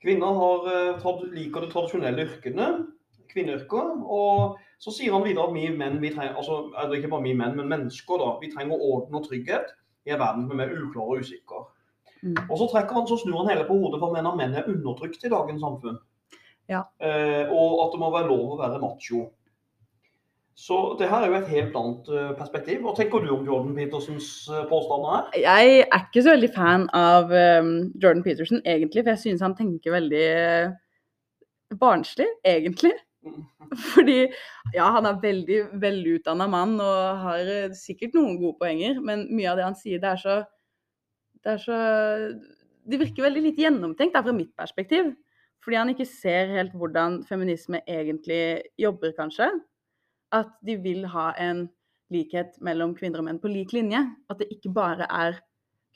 Kvinner 0.01 0.33
har, 0.35 0.65
tatt 0.93 1.01
trad- 1.01 1.33
liker 1.33 1.61
de 1.61 1.71
tradisjonelle 1.71 2.25
yrkene, 2.25 2.67
kvinneyrker. 3.31 4.03
Og 4.03 4.57
så 4.79 4.91
sier 4.91 5.13
han 5.13 5.23
videre 5.23 5.47
at 5.47 5.53
vi 5.53 5.69
menn, 5.77 6.01
vi 6.01 6.11
trenger, 6.13 6.35
altså 6.35 6.91
ikke 6.97 7.09
bare 7.09 7.23
vi 7.23 7.33
menn, 7.33 7.55
men 7.55 7.69
mennesker, 7.71 8.19
da, 8.19 8.37
vi 8.41 8.51
trenger 8.51 8.81
orden 8.81 9.15
og 9.15 9.27
trygghet 9.27 9.73
i 10.05 10.11
en 10.11 10.19
verden 10.19 10.49
som 10.49 10.59
er 10.59 10.73
uklar 10.75 11.07
og 11.07 11.23
usikker. 11.23 11.67
Mm. 12.23 12.35
Og 12.49 12.57
så 12.57 12.67
trekker 12.71 12.97
han, 12.97 13.07
så 13.07 13.17
snur 13.19 13.41
han 13.41 13.51
hele 13.51 13.67
på 13.67 13.77
hodet 13.79 13.99
for 13.99 14.15
menn 14.15 14.27
og 14.27 14.37
menn 14.39 14.55
er 14.55 14.67
undertrykt 14.71 15.23
i 15.23 15.31
dagens 15.31 15.63
samfunn. 15.63 15.99
Ja. 16.71 16.83
Eh, 17.03 17.49
og 17.51 17.79
at 17.85 17.95
det 17.95 18.01
må 18.01 18.11
være 18.13 18.29
lov 18.29 18.53
å 18.53 18.59
være 18.61 18.81
macho. 18.81 19.25
Så 20.55 20.77
det 20.99 21.07
her 21.09 21.23
er 21.25 21.31
jo 21.31 21.37
et 21.39 21.49
helt 21.49 21.77
annet 21.79 22.09
eh, 22.13 22.33
perspektiv. 22.37 22.83
Hva 22.85 22.93
tenker 22.97 23.23
du 23.23 23.31
om 23.33 23.45
Jordan 23.47 23.73
Petersens 23.77 24.27
eh, 24.51 24.67
påstander 24.69 25.15
her? 25.15 25.39
Jeg 25.41 25.79
er 25.87 26.03
ikke 26.03 26.21
så 26.21 26.35
veldig 26.35 26.49
fan 26.53 26.85
av 26.97 27.33
um, 27.33 27.71
Jordan 27.97 28.21
Peterson, 28.25 28.61
egentlig, 28.61 29.01
for 29.01 29.15
jeg 29.15 29.23
synes 29.23 29.43
han 29.43 29.57
tenker 29.57 29.95
veldig 29.95 30.27
barnslig, 31.81 32.29
egentlig. 32.45 32.93
Mm. 33.25 33.41
Fordi 33.95 34.19
ja, 34.75 34.91
han 34.93 35.09
er 35.09 35.21
veldig 35.23 35.59
velutdanna 35.81 36.47
mann 36.51 36.77
og 36.83 37.23
har 37.23 37.53
sikkert 37.77 38.13
noen 38.19 38.37
gode 38.37 38.59
poenger, 38.61 39.01
men 39.01 39.25
mye 39.33 39.49
av 39.49 39.57
det 39.57 39.65
han 39.71 39.79
sier, 39.79 40.01
det 40.03 40.11
er 40.13 40.21
så 40.21 40.41
Det 41.43 41.57
er 41.57 41.59
så 41.59 41.77
Det 42.87 42.99
virker 42.99 43.25
veldig 43.25 43.41
litt 43.47 43.59
gjennomtenkt, 43.59 44.13
da, 44.13 44.21
fra 44.21 44.35
mitt 44.35 44.53
perspektiv. 44.59 45.15
Fordi 45.63 45.77
han 45.79 45.89
ikke 45.93 46.05
ser 46.07 46.47
helt 46.51 46.73
hvordan 46.75 47.21
feminisme 47.27 47.79
egentlig 47.87 48.61
jobber, 48.79 49.13
kanskje. 49.17 49.47
At 50.33 50.49
de 50.65 50.75
vil 50.81 51.05
ha 51.07 51.31
en 51.39 51.69
likhet 52.11 52.57
mellom 52.61 52.95
kvinner 52.97 53.19
og 53.19 53.25
menn 53.29 53.39
på 53.39 53.47
lik 53.51 53.71
linje. 53.73 54.01
At 54.29 54.39
det 54.39 54.49
ikke 54.51 54.73
bare 54.73 55.07
er 55.09 55.39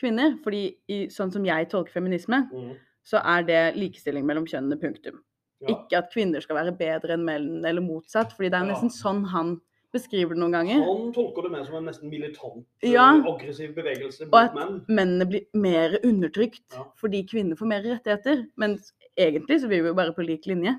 kvinner. 0.01 0.38
Fordi 0.43 0.76
i, 0.89 1.05
sånn 1.11 1.32
som 1.34 1.45
jeg 1.45 1.70
tolker 1.70 1.91
feminisme, 1.99 2.47
Mm. 2.53 2.76
så 3.03 3.22
er 3.24 3.41
det 3.43 3.76
likestilling 3.76 4.26
mellom 4.26 4.45
kjønnene, 4.45 4.80
punktum. 4.80 5.20
Ja. 5.61 5.68
Ikke 5.74 5.97
at 5.97 6.11
kvinner 6.13 6.41
skal 6.41 6.55
være 6.55 6.78
bedre 6.78 7.13
enn 7.15 7.26
menn, 7.26 7.65
eller 7.65 7.82
motsatt. 7.82 8.32
fordi 8.32 8.49
det 8.51 8.53
er 8.61 8.65
Ja. 8.65 8.74
nesten 8.74 8.89
sånn 8.91 9.26
han 9.26 9.59
beskriver 9.93 10.30
det 10.36 10.38
noen 10.38 10.51
ganger. 10.51 10.84
Han 10.84 11.13
tolker 11.13 11.43
det 11.43 11.51
mer 11.51 11.63
som 11.65 11.76
en 11.76 11.86
nesten 11.86 12.09
militant, 12.09 12.65
eh, 12.84 12.91
Ja. 12.91 13.13
aggressiv 13.13 13.74
bevegelse 13.74 14.28
Og 14.28 14.34
at 14.36 14.53
menn. 14.53 14.86
mennene 14.88 15.26
blir 15.28 15.45
mer 15.55 15.97
undertrykt 16.03 16.70
fordi 16.95 17.24
kvinner 17.28 17.55
får 17.57 17.68
mer 17.68 17.82
rettigheter. 17.82 18.45
Men 18.57 18.78
egentlig 19.18 19.61
så 19.61 19.70
blir 19.70 19.84
vi 19.84 19.91
jo 19.91 19.97
bare 19.97 20.13
på 20.15 20.26
lik 20.26 20.47
linje. 20.49 20.76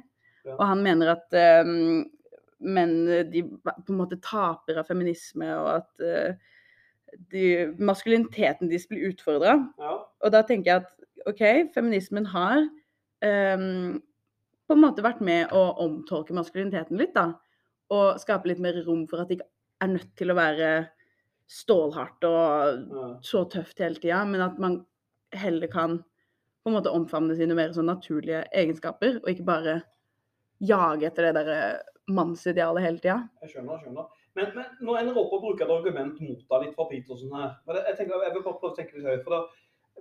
Ja. 0.46 0.54
Og 0.56 0.64
han 0.70 0.84
mener 0.84 1.12
at 1.16 1.38
um, 1.66 2.04
menn 2.58 2.94
de 3.32 3.44
på 3.62 3.92
en 3.92 3.98
måte 3.98 4.20
taper 4.24 4.80
av 4.80 4.88
feminisme, 4.88 5.48
og 5.58 5.70
at 5.78 6.04
uh, 6.04 6.58
de, 7.32 7.44
maskuliniteten 7.78 8.70
deres 8.70 8.88
blir 8.90 9.10
utfordra. 9.10 9.58
Ja. 9.80 9.96
Og 10.24 10.34
da 10.34 10.44
tenker 10.46 10.72
jeg 10.72 10.84
at 10.84 10.94
OK, 11.28 11.42
feminismen 11.74 12.28
har 12.32 12.62
um, 12.62 13.98
på 14.68 14.76
en 14.76 14.84
måte 14.84 15.04
vært 15.04 15.20
med 15.24 15.52
å 15.56 15.64
omtolke 15.84 16.36
maskuliniteten 16.36 17.00
litt, 17.00 17.14
da. 17.16 17.32
Og 17.94 18.20
skape 18.20 18.50
litt 18.50 18.60
mer 18.62 18.76
rom 18.84 19.06
for 19.08 19.22
at 19.22 19.30
det 19.30 19.38
ikke 19.38 19.50
er 19.84 19.92
nødt 19.94 20.14
til 20.18 20.32
å 20.32 20.36
være 20.36 20.70
stålhardt 21.48 22.26
og 22.28 23.22
så 23.24 23.44
tøft 23.48 23.80
hele 23.80 23.96
tida, 23.96 24.20
men 24.28 24.44
at 24.44 24.58
man 24.60 24.82
heller 25.32 25.70
kan 25.72 25.96
på 26.62 26.70
en 26.70 26.76
måte 26.76 26.92
omfavne 26.92 27.36
sine 27.38 27.54
mer 27.56 27.72
sånn 27.76 27.88
naturlige 27.88 28.44
egenskaper, 28.52 29.20
og 29.22 29.30
ikke 29.30 29.46
bare 29.48 29.76
jage 30.60 31.06
etter 31.08 31.28
det 31.28 31.34
derre 31.38 31.58
mannsidealet 32.08 32.82
hele 32.84 33.02
tida. 33.02 33.18
Jeg 33.44 33.52
skjønner, 33.54 33.76
jeg 33.78 33.86
skjønner. 33.86 34.08
Men, 34.38 34.50
men 34.54 34.66
nå 34.86 34.94
ender 34.98 35.12
jeg 35.14 35.22
opp 35.22 35.32
å 35.34 35.40
bruke 35.42 35.64
et 35.64 35.72
argument 35.74 36.20
mot 36.22 36.42
deg 36.50 36.64
litt 36.64 36.76
fra 36.76 36.86
Petersen 36.90 37.32
her. 37.34 37.54
Men 37.66 37.80
jeg, 37.80 37.96
tenker, 37.98 38.22
jeg 38.26 38.34
vil 38.34 38.44
bare 38.44 38.60
prøve 38.60 38.72
å 38.72 38.76
tenke 38.76 38.98
litt 38.98 39.08
høyt. 39.08 39.24
for 39.24 39.34
da, 39.34 39.40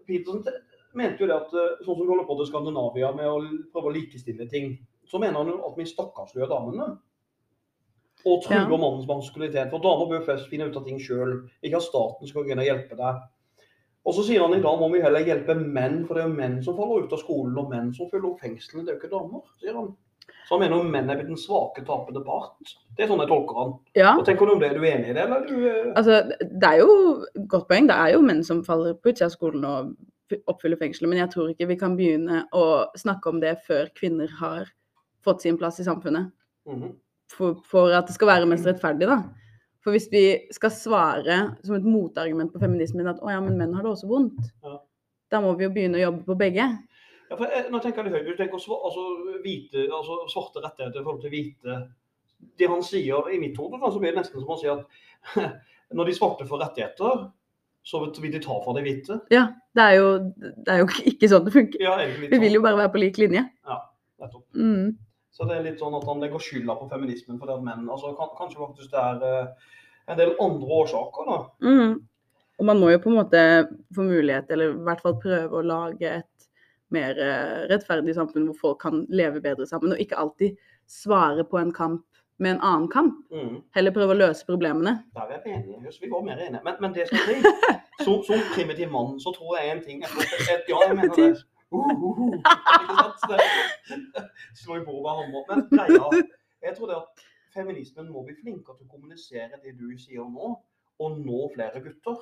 Petersen 0.08 0.44
mente 0.98 1.24
jo 1.24 1.30
det 1.30 1.38
at 1.38 1.54
eh, 1.58 1.74
sånn 1.84 1.96
som 1.98 2.04
vi 2.04 2.10
holder 2.12 2.28
på 2.30 2.38
til 2.40 2.50
Skandinavia 2.52 3.12
med 3.18 3.30
å 3.30 3.38
prøve 3.74 3.92
å 3.92 3.96
likestille 3.96 4.48
ting, 4.52 4.76
så 5.08 5.22
mener 5.22 5.42
han 5.42 5.52
jo 5.52 5.58
at 5.68 5.78
vi 5.80 5.88
stakkarsliggjør 5.90 6.52
damene. 6.54 6.88
Og 8.28 8.44
truer 8.44 8.66
Ja. 8.66 8.68
mannens 8.78 9.08
maskulinitet. 9.08 9.70
For 9.72 9.84
damer 9.84 10.10
bør 10.10 10.26
først 10.26 10.50
finne 10.52 10.68
ut 10.68 10.78
av 10.78 10.86
ting 10.86 10.98
sjøl. 11.00 11.50
Ikke 11.64 11.78
at 11.80 11.86
staten 11.86 12.28
skal 12.28 12.44
gå 12.44 12.52
inn 12.54 12.62
og 12.64 12.68
hjelpe 12.68 12.98
deg. 12.98 13.22
Og 14.08 14.16
så 14.16 14.24
sier 14.24 14.44
han 14.44 14.56
i 14.56 14.64
dag 14.64 14.80
må 14.80 14.88
vi 14.94 15.04
heller 15.04 15.26
hjelpe 15.28 15.54
menn, 15.60 16.04
for 16.08 16.16
det 16.16 16.24
er 16.24 16.30
jo 16.30 16.36
menn 16.38 16.60
som 16.64 16.78
faller 16.78 17.04
ut 17.04 17.16
av 17.16 17.20
skolen, 17.20 17.58
og 17.60 17.72
menn 17.74 17.90
som 17.96 18.08
fyller 18.12 18.30
opp 18.30 18.44
fengslene. 18.44 18.86
Det 18.86 18.94
er 18.94 18.96
jo 18.96 19.02
ikke 19.02 19.12
damer, 19.12 19.42
sier 19.60 19.76
han. 19.76 19.90
Så 20.48 20.56
han 20.56 20.62
mener 20.64 20.80
jo 20.80 20.92
menn 20.92 21.10
er 21.12 21.20
blitt 21.20 21.28
den 21.28 21.40
svake, 21.40 21.84
tapende 21.88 22.22
part. 22.24 22.72
Det 22.96 23.04
er 23.04 23.10
sånn 23.12 23.20
jeg 23.20 23.32
tolker 23.32 23.58
han. 23.60 23.74
Ja, 24.00 24.14
Hva 24.16 24.24
tenker 24.28 24.48
du 24.48 24.54
om 24.54 24.62
det? 24.62 24.70
Er 24.72 24.80
du 24.80 24.86
enig 24.88 25.12
i 25.12 25.16
det, 25.16 25.26
eller 25.26 25.42
er 25.42 25.50
du 25.50 25.66
eh, 25.68 25.90
altså 26.00 26.22
det 26.40 26.70
er 26.70 26.80
jo 26.80 26.94
godt 27.52 27.68
poeng. 27.68 27.90
Det 27.90 27.98
er 27.98 28.14
jo 28.16 28.22
menn 28.24 28.40
som 28.48 28.64
faller 28.68 28.96
på 28.96 29.12
utsida 29.12 29.28
av 29.28 29.36
skolen 29.36 29.68
og 29.68 30.38
oppfyller 30.52 30.80
fengselet, 30.80 31.12
men 31.12 31.22
jeg 31.22 31.32
tror 31.34 31.52
ikke 31.52 31.68
vi 31.70 31.78
kan 31.80 31.98
begynne 32.00 32.46
å 32.56 32.64
snakke 33.00 33.32
om 33.32 33.42
det 33.44 33.58
før 33.68 33.92
kvinner 33.96 34.32
har 34.40 34.72
fått 35.24 35.44
sin 35.44 35.60
plass 35.60 35.82
i 35.84 35.88
samfunnet. 35.88 36.32
mhm. 36.68 36.96
for, 37.32 37.60
for 37.68 37.92
at 37.92 38.08
det 38.08 38.16
skal 38.16 38.32
være 38.32 38.48
mest 38.48 38.68
rettferdig, 38.68 39.08
da. 39.08 39.20
For 39.88 39.96
hvis 39.96 40.10
vi 40.12 40.22
skal 40.52 40.72
svare 40.76 41.36
som 41.64 41.78
et 41.78 41.86
motargument 41.88 42.52
på 42.52 42.60
feminismen 42.60 43.08
at 43.08 43.22
å 43.24 43.30
ja, 43.32 43.38
men 43.40 43.56
menn 43.56 43.72
har 43.78 43.86
det 43.86 43.94
også 43.94 44.10
vondt, 44.10 44.50
Ja. 44.66 44.82
da 45.32 45.40
må 45.40 45.54
vi 45.56 45.64
jo 45.64 45.72
begynne 45.72 45.96
å 45.96 46.02
jobbe 46.02 46.26
på 46.28 46.36
begge. 46.42 46.66
Ja, 47.30 47.38
for 47.38 47.48
jeg, 47.48 47.70
nå 47.72 47.80
tenker 47.80 48.04
jeg 48.04 48.12
litt 48.12 48.18
høyt. 48.18 48.28
Du 48.28 48.42
tenker 48.42 48.60
altså, 48.60 49.06
hvite, 49.46 49.86
altså, 49.88 50.18
svarte 50.28 50.60
rettigheter 50.66 51.00
i 51.00 51.06
forhold 51.06 51.24
til 51.24 51.32
hvite. 51.32 51.78
Det 52.60 52.68
han 52.68 52.84
sier 52.84 53.32
i 53.32 53.40
mitt 53.40 53.56
hode, 53.56 53.80
så 53.80 54.04
blir 54.04 54.12
det 54.12 54.20
nesten 54.20 54.44
som 54.44 54.52
han 54.52 54.60
sier 54.60 54.76
at 54.76 55.56
når 55.96 56.12
de 56.12 56.18
svarte 56.20 56.50
får 56.52 56.64
rettigheter, 56.66 57.26
så 57.88 58.04
vil 58.04 58.36
de 58.36 58.44
ta 58.44 58.60
fra 58.60 58.76
de 58.76 58.84
hvite. 58.84 59.22
Ja, 59.32 59.48
det 59.72 59.88
er 59.88 59.98
jo, 60.02 60.08
det 60.36 60.74
er 60.74 60.84
jo 60.84 60.92
ikke 61.14 61.32
sånn 61.32 61.48
det 61.48 61.56
funker. 61.56 61.80
Ja, 61.80 61.96
sånn. 62.04 62.16
Vi 62.28 62.28
vil 62.36 62.50
sånn. 62.50 62.58
jo 62.60 62.64
bare 62.68 62.82
være 62.84 62.92
på 62.92 63.04
lik 63.06 63.24
linje. 63.24 63.48
Ja, 63.64 63.80
Nettopp. 64.20 64.44
Mm. 64.52 64.98
Så 65.32 65.46
det 65.46 65.56
er 65.56 65.66
litt 65.68 65.80
sånn 65.80 65.94
at 65.94 66.06
han 66.10 66.20
legger 66.24 66.42
skylda 66.42 66.76
på 66.80 66.88
feminismen 66.90 67.38
for 67.40 67.48
det 67.48 67.60
at 67.60 67.66
menn 67.66 67.90
altså, 67.94 68.16
kan, 68.18 68.32
Kanskje 68.40 68.58
faktisk 68.64 68.94
det 68.96 69.04
er 69.04 69.26
eh, 69.28 69.74
en 70.08 70.20
del 70.20 70.36
andre 70.44 70.80
årsaker, 70.82 71.30
da. 71.32 71.38
Mm. 71.68 71.98
Og 72.58 72.66
man 72.66 72.80
må 72.82 72.90
jo 72.90 73.02
på 73.04 73.12
en 73.12 73.20
måte 73.20 73.42
få 73.94 74.06
mulighet, 74.08 74.50
eller 74.52 74.74
i 74.74 74.86
hvert 74.88 75.04
fall 75.04 75.18
prøve 75.22 75.60
å 75.60 75.66
lage 75.66 76.14
et 76.22 76.48
mer 76.94 77.20
eh, 77.20 77.66
rettferdig 77.70 78.16
samfunn 78.16 78.48
hvor 78.50 78.62
folk 78.62 78.80
kan 78.86 79.04
leve 79.14 79.44
bedre 79.44 79.68
sammen, 79.70 79.94
og 79.94 80.02
ikke 80.02 80.18
alltid 80.18 80.56
svare 80.90 81.44
på 81.48 81.60
en 81.60 81.74
kamp 81.76 82.06
med 82.38 82.56
en 82.56 82.62
annen 82.62 82.88
kamp. 82.94 83.20
Mm. 83.34 83.62
Heller 83.76 83.94
prøve 83.94 84.14
å 84.14 84.20
løse 84.22 84.46
problemene. 84.48 84.94
Der 85.18 85.36
er 85.36 85.44
vi 85.44 85.54
enige. 85.58 85.94
Vi 86.02 86.10
går 86.12 86.26
mer 86.26 86.42
enige. 86.42 86.62
Men, 86.64 86.78
men 86.82 86.94
det 86.96 87.08
skal 87.10 87.24
vi 87.30 87.38
som, 88.06 88.22
som 88.24 88.44
primitiv 88.54 88.92
mann, 88.94 89.16
så 89.20 89.34
tror 89.36 89.58
jeg 89.58 89.72
en 89.74 89.86
ting 89.86 90.04
jeg 90.06 90.12
tror, 90.14 90.44
jeg, 90.50 90.66
Ja, 90.70 90.82
jeg 90.86 91.00
mener 91.00 91.16
det. 91.18 91.30
Uh, 91.74 91.84
uh, 91.84 92.20
uh. 92.24 92.36
Ikke 92.38 93.00
sant? 93.04 93.98
Slå 94.62 94.78
i 94.78 94.86
bordet 94.86 95.02
med 95.04 95.18
hammer. 95.22 95.50
Men 95.50 95.66
greia, 95.74 96.22
jeg 96.70 96.78
tror 96.78 96.92
det 96.94 97.00
at 97.02 97.26
feminismen 97.58 98.10
må 98.14 98.24
bli 98.28 98.38
flinkere 98.38 98.78
til 98.78 98.88
å 98.88 98.92
kommunisere 98.94 99.60
det 99.64 99.76
du 99.80 99.90
sier 100.00 100.28
nå, 100.30 100.54
og 100.98 101.18
nå 101.22 101.42
flere 101.54 101.82
gutter. 101.84 102.22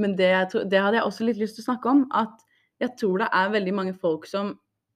Men 0.00 0.16
det, 0.18 0.30
det 0.70 0.80
hadde 0.80 0.98
jeg 0.98 1.06
også 1.06 1.26
litt 1.26 1.40
lyst 1.40 1.58
til 1.58 1.64
å 1.64 1.70
snakke 1.70 1.90
om. 1.90 2.04
At 2.14 2.44
jeg 2.82 2.96
tror 3.00 3.22
det 3.22 3.30
er 3.32 3.52
veldig 3.54 3.74
mange 3.76 3.96
folk 4.00 4.26
som 4.28 4.54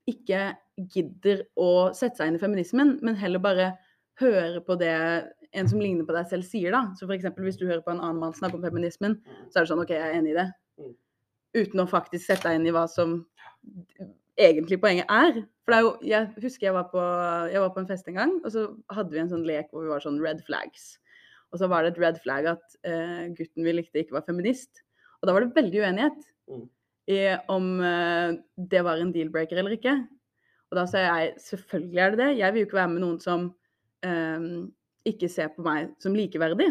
ikke 0.08 0.52
gidder 0.94 1.44
å 1.60 1.90
sette 1.96 2.20
seg 2.20 2.30
inn 2.30 2.38
i 2.38 2.42
feminismen, 2.42 2.96
men 3.04 3.18
heller 3.18 3.42
bare 3.42 3.68
høre 4.18 4.62
på 4.64 4.78
det 4.80 4.94
en 5.56 5.68
som 5.68 5.80
ligner 5.80 6.06
på 6.06 6.14
deg 6.16 6.28
selv 6.30 6.46
sier. 6.48 6.72
da. 6.74 6.94
Så 6.98 7.08
eksempel, 7.12 7.44
Hvis 7.44 7.58
du 7.60 7.66
hører 7.66 7.84
på 7.84 7.92
en 7.92 8.00
annen 8.00 8.20
mann 8.20 8.34
snakke 8.34 8.56
om 8.56 8.64
feminismen, 8.64 9.20
så 9.50 9.58
er 9.58 9.64
det 9.64 9.70
sånn 9.72 9.82
OK, 9.84 9.92
jeg 9.94 10.04
er 10.04 10.18
enig 10.18 10.34
i 10.34 10.38
det. 10.38 10.48
Mm. 10.78 10.94
Uten 11.58 11.80
å 11.80 11.90
faktisk 11.90 12.26
sette 12.26 12.48
deg 12.48 12.58
inn 12.58 12.68
i 12.68 12.74
hva 12.74 12.86
som 12.90 13.22
egentlig 14.38 14.78
poenget 14.82 15.10
er. 15.12 15.42
For 15.64 15.74
det 15.74 15.78
er 15.78 15.84
jo, 15.84 15.92
jeg 16.06 16.44
husker 16.44 16.68
jeg 16.68 16.76
var, 16.76 16.88
på, 16.92 17.02
jeg 17.52 17.62
var 17.64 17.72
på 17.74 17.82
en 17.82 17.90
fest 17.90 18.08
en 18.08 18.18
gang, 18.20 18.34
og 18.40 18.54
så 18.54 18.64
hadde 18.94 19.12
vi 19.12 19.20
en 19.22 19.30
sånn 19.32 19.46
lek 19.48 19.68
hvor 19.72 19.84
vi 19.84 19.92
var 19.92 20.04
sånn 20.04 20.20
red 20.22 20.40
flags. 20.46 20.94
Og 21.52 21.60
så 21.60 21.68
var 21.70 21.84
det 21.84 21.94
et 21.94 22.02
red 22.02 22.18
flag 22.22 22.48
at 22.50 22.78
uh, 22.88 23.28
gutten 23.36 23.66
vi 23.66 23.74
likte 23.74 24.02
ikke 24.02 24.16
var 24.18 24.26
feminist. 24.26 24.82
Og 25.20 25.28
da 25.28 25.34
var 25.34 25.44
det 25.44 25.56
veldig 25.56 25.84
uenighet 25.84 26.26
Mm. 26.48 26.62
i 27.12 27.18
om 27.52 27.64
uh, 27.84 28.32
det 28.56 28.80
var 28.80 29.00
en 29.02 29.12
deal-breaker 29.12 29.58
eller 29.60 29.74
ikke. 29.76 29.92
Og 30.70 30.78
da 30.78 30.84
sa 30.88 31.02
jeg 31.04 31.34
selvfølgelig 31.44 32.00
er 32.00 32.14
det 32.14 32.20
det. 32.22 32.28
Jeg 32.38 32.54
vil 32.54 32.62
jo 32.62 32.68
ikke 32.68 32.78
være 32.78 32.92
med 32.94 33.02
noen 33.04 33.18
som 33.20 33.46
um, 34.04 34.48
ikke 35.08 35.28
ser 35.32 35.50
på 35.52 35.64
meg 35.64 35.94
som 36.00 36.16
likeverdig. 36.16 36.70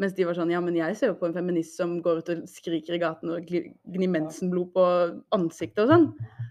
Mens 0.00 0.14
de 0.16 0.24
var 0.24 0.34
sånn 0.34 0.50
ja, 0.50 0.60
men 0.64 0.74
jeg 0.74 0.96
ser 0.96 1.10
jo 1.12 1.18
på 1.20 1.26
en 1.28 1.34
feminist 1.36 1.76
som 1.76 1.98
går 2.02 2.22
ut 2.22 2.30
og 2.32 2.44
skriker 2.48 2.96
i 2.96 3.00
gaten 3.02 3.28
og 3.34 3.44
gnir 3.46 4.08
mensenblod 4.08 4.70
på 4.72 4.84
ansiktet 5.36 5.84
og 5.84 5.90
sånn. 5.92 6.06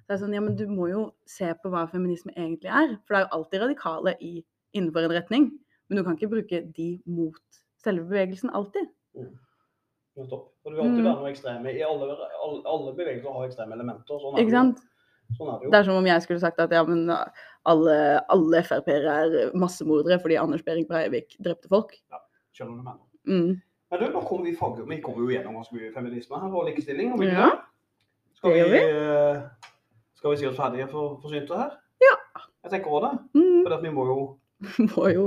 Så 0.05 0.13
jeg 0.13 0.15
er 0.15 0.21
sånn, 0.21 0.35
ja, 0.37 0.41
men 0.45 0.55
du 0.59 0.67
må 0.69 0.89
jo 0.91 1.07
se 1.25 1.49
på 1.63 1.71
hva 1.73 1.87
feminisme 1.89 2.31
egentlig 2.37 2.69
er. 2.69 2.97
For 3.07 3.15
det 3.15 3.21
er 3.21 3.25
jo 3.25 3.35
alltid 3.39 3.63
radikale 3.65 4.13
i, 4.21 4.33
innenfor 4.77 5.07
en 5.07 5.15
retning. 5.17 5.49
Men 5.89 5.97
du 5.97 6.03
kan 6.05 6.15
ikke 6.19 6.29
bruke 6.35 6.61
de 6.77 7.01
mot 7.09 7.41
selve 7.81 8.05
bevegelsen 8.05 8.53
alltid. 8.55 8.87
Nettopp. 10.17 10.47
Og 10.63 10.71
det 10.71 10.77
vil 10.77 10.83
alltid 10.85 11.01
Mm. 11.01 11.07
være 11.09 11.19
noe 11.19 11.31
ekstreme. 11.33 11.73
I 11.73 11.83
alle, 11.83 12.13
alle, 12.45 12.61
alle 12.65 12.93
bevegelser 12.95 13.33
har 13.33 13.47
ekstreme 13.49 13.73
elementer. 13.73 14.19
Sånn 14.21 14.37
Ikke 14.37 14.51
sant? 14.51 14.79
Sånn 15.37 15.47
er 15.49 15.59
det 15.59 15.65
jo. 15.65 15.71
Det 15.71 15.79
er 15.79 15.83
som 15.83 15.95
om 15.95 16.05
jeg 16.05 16.21
skulle 16.21 16.39
sagt 16.39 16.59
at 16.59 16.71
ja, 16.71 16.83
men 16.83 17.09
alle, 17.65 17.95
alle 18.29 18.61
Frp-ere 18.63 19.15
er 19.25 19.51
massemordere 19.55 20.19
fordi 20.21 20.37
Anders 20.37 20.61
Behring 20.63 20.85
Breivik 20.87 21.35
drepte 21.41 21.67
folk. 21.71 21.95
Skjønner 22.53 22.69
du 22.69 22.77
om 22.77 22.77
du 22.77 22.83
mener. 22.83 22.99
Mm. 23.27 23.61
Men 23.91 23.99
du, 23.99 24.05
nå 24.13 24.21
kommer 24.27 24.45
vi, 24.47 24.55
fag, 24.55 24.79
vi 24.87 24.97
kommer 25.03 25.25
jo 25.25 25.31
gjennom 25.33 25.57
ganske 25.59 25.75
mye 25.75 25.91
feminisme 25.93 26.39
her 26.39 26.53
og 26.55 26.67
likestilling. 26.69 27.13
Og 27.13 27.23
Ja. 27.27 27.49
Skal 28.41 28.53
vi, 28.55 28.61
vi, 28.71 28.79
eh, 28.89 29.41
skal 30.17 30.31
vi 30.31 30.37
si 30.39 30.47
oss 30.49 30.57
ferdige 30.57 30.87
for, 30.89 31.19
forsynte 31.21 31.57
her? 31.59 31.75
Ja. 32.01 32.15
Jeg 32.63 32.71
tenker 32.71 32.89
også 32.91 33.09
det. 33.11 33.41
Mm. 33.41 33.59
For 33.67 33.81
vi 33.81 33.89
må 33.93 34.05
jo 34.09 34.19
Må 34.95 35.07
jo 35.13 35.25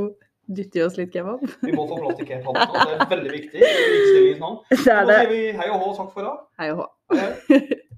dytte 0.57 0.78
i 0.78 0.82
oss 0.84 0.97
litt 0.99 1.12
kebab. 1.12 1.40
vi 1.62 1.72
må 1.72 1.86
få 1.88 1.97
plass 2.01 2.18
til 2.18 2.26
kebab. 2.28 2.59
Det 2.59 2.99
er 2.99 3.09
veldig 3.12 3.30
viktig. 3.32 3.61
i 3.61 3.70
likestillingens 3.95 4.42
navn. 4.42 4.59
Er 4.72 5.09
sier 5.12 5.30
vi 5.30 5.40
hei 5.61 5.70
og 5.70 5.80
hå 5.84 5.95
takk 6.01 6.11
for 6.12 6.20
i 6.20 6.26
dag. 6.28 6.42
Hei 6.61 6.68
og 6.74 6.82
hå. 6.82 6.88